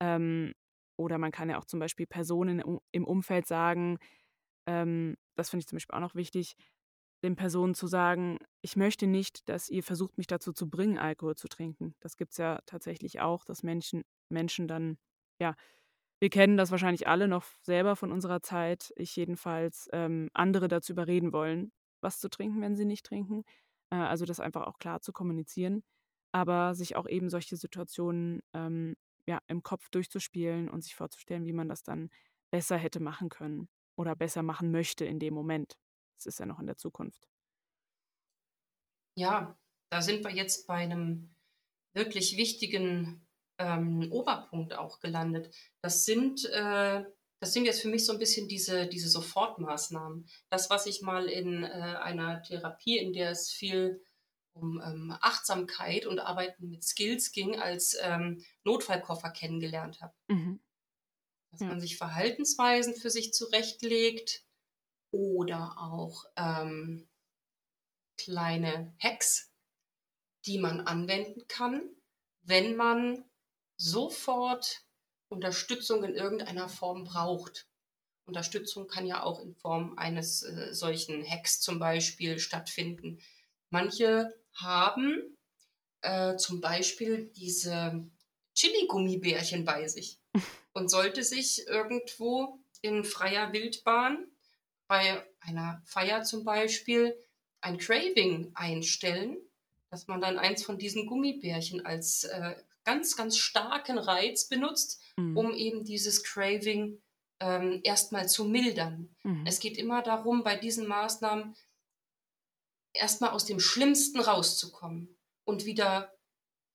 Ähm, 0.00 0.52
oder 1.00 1.18
man 1.18 1.32
kann 1.32 1.50
ja 1.50 1.58
auch 1.58 1.64
zum 1.64 1.80
Beispiel 1.80 2.06
Personen 2.06 2.62
im 2.92 3.04
Umfeld 3.04 3.46
sagen, 3.46 3.98
ähm, 4.66 5.16
das 5.36 5.50
finde 5.50 5.62
ich 5.62 5.66
zum 5.68 5.76
Beispiel 5.76 5.96
auch 5.96 6.00
noch 6.00 6.14
wichtig, 6.14 6.56
den 7.24 7.36
Personen 7.36 7.74
zu 7.74 7.86
sagen, 7.86 8.38
ich 8.62 8.76
möchte 8.76 9.06
nicht, 9.06 9.48
dass 9.48 9.68
ihr 9.68 9.82
versucht, 9.82 10.16
mich 10.18 10.26
dazu 10.26 10.52
zu 10.52 10.68
bringen, 10.70 10.98
Alkohol 10.98 11.36
zu 11.36 11.48
trinken. 11.48 11.94
Das 12.00 12.16
gibt 12.16 12.32
es 12.32 12.38
ja 12.38 12.60
tatsächlich 12.66 13.20
auch, 13.20 13.44
dass 13.44 13.62
Menschen, 13.62 14.04
Menschen 14.30 14.68
dann, 14.68 14.98
ja, 15.40 15.54
wir 16.20 16.30
kennen 16.30 16.56
das 16.56 16.70
wahrscheinlich 16.70 17.08
alle 17.08 17.28
noch 17.28 17.44
selber 17.62 17.96
von 17.96 18.12
unserer 18.12 18.42
Zeit, 18.42 18.92
ich 18.96 19.16
jedenfalls, 19.16 19.88
ähm, 19.92 20.28
andere 20.34 20.68
dazu 20.68 20.92
überreden 20.92 21.32
wollen, 21.32 21.72
was 22.02 22.20
zu 22.20 22.28
trinken, 22.28 22.60
wenn 22.60 22.76
sie 22.76 22.84
nicht 22.84 23.06
trinken. 23.06 23.44
Äh, 23.90 23.96
also 23.96 24.24
das 24.26 24.40
einfach 24.40 24.66
auch 24.66 24.78
klar 24.78 25.00
zu 25.00 25.12
kommunizieren, 25.12 25.82
aber 26.32 26.74
sich 26.74 26.96
auch 26.96 27.08
eben 27.08 27.30
solche 27.30 27.56
Situationen 27.56 28.40
ähm, 28.54 28.96
ja, 29.26 29.40
im 29.46 29.62
Kopf 29.62 29.88
durchzuspielen 29.90 30.68
und 30.68 30.82
sich 30.82 30.94
vorzustellen, 30.94 31.46
wie 31.46 31.52
man 31.52 31.68
das 31.68 31.82
dann 31.82 32.10
besser 32.50 32.76
hätte 32.76 33.00
machen 33.00 33.28
können 33.28 33.68
oder 33.96 34.16
besser 34.16 34.42
machen 34.42 34.70
möchte 34.70 35.04
in 35.04 35.18
dem 35.18 35.34
Moment. 35.34 35.76
Das 36.16 36.26
ist 36.26 36.40
ja 36.40 36.46
noch 36.46 36.58
in 36.58 36.66
der 36.66 36.76
Zukunft. 36.76 37.28
Ja, 39.16 39.58
da 39.90 40.02
sind 40.02 40.24
wir 40.24 40.32
jetzt 40.32 40.66
bei 40.66 40.74
einem 40.74 41.34
wirklich 41.94 42.36
wichtigen 42.36 43.26
ähm, 43.58 44.10
Oberpunkt 44.10 44.74
auch 44.74 45.00
gelandet. 45.00 45.54
Das 45.82 46.04
sind, 46.04 46.44
äh, 46.46 47.04
das 47.40 47.52
sind 47.52 47.64
jetzt 47.64 47.82
für 47.82 47.88
mich 47.88 48.06
so 48.06 48.12
ein 48.12 48.18
bisschen 48.18 48.48
diese, 48.48 48.86
diese 48.86 49.08
Sofortmaßnahmen. 49.08 50.26
Das, 50.48 50.70
was 50.70 50.86
ich 50.86 51.02
mal 51.02 51.26
in 51.26 51.64
äh, 51.64 51.68
einer 51.68 52.42
Therapie, 52.42 52.98
in 52.98 53.12
der 53.12 53.30
es 53.30 53.50
viel 53.50 54.02
um 54.52 54.80
ähm, 54.80 55.16
Achtsamkeit 55.20 56.06
und 56.06 56.18
Arbeiten 56.18 56.68
mit 56.68 56.84
Skills 56.84 57.32
ging, 57.32 57.58
als 57.58 57.96
ähm, 58.02 58.44
Notfallkoffer 58.64 59.30
kennengelernt 59.30 60.00
habe. 60.00 60.14
Mhm. 60.28 60.60
Dass 61.50 61.60
ja. 61.60 61.66
man 61.68 61.80
sich 61.80 61.96
Verhaltensweisen 61.96 62.94
für 62.94 63.10
sich 63.10 63.32
zurechtlegt, 63.32 64.44
oder 65.10 65.76
auch 65.78 66.24
ähm, 66.36 67.08
kleine 68.16 68.94
Hacks, 68.98 69.52
die 70.46 70.58
man 70.58 70.80
anwenden 70.80 71.46
kann, 71.48 71.82
wenn 72.42 72.76
man 72.76 73.24
sofort 73.76 74.84
Unterstützung 75.28 76.04
in 76.04 76.14
irgendeiner 76.14 76.68
Form 76.68 77.04
braucht. 77.04 77.68
Unterstützung 78.26 78.86
kann 78.88 79.06
ja 79.06 79.22
auch 79.22 79.40
in 79.40 79.54
Form 79.54 79.96
eines 79.98 80.42
äh, 80.42 80.72
solchen 80.72 81.24
Hacks 81.28 81.60
zum 81.60 81.78
Beispiel 81.78 82.38
stattfinden. 82.38 83.20
Manche 83.70 84.39
haben 84.62 85.36
äh, 86.02 86.36
zum 86.36 86.60
Beispiel 86.60 87.30
diese 87.36 88.04
Chili-Gummibärchen 88.54 89.64
bei 89.64 89.88
sich 89.88 90.18
und 90.72 90.90
sollte 90.90 91.22
sich 91.22 91.66
irgendwo 91.66 92.58
in 92.82 93.04
freier 93.04 93.52
Wildbahn 93.52 94.26
bei 94.88 95.24
einer 95.40 95.82
Feier 95.84 96.22
zum 96.22 96.44
Beispiel 96.44 97.16
ein 97.60 97.78
Craving 97.78 98.50
einstellen, 98.54 99.36
dass 99.90 100.06
man 100.06 100.20
dann 100.20 100.38
eins 100.38 100.64
von 100.64 100.78
diesen 100.78 101.06
Gummibärchen 101.06 101.84
als 101.84 102.24
äh, 102.24 102.54
ganz, 102.84 103.16
ganz 103.16 103.36
starken 103.36 103.98
Reiz 103.98 104.48
benutzt, 104.48 105.02
mhm. 105.16 105.36
um 105.36 105.54
eben 105.54 105.84
dieses 105.84 106.22
Craving 106.22 107.00
ähm, 107.40 107.80
erstmal 107.84 108.28
zu 108.28 108.44
mildern. 108.44 109.14
Mhm. 109.22 109.44
Es 109.46 109.60
geht 109.60 109.76
immer 109.76 110.02
darum, 110.02 110.42
bei 110.42 110.56
diesen 110.56 110.86
Maßnahmen 110.86 111.54
erstmal 112.92 113.30
aus 113.30 113.44
dem 113.44 113.60
Schlimmsten 113.60 114.20
rauszukommen 114.20 115.16
und 115.44 115.64
wieder 115.64 116.12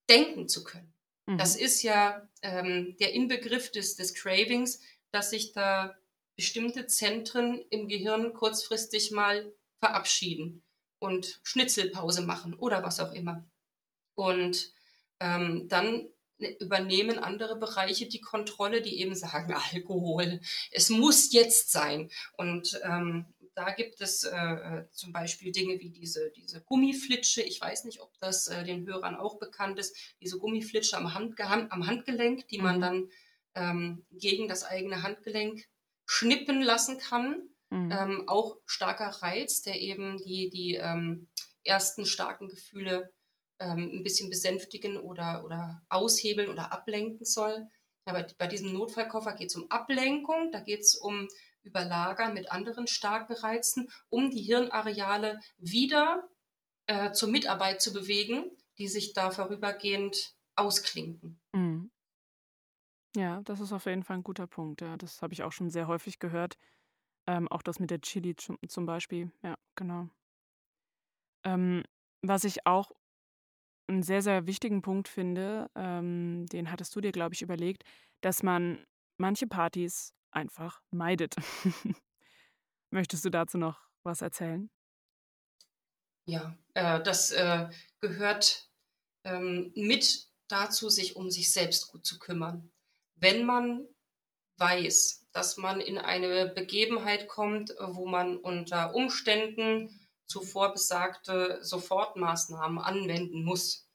denken 0.09 0.47
zu 0.47 0.63
können. 0.63 0.93
Mhm. 1.26 1.38
Das 1.38 1.55
ist 1.55 1.82
ja 1.84 2.28
ähm, 2.41 2.95
der 2.99 3.13
Inbegriff 3.13 3.72
des, 3.72 3.95
des 3.95 4.13
Cravings, 4.13 4.80
dass 5.11 5.30
sich 5.32 5.53
da 5.53 5.95
bestimmte 6.36 6.88
Zentren 6.88 7.63
im 7.70 7.88
Gehirn 7.88 8.34
kurzfristig 8.34 9.11
mal 9.11 9.53
verabschieden 9.80 10.63
und 10.99 11.39
Schnitzelpause 11.43 12.22
machen 12.22 12.53
oder 12.53 12.84
was 12.84 12.99
auch 12.99 13.13
immer. 13.13 13.45
Und 14.16 14.74
ähm, 15.20 15.68
dann 15.70 16.07
übernehmen 16.38 17.18
andere 17.20 17.55
Bereiche 17.55 18.07
die 18.07 18.20
Kontrolle, 18.20 18.82
die 18.82 18.99
eben 18.99 19.16
sagen, 19.16 19.53
Alkohol, 19.74 20.41
es 20.72 20.89
muss 20.89 21.32
jetzt 21.32 21.72
sein. 21.72 22.09
Und 22.38 22.80
ähm, 22.84 23.26
da 23.55 23.71
gibt 23.71 24.01
es 24.01 24.23
äh, 24.23 24.35
äh, 24.35 24.89
zum 24.91 25.13
Beispiel 25.13 25.51
Dinge 25.51 25.79
wie 25.79 25.89
diese, 25.89 26.29
diese 26.31 26.61
Gummiflitsche. 26.61 27.41
Ich 27.41 27.59
weiß 27.59 27.85
nicht, 27.85 28.01
ob 28.01 28.11
das 28.19 28.47
äh, 28.47 28.63
den 28.65 28.85
Hörern 28.85 29.15
auch 29.15 29.39
bekannt 29.39 29.79
ist. 29.79 29.95
Diese 30.21 30.37
Gummiflitsche 30.37 30.97
am, 30.97 31.13
Hand, 31.13 31.39
am 31.39 31.87
Handgelenk, 31.87 32.47
die 32.49 32.57
man 32.59 32.77
mhm. 32.77 32.81
dann 32.81 33.09
ähm, 33.55 34.05
gegen 34.11 34.49
das 34.49 34.63
eigene 34.63 35.03
Handgelenk 35.03 35.65
schnippen 36.05 36.61
lassen 36.61 36.99
kann. 36.99 37.49
mhm. 37.69 37.91
ähm, 37.91 38.23
auch 38.27 38.57
starker 38.65 39.09
Reiz, 39.21 39.61
der 39.61 39.79
eben 39.79 40.17
die, 40.17 40.49
die 40.49 40.75
ähm, 40.75 41.27
ersten 41.63 42.05
starken 42.05 42.49
Gefühle 42.49 43.11
ähm, 43.59 43.89
ein 43.93 44.03
bisschen 44.03 44.29
besänftigen 44.29 44.97
oder, 44.97 45.43
oder 45.45 45.81
aushebeln 45.89 46.49
oder 46.49 46.71
ablenken 46.73 47.25
soll. 47.25 47.67
Aber 48.05 48.27
bei 48.37 48.47
diesem 48.47 48.73
Notfallkoffer 48.73 49.33
geht 49.33 49.49
es 49.49 49.55
um 49.55 49.71
Ablenkung, 49.71 50.51
da 50.51 50.59
geht 50.59 50.81
es 50.81 50.95
um 50.95 51.27
Überlagern 51.66 52.34
mit 52.34 52.51
anderen 52.51 52.88
starken 52.88 53.34
Reizen, 53.34 53.89
um 54.09 54.30
die 54.30 54.41
Hirnareale 54.41 55.39
wieder 55.57 56.28
äh, 56.88 57.11
zur 57.11 57.30
Mitarbeit 57.30 57.82
zu 57.82 57.93
bewegen, 57.93 58.51
die 58.78 58.88
sich 58.88 59.13
da 59.13 59.32
vorübergehend 59.32 60.36
ausklinken. 60.55 61.39
Mhm. 61.53 61.91
Ja, 63.16 63.41
das 63.43 63.61
ist 63.61 63.72
auf 63.72 63.86
jeden 63.86 64.03
Fall 64.03 64.18
ein 64.18 64.24
guter 64.24 64.45
Punkt. 64.45 64.82
Ja, 64.82 64.97
das 64.97 65.22
habe 65.22 65.34
ich 65.34 65.43
auch 65.43 65.51
schon 65.51 65.70
sehr 65.70 65.88
häufig 65.88 66.20
gehört. 66.20 66.57
Ähm, 67.28 67.47
auch 67.47 67.61
das 67.61 67.80
mit 67.80 67.89
der 67.89 68.01
Chili 68.01 68.36
zum, 68.36 68.86
Beispiel. 68.86 69.32
Ja, 69.41 69.57
genau. 69.76 70.09
Ähm, 71.43 71.84
was 72.22 72.43
ich 72.43 72.68
auch 72.68 72.91
einen 73.88 74.03
sehr, 74.03 74.22
sehr 74.22 74.47
wichtigen 74.47 74.82
Punkt 74.82 75.07
finde, 75.07 75.70
ähm, 75.76 76.45
den 76.47 76.72
hattest 76.72 76.95
du 76.95 77.01
dir, 77.01 77.11
glaube 77.11 77.36
ich, 77.36 77.41
überlegt, 77.41 77.84
dass 78.22 78.43
man 78.43 78.84
manche 79.18 79.47
Partys 79.47 80.13
einfach 80.36 80.81
meidet. 80.91 81.36
Möchtest 82.89 83.25
du 83.25 83.29
dazu 83.29 83.57
noch 83.57 83.79
was 84.03 84.21
erzählen? 84.21 84.69
Ja, 86.27 86.57
äh, 86.73 87.01
das 87.01 87.31
äh, 87.31 87.69
gehört 88.01 88.69
ähm, 89.23 89.71
mit 89.75 90.27
dazu, 90.47 90.89
sich 90.89 91.15
um 91.15 91.29
sich 91.31 91.51
selbst 91.51 91.88
gut 91.88 92.05
zu 92.05 92.19
kümmern. 92.19 92.71
Wenn 93.15 93.45
man 93.45 93.88
weiß, 94.57 95.27
dass 95.31 95.57
man 95.57 95.81
in 95.81 95.97
eine 95.97 96.47
Begebenheit 96.47 97.27
kommt, 97.27 97.73
wo 97.79 98.07
man 98.07 98.38
unter 98.38 98.95
Umständen 98.95 100.07
zuvor 100.25 100.73
besagte 100.73 101.59
Sofortmaßnahmen 101.61 102.79
anwenden 102.79 103.43
muss, 103.43 103.88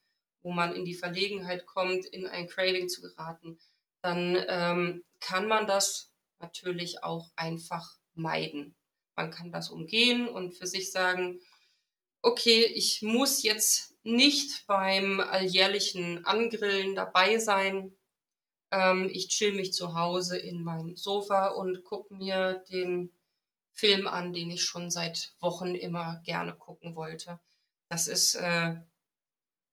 wo 0.43 0.53
man 0.53 0.75
in 0.75 0.85
die 0.85 0.95
Verlegenheit 0.95 1.67
kommt, 1.67 2.07
in 2.07 2.27
ein 2.27 2.47
Craving 2.47 2.89
zu 2.89 3.01
geraten, 3.01 3.59
dann 4.03 4.37
ähm, 4.49 5.05
kann 5.21 5.47
man 5.47 5.67
das 5.67 6.10
natürlich 6.41 7.03
auch 7.05 7.31
einfach 7.37 7.97
meiden. 8.15 8.77
Man 9.17 9.31
kann 9.31 9.53
das 9.53 9.71
umgehen 9.71 10.29
und 10.29 10.53
für 10.53 10.67
sich 10.67 10.91
sagen, 10.93 11.41
okay, 12.23 12.65
ich 12.65 13.03
muss 13.03 13.43
jetzt 13.43 13.95
nicht 14.03 14.67
beim 14.67 15.21
alljährlichen 15.21 16.25
Angrillen 16.25 16.95
dabei 16.95 17.39
sein. 17.39 17.97
Ähm, 18.71 19.11
ich 19.13 19.29
chill 19.29 19.53
mich 19.53 19.73
zu 19.73 19.95
Hause 19.95 20.39
in 20.39 20.63
meinem 20.63 20.97
Sofa 20.97 21.49
und 21.49 21.85
gucke 21.85 22.15
mir 22.15 22.65
den 22.71 23.13
Film 23.73 24.07
an, 24.07 24.33
den 24.33 24.51
ich 24.51 24.63
schon 24.63 24.91
seit 24.91 25.35
Wochen 25.41 25.75
immer 25.75 26.21
gerne 26.25 26.55
gucken 26.55 26.97
wollte. 26.97 27.41
Das 27.89 28.09
ist 28.09 28.35
äh, 28.35 28.77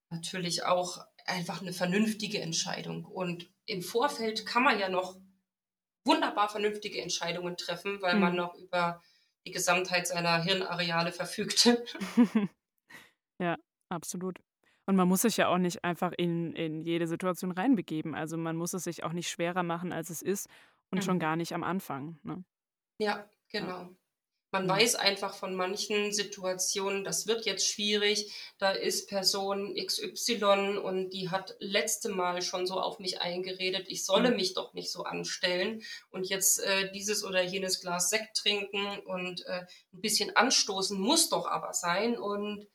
natürlich 0.09 0.63
auch 0.63 1.05
einfach 1.26 1.61
eine 1.61 1.74
vernünftige 1.74 2.41
Entscheidung. 2.41 3.05
Und 3.05 3.51
im 3.65 3.82
Vorfeld 3.82 4.45
kann 4.45 4.63
man 4.63 4.80
ja 4.80 4.89
noch 4.89 5.18
wunderbar 6.08 6.49
vernünftige 6.49 7.01
Entscheidungen 7.01 7.58
treffen, 7.58 8.01
weil 8.01 8.16
mhm. 8.16 8.22
man 8.22 8.36
noch 8.36 8.55
über 8.55 9.01
die 9.45 9.51
Gesamtheit 9.51 10.08
seiner 10.08 10.41
Hirnareale 10.41 11.12
verfügt. 11.12 11.66
ja, 13.41 13.55
absolut. 13.89 14.39
Und 14.86 14.95
man 14.95 15.08
muss 15.08 15.22
sich 15.22 15.38
ja 15.38 15.49
auch 15.49 15.58
nicht 15.58 15.84
einfach 15.84 16.14
in, 16.18 16.53
in 16.53 16.82
jede 16.82 17.08
Situation 17.08 17.51
reinbegeben. 17.51 18.16
Also 18.16 18.38
man 18.38 18.55
muss 18.55 18.74
es 18.74 18.86
sich 18.86 19.03
auch 19.03 19.12
nicht 19.12 19.30
schwerer 19.30 19.64
machen, 19.64 19.91
als 19.91 20.10
es 20.10 20.22
ist 20.22 20.47
und 20.91 20.99
mhm. 20.99 21.01
schon 21.03 21.20
gar 21.20 21.36
nicht 21.36 21.53
am 21.53 21.64
Anfang. 21.64 22.20
Ne? 22.24 22.43
Ja, 22.99 23.30
genau. 23.49 23.89
Man 24.52 24.66
mhm. 24.66 24.70
weiß 24.70 24.95
einfach 24.95 25.36
von 25.36 25.56
manchen 25.56 26.14
Situationen, 26.14 27.04
das 27.04 27.28
wird 27.28 27.45
jetzt 27.45 27.68
schwierig, 27.68 28.32
da 28.58 28.72
ist 28.72 29.10
Person 29.10 29.76
XY 29.76 30.78
und 30.78 31.10
die 31.10 31.30
hat 31.30 31.56
letzte 31.60 32.10
Mal 32.10 32.41
schon 32.41 32.66
so 32.66 32.80
auf 32.80 33.00
mich 33.00 33.22
eingeredet, 33.22 33.88
ich 33.89 34.06
solle 34.06 34.30
mhm. 34.30 34.38
mich 34.38 34.54
doch 34.54 34.74
nicht 34.74 34.91
so 34.91 35.04
anstellen 35.04 35.84
und 36.10 36.30
jetzt 36.30 36.60
äh, 36.60 36.91
dieses 36.93 37.26
oder 37.26 37.43
jenes 37.43 37.82
Glas 37.82 38.10
Sekt 38.10 38.38
trinken 38.38 39.00
und 39.00 39.45
äh, 39.48 39.66
ein 39.93 40.02
bisschen 40.02 40.36
anstoßen 40.36 40.98
muss 40.98 41.30
doch 41.30 41.45
aber 41.45 41.74
sein 41.74 42.18
und 42.18 42.68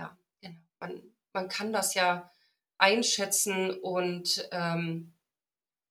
ja, 0.00 0.18
genau, 0.40 0.60
man, 0.80 1.02
man 1.32 1.48
kann 1.48 1.72
das 1.72 1.94
ja 1.94 2.30
einschätzen 2.76 3.78
und 3.78 4.48
ähm, 4.50 5.12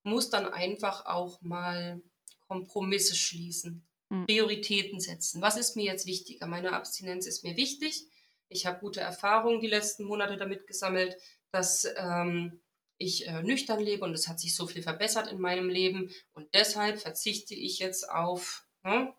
muss 0.03 0.29
dann 0.29 0.51
einfach 0.51 1.05
auch 1.05 1.41
mal 1.41 2.01
Kompromisse 2.47 3.15
schließen. 3.15 3.88
Mhm. 4.09 4.25
Prioritäten 4.25 4.99
setzen. 4.99 5.41
Was 5.41 5.57
ist 5.57 5.75
mir 5.75 5.85
jetzt 5.85 6.05
wichtiger? 6.05 6.47
Meine 6.47 6.73
Abstinenz 6.73 7.25
ist 7.27 7.43
mir 7.43 7.55
wichtig. 7.55 8.07
Ich 8.47 8.65
habe 8.65 8.79
gute 8.79 9.01
Erfahrungen 9.01 9.61
die 9.61 9.67
letzten 9.67 10.03
Monate 10.03 10.37
damit 10.37 10.65
gesammelt, 10.67 11.15
dass 11.51 11.87
ähm, 11.95 12.59
ich 12.97 13.27
äh, 13.27 13.43
nüchtern 13.43 13.79
lebe 13.79 14.03
und 14.03 14.13
es 14.13 14.27
hat 14.27 14.39
sich 14.39 14.55
so 14.55 14.67
viel 14.67 14.81
verbessert 14.81 15.31
in 15.31 15.39
meinem 15.39 15.69
Leben 15.69 16.11
und 16.33 16.53
deshalb 16.53 16.99
verzichte 16.99 17.55
ich 17.55 17.79
jetzt 17.79 18.09
auf 18.09 18.67
ne, 18.83 19.13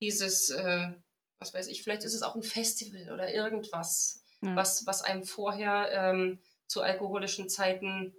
dieses, 0.00 0.50
äh, 0.50 0.90
was 1.38 1.54
weiß 1.54 1.68
ich, 1.68 1.82
vielleicht 1.82 2.04
ist 2.04 2.14
es 2.14 2.22
auch 2.22 2.34
ein 2.34 2.42
Festival 2.42 3.12
oder 3.12 3.32
irgendwas, 3.32 4.24
ja. 4.42 4.54
was, 4.54 4.86
was 4.86 5.02
einem 5.02 5.24
vorher 5.24 5.90
ähm, 5.92 6.40
zu 6.66 6.82
alkoholischen 6.82 7.48
Zeiten 7.48 8.14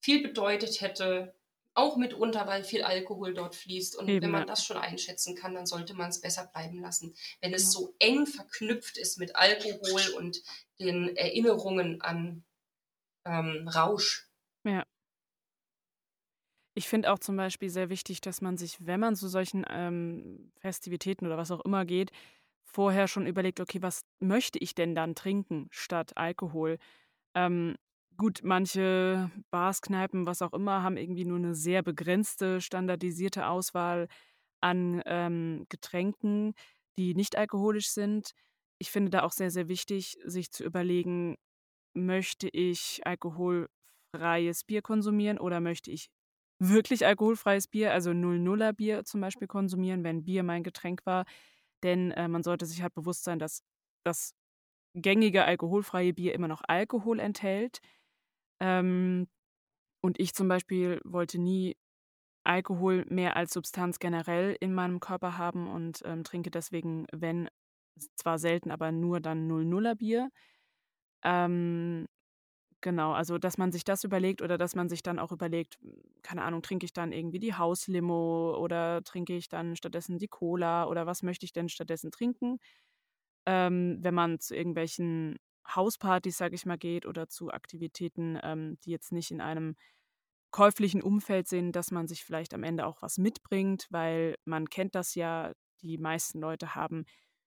viel 0.00 0.22
bedeutet 0.22 0.80
hätte, 0.80 1.34
auch 1.74 1.96
mitunter, 1.96 2.46
weil 2.46 2.64
viel 2.64 2.82
Alkohol 2.82 3.34
dort 3.34 3.54
fließt. 3.54 3.96
Und 3.96 4.08
Eben, 4.08 4.22
wenn 4.22 4.30
man 4.30 4.46
das 4.46 4.64
schon 4.64 4.76
einschätzen 4.76 5.34
kann, 5.34 5.54
dann 5.54 5.66
sollte 5.66 5.94
man 5.94 6.10
es 6.10 6.20
besser 6.20 6.46
bleiben 6.46 6.80
lassen. 6.80 7.14
Wenn 7.40 7.52
es 7.52 7.72
so 7.72 7.94
eng 7.98 8.26
verknüpft 8.26 8.96
ist 8.96 9.18
mit 9.18 9.36
Alkohol 9.36 10.02
und 10.16 10.42
den 10.78 11.16
Erinnerungen 11.16 12.00
an 12.00 12.44
ähm, 13.26 13.68
Rausch. 13.68 14.28
Ja. 14.64 14.84
Ich 16.76 16.88
finde 16.88 17.12
auch 17.12 17.18
zum 17.20 17.36
Beispiel 17.36 17.70
sehr 17.70 17.88
wichtig, 17.88 18.20
dass 18.20 18.40
man 18.40 18.56
sich, 18.56 18.84
wenn 18.84 19.00
man 19.00 19.14
zu 19.14 19.28
solchen 19.28 19.64
ähm, 19.68 20.52
Festivitäten 20.58 21.26
oder 21.26 21.36
was 21.36 21.52
auch 21.52 21.64
immer 21.64 21.84
geht, 21.84 22.10
vorher 22.64 23.06
schon 23.06 23.26
überlegt, 23.26 23.60
okay, 23.60 23.80
was 23.82 24.04
möchte 24.18 24.58
ich 24.58 24.74
denn 24.74 24.94
dann 24.96 25.14
trinken 25.14 25.68
statt 25.70 26.16
Alkohol? 26.16 26.78
Ähm, 27.36 27.76
Gut, 28.16 28.40
manche 28.44 29.30
Bars, 29.50 29.80
Kneipen, 29.82 30.24
was 30.26 30.40
auch 30.42 30.52
immer, 30.52 30.82
haben 30.82 30.96
irgendwie 30.96 31.24
nur 31.24 31.38
eine 31.38 31.54
sehr 31.54 31.82
begrenzte, 31.82 32.60
standardisierte 32.60 33.46
Auswahl 33.48 34.06
an 34.60 35.02
ähm, 35.06 35.66
Getränken, 35.68 36.54
die 36.98 37.14
nicht 37.14 37.36
alkoholisch 37.36 37.90
sind. 37.90 38.32
Ich 38.78 38.90
finde 38.90 39.10
da 39.10 39.22
auch 39.24 39.32
sehr, 39.32 39.50
sehr 39.50 39.68
wichtig, 39.68 40.16
sich 40.24 40.50
zu 40.52 40.64
überlegen, 40.64 41.36
möchte 41.94 42.48
ich 42.48 43.02
alkoholfreies 43.06 44.64
Bier 44.66 44.82
konsumieren 44.82 45.38
oder 45.38 45.60
möchte 45.60 45.90
ich 45.90 46.08
wirklich 46.60 47.06
alkoholfreies 47.06 47.68
Bier, 47.68 47.92
also 47.92 48.12
00er 48.12 48.72
Bier 48.74 49.04
zum 49.04 49.20
Beispiel 49.22 49.48
konsumieren, 49.48 50.04
wenn 50.04 50.24
Bier 50.24 50.42
mein 50.44 50.64
Getränk 50.64 51.06
war. 51.06 51.24
Denn 51.84 52.12
äh, 52.12 52.28
man 52.28 52.42
sollte 52.44 52.66
sich 52.66 52.82
halt 52.82 52.94
bewusst 52.94 53.24
sein, 53.24 53.38
dass 53.40 53.62
das 54.04 54.34
gängige 54.94 55.44
alkoholfreie 55.44 56.12
Bier 56.14 56.34
immer 56.34 56.48
noch 56.48 56.62
Alkohol 56.68 57.18
enthält. 57.20 57.78
Ähm, 58.60 59.28
und 60.02 60.20
ich 60.20 60.34
zum 60.34 60.48
Beispiel 60.48 61.00
wollte 61.04 61.38
nie 61.40 61.76
Alkohol 62.44 63.06
mehr 63.08 63.36
als 63.36 63.52
Substanz 63.54 63.98
generell 64.00 64.56
in 64.60 64.74
meinem 64.74 65.00
Körper 65.00 65.38
haben 65.38 65.68
und 65.68 66.02
ähm, 66.04 66.24
trinke 66.24 66.50
deswegen, 66.50 67.06
wenn, 67.12 67.48
zwar 68.16 68.38
selten, 68.38 68.70
aber 68.72 68.92
nur 68.92 69.20
dann 69.20 69.48
00er 69.48 69.96
Bier. 69.96 70.30
Ähm, 71.24 72.06
genau, 72.82 73.12
also 73.12 73.38
dass 73.38 73.58
man 73.58 73.72
sich 73.72 73.84
das 73.84 74.04
überlegt 74.04 74.42
oder 74.42 74.58
dass 74.58 74.74
man 74.76 74.88
sich 74.90 75.02
dann 75.02 75.18
auch 75.18 75.32
überlegt, 75.32 75.78
keine 76.22 76.42
Ahnung, 76.44 76.62
trinke 76.62 76.86
ich 76.86 76.92
dann 76.94 77.12
irgendwie 77.12 77.40
die 77.40 77.54
Hauslimo 77.56 78.56
oder 78.58 79.02
trinke 79.04 79.36
ich 79.36 79.48
dann 79.48 79.76
stattdessen 79.76 80.18
die 80.18 80.28
Cola 80.28 80.86
oder 80.88 81.06
was 81.06 81.22
möchte 81.22 81.46
ich 81.46 81.52
denn 81.52 81.68
stattdessen 81.68 82.10
trinken? 82.12 82.58
Ähm, 83.46 83.98
wenn 84.02 84.14
man 84.14 84.40
zu 84.40 84.54
irgendwelchen 84.56 85.36
Hauspartys, 85.76 86.36
sage 86.36 86.54
ich 86.54 86.66
mal, 86.66 86.78
geht 86.78 87.06
oder 87.06 87.28
zu 87.28 87.50
Aktivitäten, 87.50 88.38
ähm, 88.42 88.78
die 88.84 88.90
jetzt 88.90 89.12
nicht 89.12 89.30
in 89.30 89.40
einem 89.40 89.76
käuflichen 90.50 91.02
Umfeld 91.02 91.48
sind, 91.48 91.72
dass 91.72 91.90
man 91.90 92.06
sich 92.06 92.24
vielleicht 92.24 92.54
am 92.54 92.62
Ende 92.62 92.86
auch 92.86 93.02
was 93.02 93.18
mitbringt, 93.18 93.86
weil 93.90 94.36
man 94.44 94.68
kennt 94.68 94.94
das 94.94 95.14
ja, 95.14 95.52
die 95.82 95.98
meisten 95.98 96.40
Leute 96.40 96.74
haben 96.74 97.04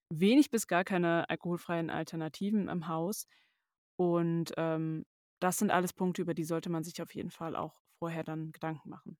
wenig 0.09 0.49
bis 0.51 0.67
gar 0.67 0.83
keine 0.83 1.29
alkoholfreien 1.29 1.89
Alternativen 1.89 2.67
im 2.67 2.87
Haus. 2.87 3.27
Und 3.97 4.53
ähm, 4.57 5.05
das 5.39 5.57
sind 5.57 5.71
alles 5.71 5.93
Punkte, 5.93 6.21
über 6.21 6.33
die 6.33 6.43
sollte 6.43 6.69
man 6.69 6.83
sich 6.83 7.01
auf 7.01 7.13
jeden 7.13 7.31
Fall 7.31 7.55
auch 7.55 7.79
vorher 7.99 8.23
dann 8.23 8.51
Gedanken 8.51 8.89
machen. 8.89 9.17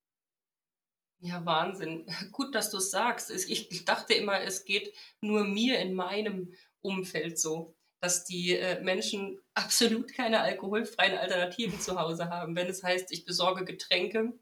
Ja, 1.19 1.43
Wahnsinn. 1.45 2.05
Gut, 2.31 2.53
dass 2.53 2.69
du 2.69 2.77
es 2.77 2.91
sagst. 2.91 3.31
Ich 3.31 3.85
dachte 3.85 4.13
immer, 4.13 4.41
es 4.41 4.65
geht 4.65 4.93
nur 5.21 5.43
mir 5.43 5.79
in 5.79 5.93
meinem 5.93 6.53
Umfeld 6.81 7.39
so 7.39 7.75
dass 7.99 8.25
die 8.25 8.55
äh, 8.55 8.81
Menschen 8.81 9.39
absolut 9.53 10.13
keine 10.13 10.41
alkoholfreien 10.41 11.17
Alternativen 11.17 11.79
zu 11.79 11.99
Hause 11.99 12.29
haben. 12.29 12.55
Wenn 12.55 12.67
es 12.67 12.83
heißt, 12.83 13.11
ich 13.11 13.25
besorge 13.25 13.65
Getränke 13.65 14.33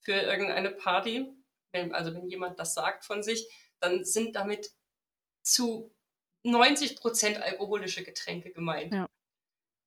für 0.00 0.12
irgendeine 0.12 0.70
Party, 0.70 1.26
wenn, 1.72 1.94
also 1.94 2.14
wenn 2.14 2.28
jemand 2.28 2.58
das 2.58 2.74
sagt 2.74 3.04
von 3.04 3.22
sich, 3.22 3.48
dann 3.80 4.04
sind 4.04 4.36
damit 4.36 4.72
zu 5.42 5.94
90 6.44 6.96
Prozent 6.96 7.40
alkoholische 7.40 8.04
Getränke 8.04 8.50
gemeint. 8.50 8.92
Ja. 8.92 9.08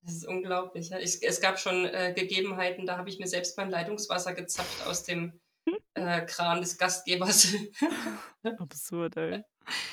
Das 0.04 0.14
ist 0.14 0.26
unglaublich. 0.26 0.88
Ja. 0.88 0.98
Ich, 0.98 1.22
es 1.22 1.40
gab 1.40 1.60
schon 1.60 1.84
äh, 1.86 2.12
Gegebenheiten, 2.16 2.86
da 2.86 2.98
habe 2.98 3.08
ich 3.08 3.20
mir 3.20 3.28
selbst 3.28 3.56
mein 3.56 3.70
Leitungswasser 3.70 4.34
gezapft 4.34 4.84
aus 4.86 5.04
dem 5.04 5.40
äh, 5.94 6.26
Kran 6.26 6.60
des 6.60 6.76
Gastgebers. 6.76 7.54
Absurd, 8.58 9.16
ey. 9.16 9.44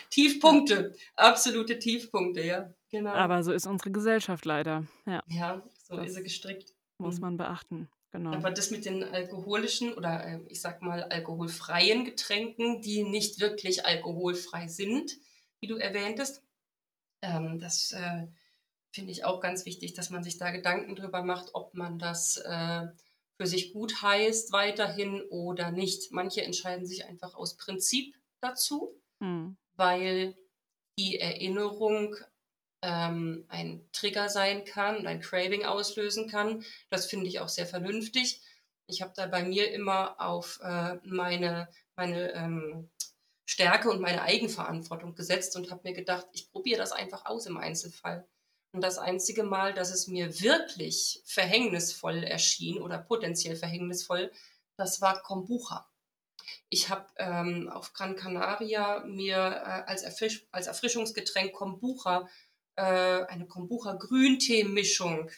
Tiefpunkte, 0.09 0.95
absolute 1.15 1.77
Tiefpunkte, 1.77 2.43
ja. 2.43 2.73
Genau. 2.91 3.11
Aber 3.11 3.43
so 3.43 3.51
ist 3.51 3.67
unsere 3.67 3.91
Gesellschaft 3.91 4.45
leider. 4.45 4.85
Ja, 5.05 5.23
ja 5.27 5.61
so 5.87 5.95
Das 5.95 6.07
ist 6.09 6.15
sie 6.15 6.23
gestrickt. 6.23 6.73
muss 6.97 7.15
Mhm. 7.15 7.21
man 7.21 7.37
beachten. 7.37 7.89
Genau. 8.11 8.33
Aber 8.33 8.49
das 8.51 8.71
mit 8.71 8.85
den 8.85 9.03
alkoholischen 9.03 9.93
oder 9.93 10.25
äh, 10.25 10.39
ich 10.47 10.61
sag 10.61 10.81
mal 10.81 11.03
alkoholfreien 11.03 12.05
Getränken, 12.05 12.81
die 12.81 13.03
nicht 13.03 13.39
wirklich 13.39 13.85
alkoholfrei 13.85 14.67
sind, 14.67 15.17
wie 15.61 15.67
du 15.67 15.75
erwähntest, 15.77 16.41
ähm, 17.21 17.59
das 17.59 17.91
äh, 17.91 18.27
finde 18.91 19.11
ich 19.11 19.25
auch 19.25 19.41
ganz 19.41 19.65
wichtig, 19.65 19.93
dass 19.93 20.09
man 20.09 20.23
sich 20.23 20.37
da 20.39 20.51
Gedanken 20.51 20.95
drüber 20.95 21.23
macht, 21.23 21.49
ob 21.53 21.75
man 21.75 21.99
das 21.99 22.37
äh, 22.37 22.87
für 23.37 23.47
sich 23.47 23.73
gut 23.73 24.01
heißt 24.01 24.51
weiterhin 24.51 25.21
oder 25.29 25.71
nicht. 25.71 26.11
Manche 26.11 26.41
entscheiden 26.43 26.85
sich 26.87 27.05
einfach 27.05 27.35
aus 27.35 27.57
Prinzip 27.57 28.15
dazu, 28.41 28.99
Hm. 29.21 29.57
weil 29.75 30.35
die 30.99 31.19
Erinnerung 31.19 32.15
ähm, 32.81 33.45
ein 33.49 33.87
Trigger 33.91 34.29
sein 34.29 34.65
kann 34.65 34.97
und 34.97 35.07
ein 35.07 35.21
Craving 35.21 35.65
auslösen 35.65 36.29
kann. 36.29 36.63
Das 36.89 37.05
finde 37.07 37.27
ich 37.27 37.39
auch 37.39 37.49
sehr 37.49 37.65
vernünftig. 37.65 38.41
Ich 38.87 39.01
habe 39.01 39.13
da 39.15 39.27
bei 39.27 39.43
mir 39.43 39.71
immer 39.71 40.19
auf 40.19 40.59
äh, 40.63 40.95
meine, 41.03 41.69
meine 41.95 42.31
ähm, 42.33 42.89
Stärke 43.45 43.89
und 43.89 44.01
meine 44.01 44.21
Eigenverantwortung 44.21 45.15
gesetzt 45.15 45.55
und 45.55 45.71
habe 45.71 45.81
mir 45.83 45.93
gedacht, 45.93 46.27
ich 46.33 46.51
probiere 46.51 46.79
das 46.79 46.91
einfach 46.91 47.25
aus 47.25 47.45
im 47.45 47.57
Einzelfall. 47.57 48.27
Und 48.71 48.81
das 48.81 48.99
einzige 48.99 49.43
Mal, 49.43 49.73
dass 49.73 49.89
es 49.89 50.07
mir 50.07 50.41
wirklich 50.41 51.23
verhängnisvoll 51.25 52.23
erschien 52.23 52.79
oder 52.79 52.99
potenziell 52.99 53.55
verhängnisvoll, 53.55 54.31
das 54.77 55.01
war 55.01 55.21
Kombucha. 55.23 55.89
Ich 56.69 56.89
habe 56.89 57.07
ähm, 57.17 57.69
auf 57.69 57.93
Gran 57.93 58.15
Canaria 58.15 59.03
mir 59.05 59.37
äh, 59.37 59.89
als, 59.89 60.03
Erfrisch 60.03 60.45
als 60.51 60.67
Erfrischungsgetränk 60.67 61.53
Kombucha, 61.53 62.29
äh, 62.79 63.25
eine 63.27 63.45
Kombucha-Grüntee-Mischung 63.45 65.29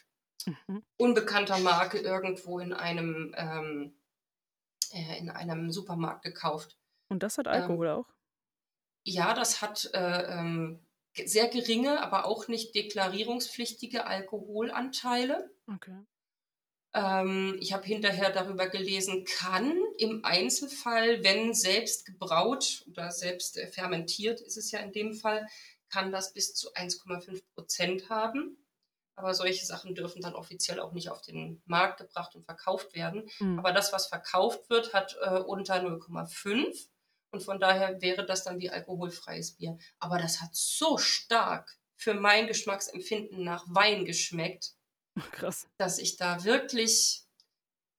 Mhm. 0.45 0.83
unbekannter 0.97 1.59
Marke 1.59 1.99
irgendwo 1.99 2.59
in 2.59 2.73
einem, 2.73 3.33
ähm, 3.37 3.93
äh, 4.91 5.19
in 5.19 5.29
einem 5.29 5.71
Supermarkt 5.71 6.23
gekauft. 6.23 6.77
Und 7.09 7.23
das 7.23 7.37
hat 7.37 7.47
Ähm, 7.47 7.53
Alkohol 7.53 7.89
auch? 7.89 8.07
Ja, 9.03 9.33
das 9.33 9.61
hat 9.61 9.89
äh, 9.93 10.39
ähm, 10.39 10.79
sehr 11.15 11.47
geringe, 11.47 12.01
aber 12.01 12.25
auch 12.25 12.47
nicht 12.47 12.73
deklarierungspflichtige 12.75 14.05
Alkoholanteile. 14.05 15.51
Okay. 15.67 16.05
Ähm, 16.93 17.57
ich 17.61 17.73
habe 17.73 17.85
hinterher 17.85 18.31
darüber 18.31 18.67
gelesen, 18.67 19.25
kann 19.25 19.77
im 19.97 20.25
Einzelfall, 20.25 21.23
wenn 21.23 21.53
selbst 21.53 22.05
gebraut 22.05 22.83
oder 22.89 23.11
selbst 23.11 23.59
fermentiert 23.71 24.41
ist 24.41 24.57
es 24.57 24.71
ja 24.71 24.79
in 24.79 24.91
dem 24.91 25.13
Fall, 25.13 25.47
kann 25.91 26.11
das 26.11 26.33
bis 26.33 26.53
zu 26.53 26.73
1,5 26.73 27.43
Prozent 27.53 28.09
haben. 28.09 28.57
Aber 29.15 29.33
solche 29.33 29.65
Sachen 29.65 29.93
dürfen 29.93 30.21
dann 30.21 30.33
offiziell 30.35 30.79
auch 30.79 30.93
nicht 30.93 31.09
auf 31.09 31.21
den 31.21 31.61
Markt 31.65 31.99
gebracht 31.99 32.33
und 32.35 32.45
verkauft 32.45 32.95
werden. 32.95 33.29
Hm. 33.37 33.59
Aber 33.59 33.73
das, 33.73 33.93
was 33.93 34.07
verkauft 34.07 34.69
wird, 34.69 34.93
hat 34.93 35.17
äh, 35.21 35.39
unter 35.39 35.75
0,5 35.75 36.87
und 37.31 37.43
von 37.43 37.59
daher 37.59 38.01
wäre 38.01 38.25
das 38.25 38.43
dann 38.43 38.59
wie 38.59 38.69
alkoholfreies 38.69 39.53
Bier. 39.53 39.77
Aber 39.99 40.17
das 40.17 40.41
hat 40.41 40.53
so 40.53 40.97
stark 40.97 41.77
für 41.95 42.13
mein 42.13 42.47
Geschmacksempfinden 42.47 43.43
nach 43.43 43.65
Wein 43.69 44.05
geschmeckt, 44.05 44.73
Krass. 45.31 45.67
dass 45.77 45.97
ich 45.97 46.17
da 46.17 46.43
wirklich, 46.43 47.23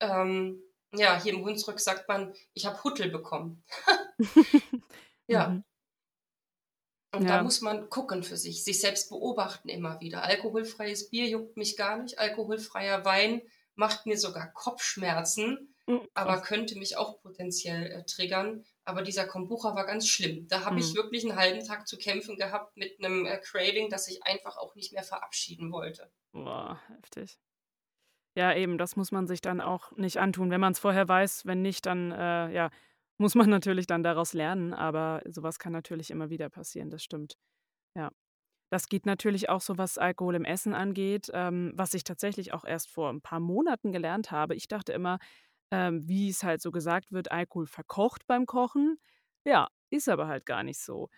ähm, 0.00 0.62
ja, 0.94 1.20
hier 1.20 1.32
im 1.32 1.44
Hunsrück 1.44 1.80
sagt 1.80 2.08
man, 2.08 2.34
ich 2.52 2.66
habe 2.66 2.82
Huttel 2.84 3.10
bekommen. 3.10 3.64
Ja, 5.28 5.48
Mhm. 5.48 5.64
Und 7.14 7.22
Ja. 7.24 7.36
da 7.38 7.42
muss 7.42 7.60
man 7.60 7.88
gucken 7.90 8.22
für 8.22 8.36
sich, 8.36 8.64
sich 8.64 8.80
selbst 8.80 9.08
beobachten 9.10 9.68
immer 9.68 10.00
wieder. 10.00 10.22
Alkoholfreies 10.24 11.10
Bier 11.10 11.26
juckt 11.28 11.56
mich 11.56 11.76
gar 11.76 11.98
nicht, 12.02 12.18
alkoholfreier 12.18 13.04
Wein 13.04 13.42
macht 13.74 14.04
mir 14.06 14.18
sogar 14.18 14.52
Kopfschmerzen, 14.52 15.68
Mhm, 15.88 16.06
aber 16.14 16.40
könnte 16.42 16.78
mich 16.78 16.96
auch 16.96 17.20
potenziell 17.22 17.86
äh, 17.90 18.04
triggern. 18.04 18.64
Aber 18.84 19.02
dieser 19.02 19.26
Kombucha 19.26 19.74
war 19.74 19.84
ganz 19.84 20.06
schlimm. 20.06 20.46
Da 20.48 20.64
habe 20.64 20.78
ich 20.78 20.90
Mhm. 20.92 20.96
wirklich 20.96 21.24
einen 21.24 21.36
halben 21.36 21.66
Tag 21.66 21.88
zu 21.88 21.96
kämpfen 21.98 22.36
gehabt 22.36 22.76
mit 22.76 22.98
einem 23.02 23.26
äh, 23.26 23.38
Craving, 23.38 23.90
das 23.90 24.06
ich 24.08 24.22
einfach 24.24 24.56
auch 24.58 24.74
nicht 24.76 24.92
mehr 24.92 25.02
verabschieden 25.02 25.72
wollte. 25.72 26.10
Boah, 26.32 26.80
heftig. 26.88 27.38
Ja, 28.36 28.54
eben, 28.54 28.78
das 28.78 28.96
muss 28.96 29.10
man 29.12 29.26
sich 29.26 29.40
dann 29.40 29.60
auch 29.60 29.92
nicht 29.92 30.18
antun. 30.18 30.50
Wenn 30.50 30.60
man 30.60 30.72
es 30.72 30.78
vorher 30.78 31.06
weiß, 31.08 31.46
wenn 31.46 31.62
nicht, 31.62 31.84
dann 31.86 32.12
äh, 32.12 32.50
ja, 32.52 32.70
muss 33.22 33.34
man 33.34 33.48
natürlich 33.48 33.86
dann 33.86 34.02
daraus 34.02 34.34
lernen. 34.34 34.74
Aber 34.74 35.22
sowas 35.26 35.58
kann 35.58 35.72
natürlich 35.72 36.10
immer 36.10 36.28
wieder 36.28 36.50
passieren, 36.50 36.90
das 36.90 37.02
stimmt. 37.02 37.38
Ja. 37.96 38.10
Das 38.70 38.88
geht 38.88 39.06
natürlich 39.06 39.48
auch 39.50 39.60
so, 39.60 39.78
was 39.78 39.98
Alkohol 39.98 40.34
im 40.34 40.44
Essen 40.46 40.74
angeht, 40.74 41.30
ähm, 41.34 41.72
was 41.76 41.94
ich 41.94 42.04
tatsächlich 42.04 42.54
auch 42.54 42.64
erst 42.64 42.90
vor 42.90 43.10
ein 43.10 43.22
paar 43.22 43.40
Monaten 43.40 43.92
gelernt 43.92 44.30
habe. 44.30 44.54
Ich 44.56 44.68
dachte 44.68 44.92
immer, 44.92 45.18
ähm, 45.70 46.08
wie 46.08 46.30
es 46.30 46.42
halt 46.42 46.62
so 46.62 46.72
gesagt 46.72 47.12
wird, 47.12 47.30
Alkohol 47.32 47.66
verkocht 47.66 48.26
beim 48.26 48.46
Kochen. 48.46 48.98
Ja, 49.46 49.68
ist 49.90 50.08
aber 50.08 50.26
halt 50.28 50.46
gar 50.46 50.62
nicht 50.64 50.80
so. 50.80 51.10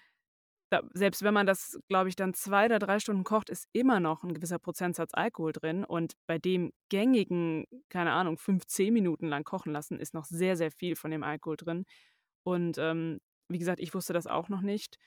Da, 0.71 0.83
selbst 0.95 1.23
wenn 1.23 1.35
man 1.35 1.47
das, 1.47 1.79
glaube 1.89 2.09
ich, 2.09 2.17
dann 2.17 2.35
zwei 2.35 2.67
oder 2.67 2.79
drei 2.79 2.99
Stunden 2.99 3.25
kocht, 3.25 3.51
ist 3.51 3.69
immer 3.73 4.01
noch 4.01 4.25
ein 4.25 4.35
gewisser 4.35 4.59
Prozentsatz 4.59 5.11
Alkohol 5.15 5.53
drin. 5.53 5.85
Und 5.85 6.15
bei 6.27 6.39
dem 6.39 6.73
gängigen, 6.91 7.67
keine 7.91 8.13
Ahnung, 8.13 8.39
fünf, 8.39 8.67
zehn 8.67 8.93
Minuten 8.95 9.29
lang 9.29 9.45
kochen 9.45 9.73
lassen, 9.73 10.01
ist 10.01 10.15
noch 10.15 10.25
sehr, 10.25 10.57
sehr 10.57 10.71
viel 10.71 10.97
von 10.97 11.11
dem 11.11 11.23
Alkohol 11.23 11.57
drin. 11.57 11.85
Und 12.45 12.79
ähm, 12.79 13.21
wie 13.49 13.59
gesagt, 13.59 13.81
ich 13.81 13.95
wusste 13.95 14.13
das 14.15 14.27
auch 14.27 14.49
noch 14.49 14.63
nicht 14.63 14.99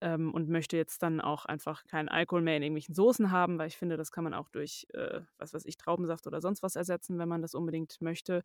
ähm, 0.00 0.32
und 0.34 0.48
möchte 0.48 0.76
jetzt 0.76 1.02
dann 1.02 1.20
auch 1.20 1.44
einfach 1.46 1.84
keinen 1.86 2.08
Alkohol 2.08 2.42
mehr 2.42 2.56
in 2.56 2.62
irgendwelchen 2.62 2.94
Soßen 2.94 3.30
haben, 3.30 3.58
weil 3.58 3.68
ich 3.68 3.76
finde, 3.78 3.96
das 3.96 4.10
kann 4.12 4.24
man 4.24 4.34
auch 4.34 4.48
durch, 4.50 4.86
äh, 4.94 5.20
was 5.38 5.54
weiß 5.54 5.64
ich, 5.66 5.76
Traubensaft 5.78 6.26
oder 6.26 6.40
sonst 6.40 6.62
was 6.62 6.76
ersetzen, 6.76 7.18
wenn 7.18 7.28
man 7.28 7.42
das 7.42 7.54
unbedingt 7.54 8.00
möchte. 8.00 8.42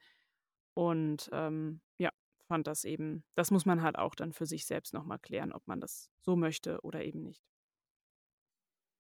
Und 0.75 1.29
ähm, 1.33 1.81
ja, 1.99 2.11
fand 2.47 2.67
das 2.67 2.83
eben, 2.83 3.23
das 3.35 3.51
muss 3.51 3.65
man 3.65 3.81
halt 3.81 3.97
auch 3.97 4.15
dann 4.15 4.33
für 4.33 4.45
sich 4.45 4.65
selbst 4.65 4.93
nochmal 4.93 5.19
klären, 5.19 5.53
ob 5.53 5.67
man 5.67 5.79
das 5.79 6.09
so 6.19 6.35
möchte 6.35 6.81
oder 6.81 7.03
eben 7.03 7.21
nicht. 7.21 7.43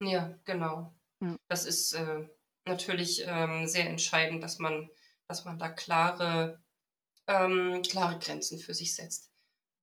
Ja, 0.01 0.37
genau. 0.45 0.93
Ja. 1.21 1.37
Das 1.47 1.65
ist 1.65 1.93
äh, 1.93 2.27
natürlich 2.65 3.23
ähm, 3.25 3.67
sehr 3.67 3.89
entscheidend, 3.89 4.43
dass 4.43 4.59
man, 4.59 4.89
dass 5.27 5.45
man 5.45 5.57
da 5.57 5.69
klare, 5.69 6.61
ähm, 7.27 7.81
klare 7.81 8.19
Grenzen 8.19 8.59
für 8.59 8.73
sich 8.73 8.95
setzt. 8.95 9.31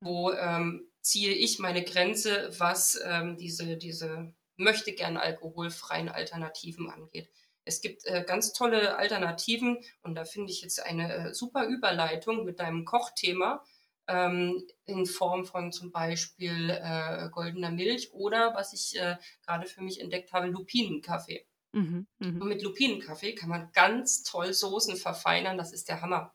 Wo 0.01 0.31
ähm, 0.33 0.89
ziehe 1.01 1.33
ich 1.33 1.59
meine 1.59 1.83
Grenze, 1.85 2.51
was 2.59 3.01
ähm, 3.05 3.37
diese, 3.37 3.77
diese 3.77 4.35
möchte 4.57 4.93
gern 4.93 5.17
alkoholfreien 5.17 6.09
Alternativen 6.09 6.91
angeht. 6.91 7.29
Es 7.65 7.81
gibt 7.81 8.05
äh, 8.07 8.25
ganz 8.27 8.53
tolle 8.53 8.97
Alternativen 8.97 9.79
und 10.03 10.15
da 10.15 10.25
finde 10.25 10.53
ich 10.53 10.63
jetzt 10.63 10.85
eine 10.85 11.15
äh, 11.15 11.35
super 11.35 11.67
Überleitung 11.67 12.45
mit 12.45 12.61
deinem 12.61 12.85
Kochthema 12.85 13.65
ähm, 14.07 14.67
in 14.85 15.07
Form 15.07 15.45
von 15.45 15.73
zum 15.73 15.91
Beispiel 15.91 16.71
äh, 16.71 17.29
goldener 17.31 17.71
Milch 17.71 18.13
oder 18.13 18.55
was 18.55 18.73
ich 18.73 19.01
äh, 19.01 19.17
gerade 19.47 19.67
für 19.67 19.83
mich 19.83 20.01
entdeckt 20.01 20.33
habe, 20.33 20.49
Lupinenkaffee. 20.49 21.47
Mhm, 21.73 22.07
Und 22.21 22.35
mhm. 22.35 22.49
mit 22.49 22.63
Lupinenkaffee 22.63 23.35
kann 23.35 23.49
man 23.49 23.73
ganz 23.73 24.23
toll 24.23 24.53
Soßen 24.53 24.97
verfeinern, 24.97 25.59
das 25.59 25.73
ist 25.73 25.89
der 25.89 26.03
Hammer. 26.03 26.35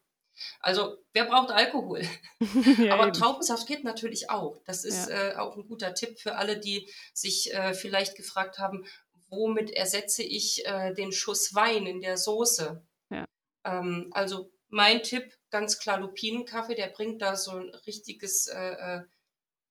Also, 0.59 0.97
wer 1.13 1.25
braucht 1.25 1.51
Alkohol? 1.51 2.01
ja, 2.77 2.93
Aber 2.93 3.07
eben. 3.07 3.13
Traubensaft 3.13 3.67
geht 3.67 3.83
natürlich 3.83 4.29
auch. 4.29 4.61
Das 4.65 4.85
ist 4.85 5.09
äh, 5.09 5.33
auch 5.37 5.57
ein 5.57 5.67
guter 5.67 5.93
Tipp 5.93 6.19
für 6.19 6.35
alle, 6.35 6.59
die 6.59 6.89
sich 7.13 7.53
äh, 7.53 7.73
vielleicht 7.73 8.15
gefragt 8.15 8.57
haben, 8.57 8.85
womit 9.29 9.71
ersetze 9.71 10.23
ich 10.23 10.65
äh, 10.65 10.93
den 10.93 11.11
Schuss 11.11 11.53
Wein 11.53 11.85
in 11.85 12.01
der 12.01 12.17
Soße? 12.17 12.83
Ja. 13.09 13.25
Ähm, 13.63 14.09
also 14.11 14.51
mein 14.69 15.03
Tipp, 15.03 15.37
ganz 15.49 15.79
klar 15.79 15.99
Lupinenkaffee, 15.99 16.75
der 16.75 16.87
bringt 16.87 17.21
da 17.21 17.35
so 17.35 17.51
ein 17.51 17.69
richtiges 17.87 18.47
äh, 18.47 18.71
äh, 18.71 19.01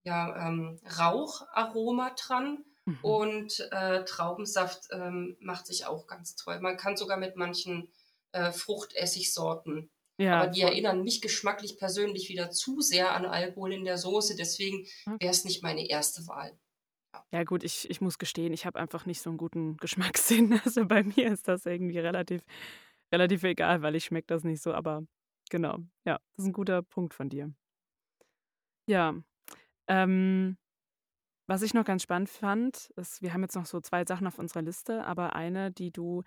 ja, 0.05 0.49
ähm, 0.49 0.81
Raucharoma 0.99 2.11
dran. 2.11 2.65
Mhm. 2.85 2.99
Und 3.03 3.69
äh, 3.71 4.05
Traubensaft 4.05 4.89
ähm, 4.93 5.37
macht 5.41 5.67
sich 5.67 5.87
auch 5.87 6.07
ganz 6.07 6.37
toll. 6.37 6.61
Man 6.61 6.77
kann 6.77 6.97
sogar 6.97 7.19
mit 7.19 7.37
manchen 7.37 7.93
äh, 8.33 8.51
Fruchtessigsorten 8.53 9.91
ja, 10.19 10.41
aber 10.41 10.51
die 10.51 10.63
voll. 10.63 10.71
erinnern 10.71 11.03
mich 11.03 11.21
geschmacklich 11.21 11.79
persönlich 11.79 12.29
wieder 12.29 12.51
zu 12.51 12.81
sehr 12.81 13.15
an 13.15 13.25
Alkohol 13.25 13.73
in 13.73 13.85
der 13.85 13.99
Soße. 13.99 14.35
Deswegen 14.35 14.87
wäre 15.07 15.31
es 15.31 15.45
nicht 15.45 15.63
meine 15.63 15.89
erste 15.89 16.27
Wahl. 16.27 16.59
Ja, 17.33 17.45
gut, 17.45 17.63
ich, 17.65 17.89
ich 17.91 18.01
muss 18.01 18.19
gestehen, 18.19 18.53
ich 18.53 18.67
habe 18.67 18.79
einfach 18.79 19.07
nicht 19.07 19.21
so 19.21 19.31
einen 19.31 19.37
guten 19.39 19.77
Geschmackssinn. 19.77 20.61
Also 20.65 20.87
bei 20.87 21.03
mir 21.03 21.33
ist 21.33 21.49
das 21.49 21.67
irgendwie 21.67 21.99
relativ, 21.99 22.43
relativ 23.13 23.43
egal, 23.45 23.83
weil 23.83 23.95
ich 23.97 24.05
schmecke 24.07 24.27
das 24.29 24.45
nicht 24.45 24.63
so. 24.63 24.73
Aber 24.75 25.03
genau, 25.51 25.79
ja, 26.05 26.15
das 26.37 26.45
ist 26.45 26.47
ein 26.47 26.53
guter 26.53 26.83
Punkt 26.83 27.15
von 27.15 27.29
dir. 27.29 27.53
Ja, 28.87 29.15
ähm, 29.89 30.59
Was 31.49 31.63
ich 31.63 31.75
noch 31.75 31.85
ganz 31.85 32.03
spannend 32.03 32.29
fand, 32.31 32.91
ist, 32.97 33.23
wir 33.23 33.33
haben 33.33 33.43
jetzt 33.43 33.57
noch 33.57 33.67
so 33.67 33.81
zwei 33.81 34.05
Sachen 34.07 34.27
auf 34.27 34.39
unserer 34.39 34.63
Liste, 34.63 35.05
aber 35.07 35.35
eine, 35.37 35.73
die 35.73 35.91
du 35.93 36.23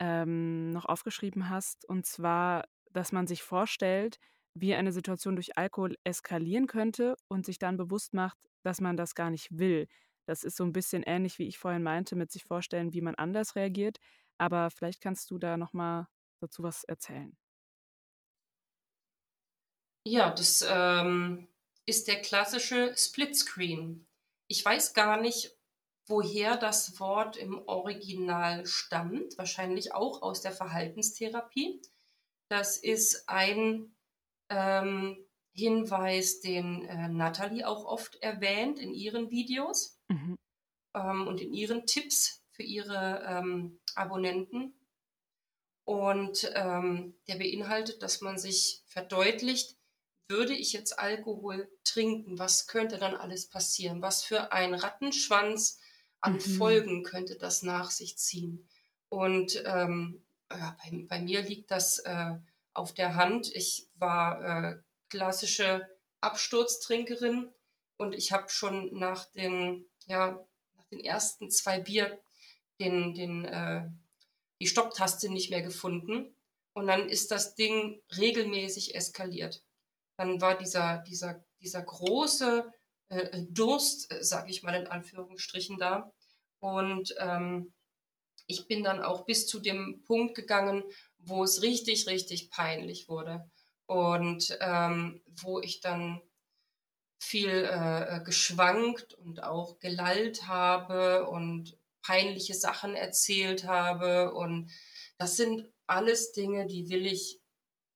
ähm, 0.00 0.72
noch 0.72 0.86
aufgeschrieben 0.86 1.50
hast, 1.50 1.86
und 1.88 2.06
zwar, 2.06 2.64
dass 2.92 3.12
man 3.12 3.26
sich 3.28 3.42
vorstellt, 3.42 4.18
wie 4.54 4.74
eine 4.74 4.92
Situation 4.92 5.36
durch 5.36 5.58
Alkohol 5.58 5.96
eskalieren 6.04 6.66
könnte 6.68 7.16
und 7.28 7.46
sich 7.46 7.58
dann 7.58 7.76
bewusst 7.78 8.14
macht, 8.14 8.38
dass 8.64 8.80
man 8.80 8.96
das 8.96 9.14
gar 9.14 9.30
nicht 9.30 9.58
will. 9.58 9.88
Das 10.26 10.42
ist 10.42 10.56
so 10.56 10.64
ein 10.64 10.72
bisschen 10.72 11.02
ähnlich, 11.04 11.38
wie 11.38 11.46
ich 11.46 11.58
vorhin 11.58 11.82
meinte, 11.82 12.16
mit 12.16 12.30
sich 12.32 12.44
vorstellen, 12.44 12.92
wie 12.92 13.00
man 13.00 13.14
anders 13.14 13.54
reagiert. 13.54 13.98
Aber 14.38 14.70
vielleicht 14.70 15.00
kannst 15.00 15.30
du 15.30 15.38
da 15.38 15.56
noch 15.56 15.72
mal 15.72 16.08
dazu 16.40 16.62
was 16.62 16.84
erzählen. 16.84 17.36
Ja, 20.04 20.30
das 20.30 20.64
ähm, 20.68 21.48
ist 21.86 22.08
der 22.08 22.20
klassische 22.20 22.94
Splitscreen. 22.96 24.06
Ich 24.48 24.64
weiß 24.64 24.94
gar 24.94 25.20
nicht, 25.20 25.56
woher 26.06 26.56
das 26.56 27.00
Wort 27.00 27.36
im 27.36 27.58
Original 27.66 28.66
stammt. 28.66 29.38
Wahrscheinlich 29.38 29.94
auch 29.94 30.22
aus 30.22 30.42
der 30.42 30.52
Verhaltenstherapie. 30.52 31.82
Das 32.48 32.76
ist 32.78 33.28
ein 33.28 33.96
ähm, 34.48 35.26
Hinweis, 35.52 36.40
den 36.40 36.84
äh, 36.84 37.08
Natalie 37.08 37.66
auch 37.66 37.84
oft 37.84 38.16
erwähnt 38.22 38.78
in 38.78 38.94
ihren 38.94 39.30
Videos 39.30 39.95
mhm. 40.08 40.38
ähm, 40.94 41.26
und 41.26 41.40
in 41.40 41.52
ihren 41.52 41.86
Tipps 41.86 42.42
für 42.50 42.62
ihre 42.62 43.24
ähm, 43.26 43.78
Abonnenten. 43.94 44.74
Und 45.84 46.50
ähm, 46.54 47.14
der 47.28 47.36
beinhaltet, 47.36 48.02
dass 48.02 48.20
man 48.20 48.38
sich 48.38 48.82
verdeutlicht, 48.86 49.76
würde 50.28 50.54
ich 50.54 50.72
jetzt 50.72 50.98
Alkohol 50.98 51.70
trinken, 51.84 52.38
was 52.38 52.66
könnte 52.66 52.98
dann 52.98 53.14
alles 53.14 53.46
passieren? 53.48 54.02
Was 54.02 54.24
für 54.24 54.52
ein 54.52 54.74
Rattenschwanz 54.74 55.78
an 56.20 56.34
mhm. 56.34 56.40
Folgen 56.40 57.02
könnte 57.04 57.36
das 57.36 57.62
nach 57.62 57.90
sich 57.90 58.18
ziehen? 58.18 58.68
Und 59.08 59.62
ähm, 59.64 60.24
ja, 60.50 60.76
bei, 60.82 61.06
bei, 61.08 61.20
mir 61.20 61.42
liegt 61.42 61.70
das 61.70 61.98
äh, 62.00 62.34
auf 62.74 62.92
der 62.92 63.14
Hand. 63.14 63.54
Ich 63.54 63.88
war 63.94 64.42
äh, 64.42 64.78
klassische 65.08 65.88
Absturztrinkerin 66.20 67.52
und 67.96 68.14
ich 68.14 68.32
habe 68.32 68.48
schon 68.48 68.98
nach 68.98 69.26
den, 69.32 69.86
ja, 70.06 70.44
nach 70.74 70.86
den 70.86 71.00
ersten 71.00 71.50
zwei 71.50 71.80
Bier 71.80 72.20
den, 72.80 73.14
den, 73.14 73.44
äh, 73.44 73.88
die 74.60 74.66
Stopptaste 74.66 75.28
nicht 75.28 75.50
mehr 75.50 75.62
gefunden. 75.62 76.34
Und 76.74 76.86
dann 76.86 77.08
ist 77.08 77.30
das 77.30 77.54
Ding 77.54 78.02
regelmäßig 78.16 78.94
eskaliert. 78.94 79.62
Dann 80.18 80.40
war 80.40 80.56
dieser, 80.56 80.98
dieser, 80.98 81.44
dieser 81.60 81.82
große 81.82 82.70
äh, 83.08 83.42
Durst, 83.48 84.12
äh, 84.12 84.22
sage 84.22 84.50
ich 84.50 84.62
mal 84.62 84.74
in 84.74 84.86
Anführungsstrichen, 84.86 85.78
da. 85.78 86.12
Und 86.60 87.14
ähm, 87.18 87.72
ich 88.46 88.66
bin 88.66 88.84
dann 88.84 89.02
auch 89.02 89.24
bis 89.24 89.46
zu 89.46 89.60
dem 89.60 90.02
Punkt 90.04 90.34
gegangen, 90.34 90.84
wo 91.18 91.44
es 91.44 91.62
richtig, 91.62 92.06
richtig 92.06 92.50
peinlich 92.50 93.08
wurde 93.08 93.50
und 93.86 94.56
ähm, 94.60 95.22
wo 95.26 95.60
ich 95.60 95.80
dann 95.80 96.20
viel 97.18 97.48
äh, 97.48 98.16
äh, 98.16 98.24
geschwankt 98.24 99.14
und 99.14 99.42
auch 99.42 99.78
gelallt 99.78 100.46
habe 100.46 101.28
und 101.28 101.78
peinliche 102.02 102.54
Sachen 102.54 102.94
erzählt 102.94 103.64
habe. 103.64 104.34
Und 104.34 104.70
das 105.18 105.36
sind 105.36 105.68
alles 105.86 106.32
Dinge, 106.32 106.66
die 106.66 106.88
will 106.88 107.06
ich 107.06 107.40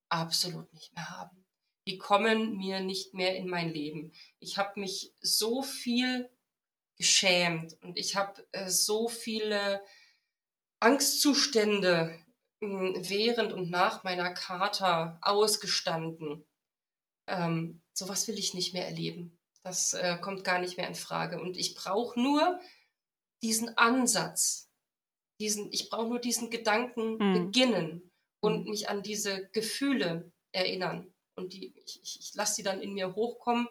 absolut 0.09 0.73
nicht 0.73 0.95
mehr 0.95 1.09
haben. 1.11 1.45
Die 1.87 1.99
kommen 1.99 2.57
mir 2.57 2.81
nicht 2.81 3.15
mehr 3.15 3.37
in 3.37 3.49
mein 3.49 3.73
Leben. 3.73 4.13
Ich 4.39 4.59
habe 4.59 4.81
mich 4.81 5.13
so 5.21 5.63
viel 5.63 6.31
geschämt 6.97 7.79
und 7.83 7.97
ich 7.97 8.17
habe 8.17 8.47
äh, 8.53 8.69
so 8.69 9.09
viele 9.09 9.83
Angstzustände 10.81 12.19
während 12.61 13.53
und 13.53 13.71
nach 13.71 14.05
meiner 14.05 14.35
Charta 14.35 15.19
ausgestanden. 15.23 16.45
Ähm, 17.27 17.81
sowas 18.01 18.27
will 18.29 18.39
ich 18.39 18.55
nicht 18.55 18.73
mehr 18.73 18.87
erleben. 18.87 19.39
Das 19.63 19.93
äh, 19.93 20.17
kommt 20.21 20.43
gar 20.43 20.59
nicht 20.59 20.77
mehr 20.77 20.89
in 20.89 20.95
Frage. 20.95 21.41
Und 21.41 21.57
ich 21.57 21.75
brauche 21.75 22.19
nur 22.19 22.59
diesen 23.43 23.77
Ansatz, 23.77 24.71
diesen, 25.39 25.71
ich 25.73 25.91
brauche 25.91 26.09
nur 26.09 26.19
diesen 26.19 26.51
Gedanken 26.51 27.19
mhm. 27.19 27.33
beginnen 27.33 28.11
und 28.41 28.65
mhm. 28.65 28.71
mich 28.71 28.89
an 28.89 29.03
diese 29.03 29.49
Gefühle 29.51 30.33
erinnern. 30.53 31.13
Und 31.37 31.53
die, 31.53 31.75
ich, 31.85 32.01
ich, 32.03 32.21
ich 32.21 32.35
lasse 32.35 32.57
sie 32.57 32.63
dann 32.63 32.81
in 32.81 32.95
mir 32.95 33.15
hochkommen 33.15 33.69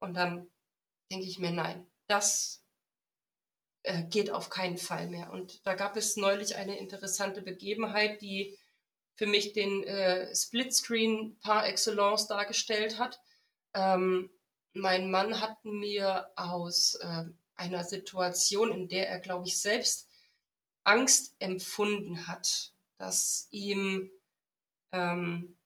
und 0.00 0.14
dann 0.14 0.50
denke 1.10 1.26
ich 1.26 1.38
mir, 1.38 1.52
nein, 1.52 1.86
das 2.08 2.64
äh, 3.84 4.04
geht 4.04 4.30
auf 4.30 4.50
keinen 4.50 4.78
Fall 4.78 5.08
mehr. 5.08 5.30
Und 5.32 5.64
da 5.66 5.74
gab 5.74 5.96
es 5.96 6.16
neulich 6.16 6.56
eine 6.56 6.78
interessante 6.78 7.42
Begebenheit, 7.42 8.20
die 8.20 8.58
für 9.14 9.26
mich 9.26 9.52
den 9.52 9.82
äh, 9.84 10.34
Splitscreen 10.34 11.38
par 11.40 11.66
excellence 11.66 12.26
dargestellt 12.26 12.98
hat. 12.98 13.20
Ähm, 13.74 14.30
mein 14.72 15.10
Mann 15.10 15.40
hat 15.40 15.64
mir 15.64 16.30
aus 16.36 16.94
äh, 16.96 17.24
einer 17.56 17.84
Situation, 17.84 18.72
in 18.72 18.88
der 18.88 19.08
er, 19.08 19.20
glaube 19.20 19.46
ich, 19.46 19.60
selbst 19.60 20.08
Angst 20.84 21.34
empfunden 21.38 22.26
hat, 22.26 22.72
dass 22.98 23.48
ihm 23.50 24.10
ähm, 24.92 25.58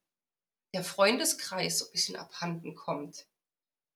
der 0.74 0.84
Freundeskreis 0.84 1.78
so 1.78 1.86
ein 1.86 1.92
bisschen 1.92 2.16
abhanden 2.16 2.74
kommt, 2.74 3.26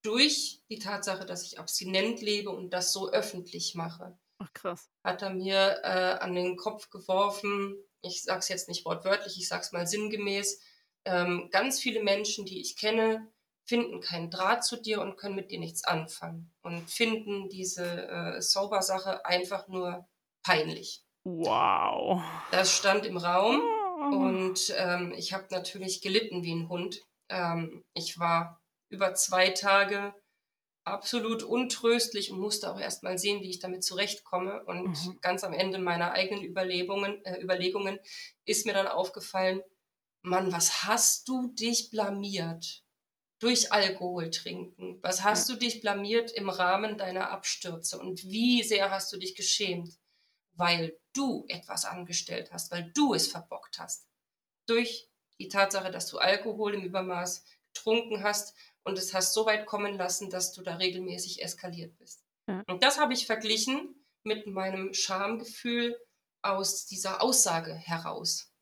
durch 0.03 0.63
die 0.69 0.79
Tatsache, 0.79 1.27
dass 1.27 1.43
ich 1.43 1.59
abstinent 1.59 2.21
lebe 2.21 2.51
und 2.51 2.71
das 2.71 2.93
so 2.93 3.11
öffentlich 3.11 3.75
mache. 3.75 4.17
Ach 4.39 4.53
krass. 4.53 4.91
Hat 5.03 5.23
er 5.23 5.31
mir 5.31 5.81
äh, 5.83 6.19
an 6.21 6.35
den 6.35 6.57
Kopf 6.57 6.91
geworfen, 6.91 7.77
ich 8.03 8.23
sage 8.23 8.41
es 8.41 8.49
jetzt 8.49 8.69
nicht 8.69 8.85
wortwörtlich, 8.85 9.37
ich 9.39 9.49
sage 9.49 9.63
es 9.63 9.73
mal 9.73 9.87
sinngemäß, 9.87 10.61
ähm, 11.07 11.49
ganz 11.51 11.81
viele 11.81 12.03
Menschen, 12.03 12.45
die 12.45 12.61
ich 12.61 12.77
kenne, 12.77 13.33
finden 13.67 14.01
keinen 14.01 14.31
Draht 14.31 14.65
zu 14.65 14.77
dir 14.77 15.01
und 15.01 15.17
können 15.17 15.35
mit 15.35 15.51
dir 15.51 15.59
nichts 15.59 15.85
anfangen 15.85 16.53
und 16.63 16.89
finden 16.89 17.49
diese 17.49 18.09
äh, 18.09 18.41
Sober-Sache 18.41 19.27
einfach 19.27 19.69
nur 19.69 20.09
peinlich. 20.43 21.05
Wow. 21.25 22.23
Das 22.53 22.73
stand 22.73 23.05
im 23.05 23.17
Raum 23.17 23.61
oh. 23.61 24.17
und 24.17 24.73
ähm, 24.77 25.13
ich 25.17 25.33
habe 25.33 25.47
natürlich 25.51 26.01
gelitten 26.01 26.45
wie 26.45 26.55
ein 26.55 26.69
Hund. 26.69 27.03
Ähm, 27.29 27.85
ich 27.95 28.19
war 28.21 28.61
über 28.89 29.15
zwei 29.15 29.51
Tage 29.51 30.15
absolut 30.85 31.43
untröstlich 31.43 32.31
und 32.31 32.39
musste 32.39 32.73
auch 32.73 32.79
erst 32.79 33.03
mal 33.03 33.19
sehen, 33.19 33.43
wie 33.43 33.51
ich 33.51 33.59
damit 33.59 33.83
zurechtkomme. 33.83 34.63
Und 34.65 34.91
mhm. 34.91 35.19
ganz 35.21 35.43
am 35.43 35.53
Ende 35.53 35.79
meiner 35.79 36.13
eigenen 36.13 36.45
Überlegungen, 36.45 37.25
äh, 37.25 37.43
Überlegungen 37.43 37.99
ist 38.45 38.67
mir 38.67 38.73
dann 38.73 38.87
aufgefallen, 38.87 39.63
Mann, 40.23 40.53
was 40.53 40.85
hast 40.85 41.29
du 41.29 41.49
dich 41.49 41.91
blamiert? 41.91 42.85
Durch 43.39 43.71
Alkohol 43.73 44.31
trinken. 44.31 44.99
Was 45.03 45.23
hast 45.23 45.49
ja. 45.49 45.55
du 45.55 45.61
dich 45.61 45.81
blamiert 45.81 46.33
im 46.33 46.49
Rahmen 46.49 46.97
deiner 46.97 47.31
Abstürze? 47.31 47.99
Und 47.99 48.25
wie 48.25 48.63
sehr 48.63 48.91
hast 48.91 49.13
du 49.13 49.19
dich 49.19 49.35
geschämt? 49.35 49.99
Weil 50.55 50.99
du 51.13 51.45
etwas 51.49 51.85
angestellt 51.85 52.51
hast, 52.51 52.71
weil 52.71 52.91
du 52.95 53.13
es 53.13 53.29
verbockt 53.29 53.79
hast. 53.79 54.09
Durch 54.67 55.09
die 55.39 55.49
Tatsache, 55.49 55.91
dass 55.91 56.07
du 56.07 56.19
Alkohol 56.19 56.75
im 56.75 56.83
Übermaß 56.83 57.45
getrunken 57.75 58.23
hast 58.23 58.55
und 58.85 58.99
es 58.99 59.13
hast 59.13 59.35
so 59.35 59.45
weit 59.45 59.67
kommen 59.67 59.97
lassen, 59.97 60.31
dass 60.31 60.53
du 60.53 60.63
da 60.63 60.77
regelmäßig 60.77 61.43
eskaliert 61.43 61.97
bist. 61.99 62.25
Ja. 62.49 62.63
Und 62.69 62.83
das 62.83 62.99
habe 62.99 63.13
ich 63.13 63.27
verglichen 63.27 63.95
mit 64.23 64.47
meinem 64.47 64.95
Schamgefühl 64.95 65.99
aus 66.43 66.87
dieser 66.87 67.23
Aussage 67.23 67.75
heraus. 67.75 68.53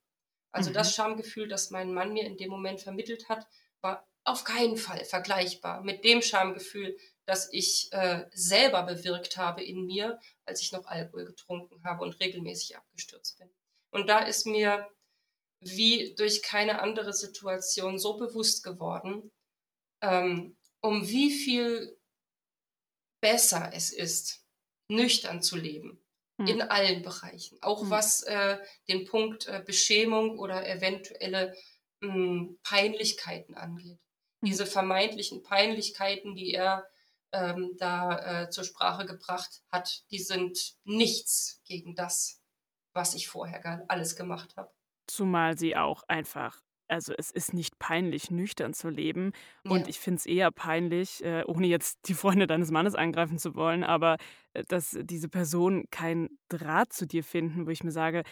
Also 0.50 0.70
mhm. 0.70 0.74
das 0.74 0.94
Schamgefühl, 0.94 1.48
das 1.48 1.70
mein 1.70 1.92
Mann 1.92 2.12
mir 2.12 2.24
in 2.24 2.36
dem 2.36 2.50
Moment 2.50 2.80
vermittelt 2.80 3.28
hat, 3.28 3.46
war 3.80 4.06
auf 4.24 4.44
keinen 4.44 4.76
Fall 4.76 5.04
vergleichbar 5.04 5.82
mit 5.82 6.04
dem 6.04 6.22
Schamgefühl, 6.22 6.96
das 7.26 7.52
ich 7.52 7.88
äh, 7.92 8.26
selber 8.32 8.82
bewirkt 8.82 9.36
habe 9.36 9.62
in 9.62 9.86
mir, 9.86 10.18
als 10.44 10.60
ich 10.60 10.72
noch 10.72 10.86
Alkohol 10.86 11.26
getrunken 11.26 11.82
habe 11.84 12.02
und 12.02 12.18
regelmäßig 12.20 12.76
abgestürzt 12.76 13.38
bin. 13.38 13.50
Und 13.90 14.08
da 14.08 14.20
ist 14.20 14.46
mir 14.46 14.88
wie 15.60 16.14
durch 16.16 16.42
keine 16.42 16.80
andere 16.80 17.12
Situation 17.12 17.98
so 17.98 18.16
bewusst 18.16 18.62
geworden, 18.62 19.30
ähm, 20.02 20.56
um 20.80 21.08
wie 21.08 21.30
viel 21.30 21.98
besser 23.22 23.70
es 23.72 23.90
ist, 23.90 24.44
nüchtern 24.88 25.42
zu 25.42 25.56
leben. 25.56 26.04
Mhm. 26.36 26.46
In 26.46 26.62
allen 26.62 27.02
Bereichen. 27.02 27.58
Auch 27.62 27.84
mhm. 27.84 27.90
was 27.90 28.22
äh, 28.24 28.58
den 28.88 29.06
Punkt 29.06 29.46
äh, 29.46 29.62
Beschämung 29.64 30.38
oder 30.38 30.68
eventuelle 30.68 31.54
mh, 32.00 32.12
hm, 32.12 32.58
Peinlichkeiten 32.62 33.54
angeht. 33.54 34.00
Diese 34.44 34.66
vermeintlichen 34.66 35.42
Peinlichkeiten, 35.42 36.34
die 36.34 36.52
er 36.52 36.86
ähm, 37.32 37.76
da 37.78 38.42
äh, 38.42 38.50
zur 38.50 38.64
Sprache 38.64 39.06
gebracht 39.06 39.62
hat, 39.70 40.04
die 40.10 40.20
sind 40.20 40.76
nichts 40.84 41.60
gegen 41.64 41.94
das, 41.94 42.42
was 42.92 43.14
ich 43.14 43.28
vorher 43.28 43.84
alles 43.88 44.16
gemacht 44.16 44.56
habe. 44.56 44.70
Zumal 45.06 45.58
sie 45.58 45.76
auch 45.76 46.02
einfach 46.08 46.64
also 46.88 47.14
es 47.16 47.30
ist 47.30 47.54
nicht 47.54 47.78
peinlich, 47.78 48.30
nüchtern 48.30 48.74
zu 48.74 48.88
leben. 48.88 49.32
Und 49.64 49.80
ja. 49.80 49.88
ich 49.88 49.98
finde 49.98 50.18
es 50.18 50.26
eher 50.26 50.50
peinlich, 50.50 51.24
äh, 51.24 51.42
ohne 51.46 51.66
jetzt 51.66 52.08
die 52.08 52.14
Freunde 52.14 52.46
deines 52.46 52.70
Mannes 52.70 52.94
angreifen 52.94 53.38
zu 53.38 53.54
wollen, 53.54 53.84
aber 53.84 54.16
äh, 54.52 54.64
dass 54.64 54.96
diese 55.02 55.28
Person 55.28 55.84
keinen 55.90 56.38
Draht 56.48 56.92
zu 56.92 57.06
dir 57.06 57.24
finden, 57.24 57.66
wo 57.66 57.70
ich 57.70 57.84
mir 57.84 57.90
sage, 57.90 58.22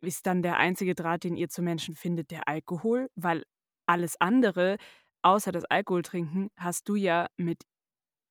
ist 0.00 0.26
dann 0.26 0.42
der 0.42 0.58
einzige 0.58 0.94
Draht, 0.94 1.24
den 1.24 1.36
ihr 1.36 1.48
zu 1.48 1.62
Menschen 1.62 1.94
findet, 1.94 2.30
der 2.30 2.46
Alkohol? 2.46 3.08
Weil 3.16 3.44
alles 3.88 4.20
andere, 4.20 4.76
außer 5.22 5.52
das 5.52 5.64
Alkohol 5.64 6.02
trinken, 6.02 6.50
hast 6.56 6.88
du 6.88 6.94
ja 6.94 7.28
mit 7.36 7.64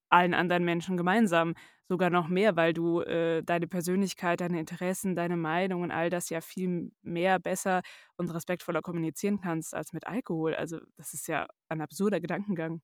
allen 0.09 0.33
anderen 0.33 0.63
Menschen 0.63 0.97
gemeinsam 0.97 1.53
sogar 1.89 2.09
noch 2.09 2.27
mehr, 2.27 2.55
weil 2.55 2.73
du 2.73 3.01
äh, 3.01 3.43
deine 3.43 3.67
Persönlichkeit, 3.67 4.41
deine 4.41 4.59
Interessen, 4.59 5.15
deine 5.15 5.37
Meinung 5.37 5.83
und 5.83 5.91
all 5.91 6.09
das 6.09 6.29
ja 6.29 6.41
viel 6.41 6.91
mehr, 7.01 7.39
besser 7.39 7.81
und 8.17 8.29
respektvoller 8.29 8.81
kommunizieren 8.81 9.39
kannst 9.39 9.73
als 9.73 9.93
mit 9.93 10.05
Alkohol. 10.05 10.53
Also 10.53 10.79
das 10.97 11.13
ist 11.13 11.27
ja 11.27 11.47
ein 11.69 11.81
absurder 11.81 12.19
Gedankengang. 12.19 12.81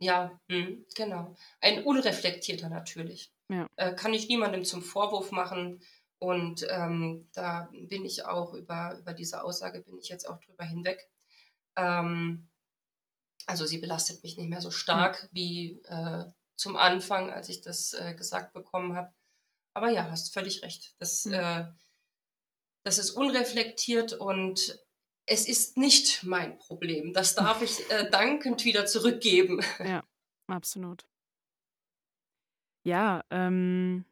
Ja, 0.00 0.38
hm, 0.48 0.86
genau. 0.94 1.34
Ein 1.60 1.82
unreflektierter 1.82 2.68
natürlich. 2.68 3.32
Ja. 3.48 3.66
Äh, 3.76 3.94
kann 3.94 4.14
ich 4.14 4.28
niemandem 4.28 4.64
zum 4.64 4.82
Vorwurf 4.82 5.32
machen. 5.32 5.80
Und 6.20 6.66
ähm, 6.70 7.28
da 7.32 7.68
bin 7.72 8.04
ich 8.04 8.24
auch 8.24 8.54
über, 8.54 8.98
über 9.00 9.12
diese 9.12 9.42
Aussage, 9.42 9.80
bin 9.80 9.98
ich 9.98 10.08
jetzt 10.08 10.28
auch 10.28 10.38
drüber 10.40 10.64
hinweg. 10.64 11.08
Ähm, 11.78 12.48
also 13.46 13.64
sie 13.64 13.78
belastet 13.78 14.22
mich 14.22 14.36
nicht 14.36 14.50
mehr 14.50 14.60
so 14.60 14.70
stark 14.70 15.22
hm. 15.22 15.28
wie 15.32 15.80
äh, 15.84 16.24
zum 16.56 16.76
Anfang, 16.76 17.30
als 17.30 17.48
ich 17.48 17.62
das 17.62 17.94
äh, 17.94 18.14
gesagt 18.14 18.52
bekommen 18.52 18.94
habe. 18.94 19.14
Aber 19.74 19.90
ja, 19.90 20.10
hast 20.10 20.34
völlig 20.34 20.62
recht. 20.62 20.94
Das, 20.98 21.24
mhm. 21.24 21.34
äh, 21.34 21.66
das 22.84 22.98
ist 22.98 23.12
unreflektiert 23.12 24.12
und 24.12 24.78
es 25.24 25.46
ist 25.46 25.76
nicht 25.76 26.24
mein 26.24 26.58
Problem. 26.58 27.12
Das 27.12 27.34
darf 27.34 27.62
ich 27.62 27.88
äh, 27.90 28.10
dankend 28.10 28.64
wieder 28.64 28.86
zurückgeben. 28.86 29.62
Ja, 29.78 30.02
absolut. 30.48 31.06
Ja, 32.84 33.22
ähm, 33.30 34.04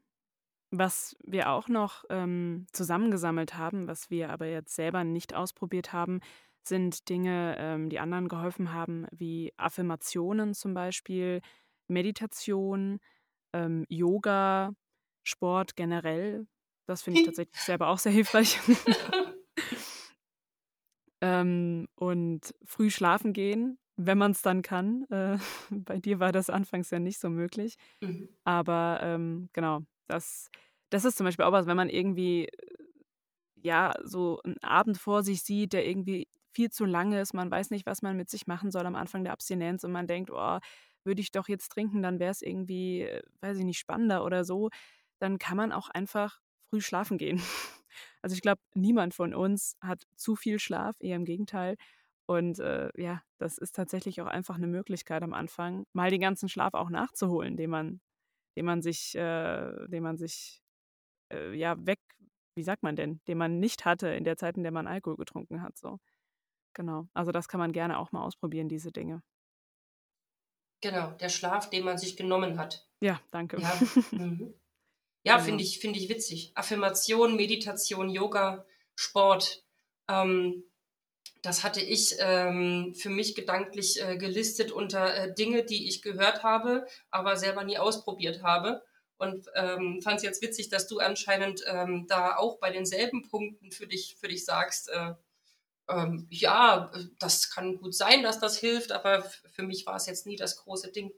was 0.70 1.16
wir 1.24 1.50
auch 1.50 1.68
noch 1.68 2.04
ähm, 2.10 2.66
zusammengesammelt 2.72 3.54
haben, 3.54 3.88
was 3.88 4.10
wir 4.10 4.30
aber 4.30 4.46
jetzt 4.46 4.74
selber 4.74 5.02
nicht 5.02 5.34
ausprobiert 5.34 5.92
haben, 5.92 6.20
sind 6.68 7.08
Dinge, 7.08 7.56
ähm, 7.58 7.88
die 7.88 7.98
anderen 7.98 8.28
geholfen 8.28 8.72
haben, 8.72 9.06
wie 9.10 9.52
Affirmationen 9.56 10.54
zum 10.54 10.74
Beispiel, 10.74 11.40
Meditation, 11.88 12.98
ähm, 13.52 13.84
Yoga, 13.88 14.72
Sport 15.24 15.76
generell. 15.76 16.46
Das 16.86 17.02
finde 17.02 17.20
ich 17.20 17.26
tatsächlich 17.26 17.60
selber 17.60 17.88
auch 17.88 17.98
sehr 17.98 18.12
hilfreich. 18.12 18.58
ähm, 21.20 21.88
und 21.96 22.54
früh 22.64 22.90
schlafen 22.90 23.32
gehen, 23.32 23.78
wenn 23.96 24.18
man 24.18 24.32
es 24.32 24.42
dann 24.42 24.62
kann. 24.62 25.04
Äh, 25.10 25.38
bei 25.70 25.98
dir 25.98 26.20
war 26.20 26.32
das 26.32 26.50
anfangs 26.50 26.90
ja 26.90 26.98
nicht 26.98 27.18
so 27.18 27.28
möglich. 27.28 27.76
Mhm. 28.00 28.28
Aber 28.44 29.00
ähm, 29.02 29.48
genau, 29.52 29.80
das, 30.06 30.50
das 30.90 31.04
ist 31.04 31.16
zum 31.16 31.24
Beispiel 31.24 31.44
auch 31.44 31.52
was, 31.52 31.66
wenn 31.66 31.76
man 31.76 31.88
irgendwie 31.88 32.48
ja 33.56 33.94
so 34.04 34.40
einen 34.44 34.58
Abend 34.62 34.98
vor 34.98 35.22
sich 35.22 35.42
sieht, 35.42 35.72
der 35.72 35.86
irgendwie 35.86 36.28
viel 36.56 36.70
zu 36.70 36.86
lange 36.86 37.20
ist, 37.20 37.34
man 37.34 37.50
weiß 37.50 37.70
nicht, 37.70 37.84
was 37.84 38.00
man 38.00 38.16
mit 38.16 38.30
sich 38.30 38.46
machen 38.46 38.70
soll 38.70 38.86
am 38.86 38.94
Anfang 38.96 39.24
der 39.24 39.34
Abstinenz 39.34 39.84
und 39.84 39.92
man 39.92 40.06
denkt, 40.06 40.30
oh, 40.32 40.58
würde 41.04 41.20
ich 41.20 41.30
doch 41.30 41.48
jetzt 41.48 41.68
trinken, 41.68 42.02
dann 42.02 42.18
wäre 42.18 42.30
es 42.30 42.40
irgendwie, 42.40 43.02
äh, 43.02 43.22
weiß 43.42 43.58
ich 43.58 43.64
nicht, 43.64 43.78
spannender 43.78 44.24
oder 44.24 44.42
so, 44.44 44.70
dann 45.20 45.38
kann 45.38 45.58
man 45.58 45.70
auch 45.70 45.90
einfach 45.90 46.40
früh 46.70 46.80
schlafen 46.80 47.18
gehen. 47.18 47.40
Also 48.20 48.34
ich 48.34 48.42
glaube, 48.42 48.60
niemand 48.74 49.14
von 49.14 49.32
uns 49.32 49.74
hat 49.80 50.02
zu 50.16 50.36
viel 50.36 50.58
Schlaf, 50.58 50.96
eher 51.00 51.16
im 51.16 51.24
Gegenteil. 51.24 51.76
Und 52.26 52.58
äh, 52.58 52.90
ja, 53.00 53.22
das 53.38 53.56
ist 53.56 53.74
tatsächlich 53.74 54.20
auch 54.20 54.26
einfach 54.26 54.56
eine 54.56 54.66
Möglichkeit 54.66 55.22
am 55.22 55.32
Anfang, 55.32 55.86
mal 55.94 56.10
den 56.10 56.20
ganzen 56.20 56.50
Schlaf 56.50 56.74
auch 56.74 56.90
nachzuholen, 56.90 57.56
den 57.56 57.70
man, 57.70 58.00
den 58.56 58.66
man 58.66 58.82
sich, 58.82 59.14
äh, 59.14 59.88
den 59.88 60.02
man 60.02 60.18
sich 60.18 60.60
äh, 61.32 61.54
ja 61.56 61.74
weg, 61.86 62.00
wie 62.56 62.64
sagt 62.64 62.82
man 62.82 62.96
denn, 62.96 63.20
den 63.28 63.38
man 63.38 63.60
nicht 63.60 63.86
hatte 63.86 64.08
in 64.08 64.24
der 64.24 64.36
Zeit, 64.36 64.58
in 64.58 64.62
der 64.62 64.72
man 64.72 64.86
Alkohol 64.86 65.16
getrunken 65.16 65.62
hat. 65.62 65.78
So. 65.78 65.98
Genau. 66.76 67.08
Also 67.14 67.32
das 67.32 67.48
kann 67.48 67.58
man 67.58 67.72
gerne 67.72 67.98
auch 67.98 68.12
mal 68.12 68.22
ausprobieren, 68.22 68.68
diese 68.68 68.92
Dinge. 68.92 69.22
Genau, 70.82 71.12
der 71.12 71.30
Schlaf, 71.30 71.70
den 71.70 71.84
man 71.84 71.96
sich 71.96 72.18
genommen 72.18 72.58
hat. 72.58 72.86
Ja, 73.00 73.18
danke. 73.30 73.58
Ja, 73.58 73.80
mhm. 74.10 74.52
ja 75.22 75.36
genau. 75.36 75.44
finde 75.46 75.64
ich, 75.64 75.78
find 75.78 75.96
ich 75.96 76.10
witzig. 76.10 76.52
Affirmation, 76.54 77.34
Meditation, 77.34 78.10
Yoga, 78.10 78.66
Sport. 78.94 79.64
Ähm, 80.06 80.64
das 81.40 81.64
hatte 81.64 81.80
ich 81.80 82.16
ähm, 82.18 82.94
für 82.94 83.08
mich 83.08 83.34
gedanklich 83.34 84.02
äh, 84.02 84.18
gelistet 84.18 84.70
unter 84.70 85.16
äh, 85.16 85.34
Dinge, 85.34 85.64
die 85.64 85.88
ich 85.88 86.02
gehört 86.02 86.42
habe, 86.42 86.86
aber 87.10 87.36
selber 87.36 87.64
nie 87.64 87.78
ausprobiert 87.78 88.42
habe. 88.42 88.82
Und 89.16 89.46
ähm, 89.54 90.02
fand 90.02 90.18
es 90.18 90.24
jetzt 90.24 90.42
witzig, 90.42 90.68
dass 90.68 90.88
du 90.88 90.98
anscheinend 90.98 91.64
ähm, 91.66 92.06
da 92.06 92.36
auch 92.36 92.58
bei 92.58 92.70
denselben 92.70 93.22
Punkten 93.22 93.72
für 93.72 93.86
dich, 93.86 94.16
für 94.20 94.28
dich 94.28 94.44
sagst, 94.44 94.90
äh, 94.90 95.14
ähm, 95.88 96.26
ja, 96.30 96.90
das 97.18 97.50
kann 97.50 97.78
gut 97.78 97.94
sein, 97.94 98.22
dass 98.22 98.40
das 98.40 98.58
hilft, 98.58 98.92
aber 98.92 99.22
für 99.22 99.62
mich 99.62 99.86
war 99.86 99.96
es 99.96 100.06
jetzt 100.06 100.26
nie 100.26 100.36
das 100.36 100.56
große 100.56 100.92
Ding. 100.92 101.12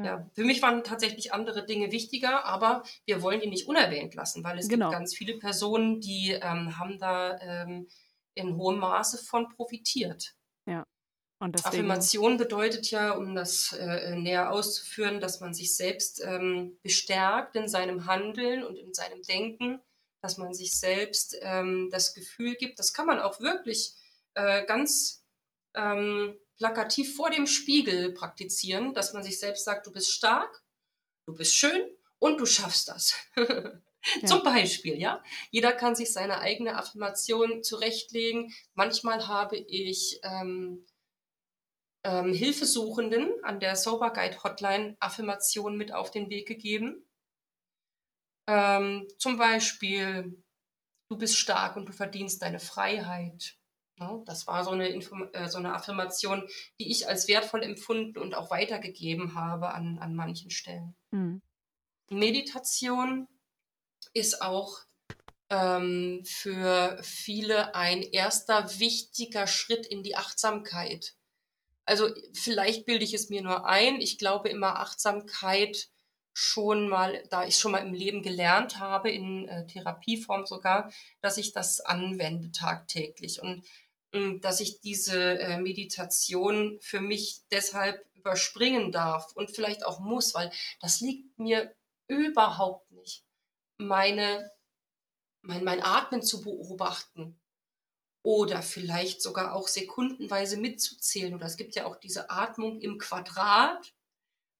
Ja, 0.00 0.30
für 0.34 0.44
mich 0.44 0.62
waren 0.62 0.84
tatsächlich 0.84 1.32
andere 1.32 1.66
Dinge 1.66 1.90
wichtiger, 1.90 2.44
aber 2.44 2.84
wir 3.04 3.20
wollen 3.20 3.40
die 3.40 3.48
nicht 3.48 3.66
unerwähnt 3.66 4.14
lassen, 4.14 4.44
weil 4.44 4.56
es 4.58 4.68
genau. 4.68 4.90
gibt 4.90 4.98
ganz 4.98 5.16
viele 5.16 5.38
Personen, 5.38 6.00
die 6.00 6.38
ähm, 6.40 6.78
haben 6.78 6.98
da 6.98 7.36
ähm, 7.40 7.88
in 8.34 8.56
hohem 8.56 8.78
Maße 8.78 9.18
von 9.18 9.48
profitiert. 9.48 10.36
Ja. 10.66 10.84
Und 11.40 11.56
deswegen... 11.56 11.68
Affirmation 11.68 12.36
bedeutet 12.36 12.90
ja, 12.92 13.12
um 13.12 13.34
das 13.34 13.72
äh, 13.72 14.14
näher 14.14 14.52
auszuführen, 14.52 15.20
dass 15.20 15.40
man 15.40 15.52
sich 15.52 15.74
selbst 15.74 16.22
ähm, 16.24 16.78
bestärkt 16.82 17.56
in 17.56 17.66
seinem 17.66 18.06
Handeln 18.06 18.62
und 18.62 18.76
in 18.76 18.94
seinem 18.94 19.22
Denken, 19.22 19.80
dass 20.20 20.38
man 20.38 20.54
sich 20.54 20.76
selbst 20.76 21.36
ähm, 21.40 21.88
das 21.90 22.14
Gefühl 22.14 22.54
gibt, 22.54 22.78
das 22.78 22.92
kann 22.92 23.06
man 23.06 23.20
auch 23.20 23.40
wirklich 23.40 23.94
äh, 24.34 24.64
ganz 24.66 25.24
ähm, 25.74 26.36
plakativ 26.56 27.14
vor 27.16 27.30
dem 27.30 27.46
Spiegel 27.46 28.12
praktizieren, 28.12 28.94
dass 28.94 29.12
man 29.12 29.22
sich 29.22 29.38
selbst 29.38 29.64
sagt, 29.64 29.86
du 29.86 29.92
bist 29.92 30.10
stark, 30.10 30.62
du 31.26 31.34
bist 31.34 31.54
schön 31.54 31.88
und 32.18 32.38
du 32.40 32.46
schaffst 32.46 32.88
das. 32.88 33.14
Ja. 34.22 34.28
Zum 34.28 34.42
Beispiel, 34.44 34.98
ja. 34.98 35.22
Jeder 35.50 35.72
kann 35.72 35.96
sich 35.96 36.12
seine 36.12 36.38
eigene 36.38 36.76
Affirmation 36.76 37.64
zurechtlegen. 37.64 38.54
Manchmal 38.74 39.26
habe 39.26 39.56
ich 39.56 40.20
ähm, 40.22 40.86
ähm, 42.04 42.32
Hilfesuchenden 42.32 43.28
an 43.42 43.60
der 43.60 43.76
Sober 43.76 44.12
Guide 44.12 44.42
Hotline 44.42 44.96
Affirmationen 45.00 45.76
mit 45.76 45.92
auf 45.92 46.10
den 46.10 46.30
Weg 46.30 46.46
gegeben. 46.46 47.07
Ähm, 48.48 49.06
zum 49.18 49.36
Beispiel, 49.36 50.42
du 51.10 51.18
bist 51.18 51.36
stark 51.36 51.76
und 51.76 51.86
du 51.86 51.92
verdienst 51.92 52.40
deine 52.40 52.58
Freiheit. 52.58 53.56
Ne? 53.98 54.22
Das 54.24 54.46
war 54.46 54.64
so 54.64 54.70
eine, 54.70 54.88
Inform 54.88 55.28
äh, 55.34 55.48
so 55.48 55.58
eine 55.58 55.74
Affirmation, 55.74 56.48
die 56.80 56.90
ich 56.90 57.08
als 57.08 57.28
wertvoll 57.28 57.62
empfunden 57.62 58.18
und 58.18 58.34
auch 58.34 58.50
weitergegeben 58.50 59.34
habe 59.34 59.74
an, 59.74 59.98
an 59.98 60.14
manchen 60.14 60.50
Stellen. 60.50 60.96
Mhm. 61.10 61.42
Meditation 62.08 63.28
ist 64.14 64.40
auch 64.40 64.78
ähm, 65.50 66.22
für 66.24 66.98
viele 67.02 67.74
ein 67.74 68.02
erster 68.02 68.78
wichtiger 68.78 69.46
Schritt 69.46 69.86
in 69.86 70.02
die 70.02 70.16
Achtsamkeit. 70.16 71.16
Also 71.84 72.08
vielleicht 72.34 72.86
bilde 72.86 73.04
ich 73.04 73.14
es 73.14 73.28
mir 73.28 73.42
nur 73.42 73.66
ein. 73.66 74.00
Ich 74.00 74.18
glaube 74.18 74.48
immer 74.48 74.78
Achtsamkeit 74.78 75.90
schon 76.38 76.88
mal, 76.88 77.20
da 77.30 77.44
ich 77.44 77.56
schon 77.58 77.72
mal 77.72 77.84
im 77.84 77.92
Leben 77.92 78.22
gelernt 78.22 78.78
habe, 78.78 79.10
in 79.10 79.48
äh, 79.48 79.66
Therapieform 79.66 80.46
sogar, 80.46 80.92
dass 81.20 81.36
ich 81.36 81.52
das 81.52 81.80
anwende 81.80 82.52
tagtäglich. 82.52 83.42
Und 83.42 83.64
dass 84.40 84.60
ich 84.60 84.80
diese 84.80 85.38
äh, 85.40 85.58
Meditation 85.58 86.78
für 86.80 87.00
mich 87.00 87.42
deshalb 87.50 88.06
überspringen 88.14 88.92
darf 88.92 89.32
und 89.34 89.50
vielleicht 89.50 89.84
auch 89.84 89.98
muss, 89.98 90.32
weil 90.32 90.50
das 90.80 91.00
liegt 91.00 91.38
mir 91.38 91.74
überhaupt 92.06 92.90
nicht, 92.92 93.24
meine, 93.76 94.50
mein, 95.42 95.64
mein 95.64 95.82
Atmen 95.82 96.22
zu 96.22 96.40
beobachten 96.40 97.38
oder 98.22 98.62
vielleicht 98.62 99.22
sogar 99.22 99.54
auch 99.54 99.66
sekundenweise 99.66 100.56
mitzuzählen. 100.56 101.34
Oder 101.34 101.46
es 101.46 101.56
gibt 101.56 101.74
ja 101.74 101.84
auch 101.84 101.96
diese 101.96 102.30
Atmung 102.30 102.80
im 102.80 102.98
Quadrat. 102.98 103.92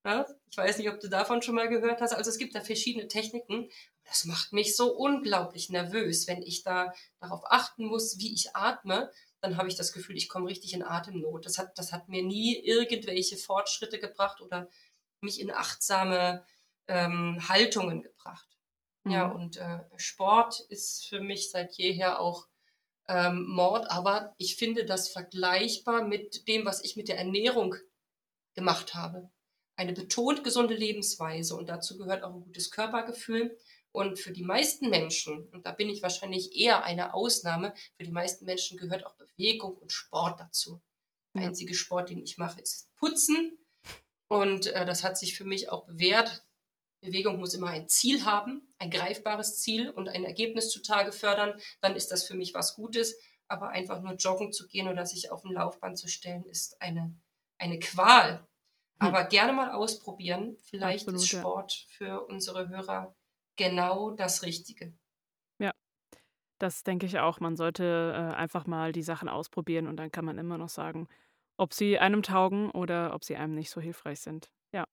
Ja, 0.05 0.25
ich 0.49 0.57
weiß 0.57 0.77
nicht, 0.77 0.89
ob 0.89 0.99
du 0.99 1.09
davon 1.09 1.41
schon 1.41 1.55
mal 1.55 1.67
gehört 1.67 2.01
hast. 2.01 2.13
Also 2.13 2.29
es 2.29 2.37
gibt 2.37 2.55
da 2.55 2.61
verschiedene 2.61 3.07
Techniken. 3.07 3.69
Das 4.05 4.25
macht 4.25 4.53
mich 4.53 4.75
so 4.75 4.95
unglaublich 4.95 5.69
nervös, 5.69 6.27
wenn 6.27 6.41
ich 6.41 6.63
da 6.63 6.93
darauf 7.19 7.41
achten 7.45 7.85
muss, 7.85 8.17
wie 8.17 8.33
ich 8.33 8.55
atme 8.55 9.11
dann 9.41 9.57
habe 9.57 9.67
ich 9.67 9.75
das 9.75 9.93
Gefühl, 9.93 10.17
ich 10.17 10.29
komme 10.29 10.47
richtig 10.47 10.73
in 10.73 10.83
Atemnot. 10.83 11.45
Das 11.45 11.57
hat, 11.57 11.77
das 11.77 11.91
hat 11.91 12.09
mir 12.09 12.23
nie 12.23 12.57
irgendwelche 12.57 13.37
Fortschritte 13.37 13.99
gebracht 13.99 14.41
oder 14.41 14.69
mich 15.21 15.39
in 15.39 15.51
achtsame 15.51 16.45
ähm, 16.87 17.39
Haltungen 17.47 18.01
gebracht. 18.01 18.47
Mhm. 19.03 19.11
Ja, 19.11 19.27
und 19.27 19.57
äh, 19.57 19.79
Sport 19.95 20.59
ist 20.69 21.07
für 21.07 21.21
mich 21.21 21.51
seit 21.51 21.77
jeher 21.77 22.19
auch 22.19 22.47
ähm, 23.07 23.47
Mord, 23.47 23.89
aber 23.89 24.35
ich 24.37 24.55
finde 24.57 24.85
das 24.85 25.09
vergleichbar 25.09 26.03
mit 26.03 26.47
dem, 26.47 26.65
was 26.65 26.83
ich 26.83 26.95
mit 26.95 27.07
der 27.07 27.17
Ernährung 27.17 27.75
gemacht 28.55 28.93
habe. 28.93 29.31
Eine 29.79 29.93
betont 29.93 30.43
gesunde 30.43 30.73
Lebensweise 30.73 31.55
und 31.55 31.69
dazu 31.69 31.97
gehört 31.97 32.25
auch 32.25 32.33
ein 32.33 32.41
gutes 32.41 32.69
Körpergefühl. 32.69 33.57
Und 33.93 34.19
für 34.19 34.33
die 34.33 34.43
meisten 34.43 34.89
Menschen, 34.89 35.47
und 35.53 35.65
da 35.65 35.71
bin 35.71 35.87
ich 35.89 36.03
wahrscheinlich 36.03 36.53
eher 36.53 36.83
eine 36.83 37.13
Ausnahme, 37.13 37.73
für 37.95 38.03
die 38.03 38.11
meisten 38.11 38.43
Menschen 38.43 38.77
gehört 38.77 39.05
auch 39.05 39.15
Bewegung 39.15 39.77
und 39.77 39.93
Sport 39.93 40.37
dazu. 40.37 40.81
Der 41.33 41.43
einzige 41.43 41.73
Sport, 41.73 42.09
den 42.09 42.21
ich 42.21 42.37
mache, 42.37 42.59
ist 42.59 42.93
Putzen. 42.97 43.57
Und 44.27 44.67
äh, 44.67 44.85
das 44.85 45.05
hat 45.05 45.17
sich 45.17 45.37
für 45.37 45.45
mich 45.45 45.69
auch 45.69 45.85
bewährt. 45.85 46.45
Bewegung 46.99 47.39
muss 47.39 47.53
immer 47.53 47.69
ein 47.69 47.87
Ziel 47.87 48.25
haben, 48.25 48.73
ein 48.79 48.91
greifbares 48.91 49.61
Ziel 49.61 49.89
und 49.89 50.09
ein 50.09 50.25
Ergebnis 50.25 50.71
zutage 50.71 51.13
fördern. 51.13 51.57
Dann 51.79 51.95
ist 51.95 52.11
das 52.11 52.27
für 52.27 52.35
mich 52.35 52.53
was 52.53 52.75
Gutes. 52.75 53.15
Aber 53.47 53.69
einfach 53.69 54.01
nur 54.01 54.15
joggen 54.15 54.51
zu 54.51 54.67
gehen 54.67 54.89
oder 54.89 55.05
sich 55.05 55.31
auf 55.31 55.45
ein 55.45 55.53
Laufband 55.53 55.97
zu 55.97 56.09
stellen, 56.09 56.43
ist 56.43 56.81
eine, 56.81 57.17
eine 57.57 57.79
Qual. 57.79 58.45
Hm. 59.01 59.07
Aber 59.07 59.23
gerne 59.25 59.53
mal 59.53 59.71
ausprobieren. 59.71 60.57
Vielleicht 60.63 61.07
Absolut, 61.07 61.21
ist 61.21 61.29
Sport 61.29 61.85
für 61.89 62.25
unsere 62.27 62.69
Hörer 62.69 63.15
genau 63.55 64.11
das 64.11 64.43
Richtige. 64.43 64.93
Ja, 65.59 65.71
das 66.59 66.83
denke 66.83 67.05
ich 67.05 67.19
auch. 67.19 67.39
Man 67.39 67.55
sollte 67.55 68.13
äh, 68.15 68.35
einfach 68.35 68.67
mal 68.67 68.91
die 68.91 69.03
Sachen 69.03 69.29
ausprobieren 69.29 69.87
und 69.87 69.97
dann 69.97 70.11
kann 70.11 70.25
man 70.25 70.37
immer 70.37 70.57
noch 70.57 70.69
sagen, 70.69 71.07
ob 71.57 71.73
sie 71.73 71.99
einem 71.99 72.23
taugen 72.23 72.71
oder 72.71 73.13
ob 73.13 73.23
sie 73.23 73.35
einem 73.35 73.55
nicht 73.55 73.69
so 73.69 73.81
hilfreich 73.81 74.21
sind. 74.21 74.51
Ja. 74.73 74.85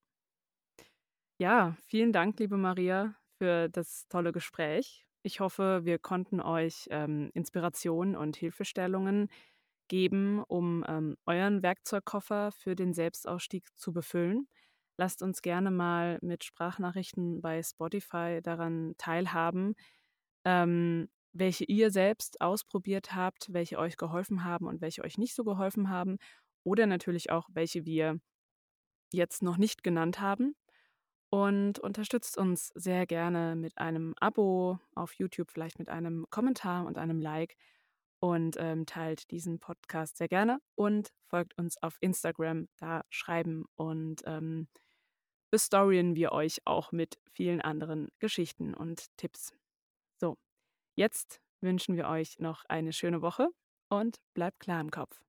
Ja, 1.38 1.76
vielen 1.86 2.12
Dank, 2.12 2.38
liebe 2.38 2.56
Maria, 2.56 3.14
für 3.38 3.68
das 3.68 4.08
tolle 4.08 4.32
Gespräch. 4.32 5.06
Ich 5.22 5.40
hoffe, 5.40 5.80
wir 5.84 5.98
konnten 5.98 6.40
euch 6.40 6.86
ähm, 6.90 7.30
Inspirationen 7.34 8.16
und 8.16 8.36
Hilfestellungen 8.36 9.28
geben, 9.88 10.42
um 10.48 10.84
ähm, 10.88 11.16
euren 11.26 11.62
Werkzeugkoffer 11.62 12.52
für 12.52 12.74
den 12.76 12.94
Selbstausstieg 12.94 13.68
zu 13.76 13.92
befüllen. 13.92 14.48
Lasst 14.98 15.22
uns 15.22 15.42
gerne 15.42 15.70
mal 15.70 16.18
mit 16.22 16.44
Sprachnachrichten 16.44 17.40
bei 17.42 17.62
Spotify 17.62 18.40
daran 18.42 18.94
teilhaben, 18.98 19.74
ähm, 20.44 21.08
welche 21.32 21.64
ihr 21.64 21.90
selbst 21.90 22.40
ausprobiert 22.40 23.14
habt, 23.14 23.52
welche 23.52 23.78
euch 23.78 23.96
geholfen 23.98 24.44
haben 24.44 24.66
und 24.66 24.80
welche 24.80 25.04
euch 25.04 25.18
nicht 25.18 25.34
so 25.34 25.44
geholfen 25.44 25.90
haben. 25.90 26.18
Oder 26.64 26.86
natürlich 26.86 27.30
auch, 27.30 27.48
welche 27.52 27.84
wir 27.84 28.20
jetzt 29.12 29.42
noch 29.42 29.58
nicht 29.58 29.82
genannt 29.82 30.20
haben. 30.20 30.56
Und 31.30 31.78
unterstützt 31.80 32.38
uns 32.38 32.68
sehr 32.74 33.06
gerne 33.06 33.56
mit 33.56 33.76
einem 33.78 34.14
Abo 34.20 34.78
auf 34.94 35.12
YouTube, 35.14 35.50
vielleicht 35.50 35.78
mit 35.78 35.88
einem 35.88 36.26
Kommentar 36.30 36.86
und 36.86 36.98
einem 36.98 37.20
Like. 37.20 37.56
Und 38.18 38.56
ähm, 38.58 38.86
teilt 38.86 39.30
diesen 39.30 39.58
Podcast 39.58 40.16
sehr 40.16 40.28
gerne 40.28 40.58
und 40.74 41.12
folgt 41.28 41.56
uns 41.58 41.80
auf 41.82 41.96
Instagram. 42.00 42.68
Da 42.78 43.04
schreiben 43.10 43.66
und 43.74 44.22
ähm, 44.24 44.68
bestorien 45.50 46.16
wir 46.16 46.32
euch 46.32 46.60
auch 46.64 46.92
mit 46.92 47.18
vielen 47.32 47.60
anderen 47.60 48.08
Geschichten 48.18 48.74
und 48.74 49.06
Tipps. 49.16 49.54
So, 50.18 50.38
jetzt 50.94 51.40
wünschen 51.60 51.96
wir 51.96 52.08
euch 52.08 52.38
noch 52.38 52.64
eine 52.68 52.92
schöne 52.92 53.22
Woche 53.22 53.48
und 53.88 54.18
bleibt 54.34 54.60
klar 54.60 54.80
im 54.80 54.90
Kopf. 54.90 55.25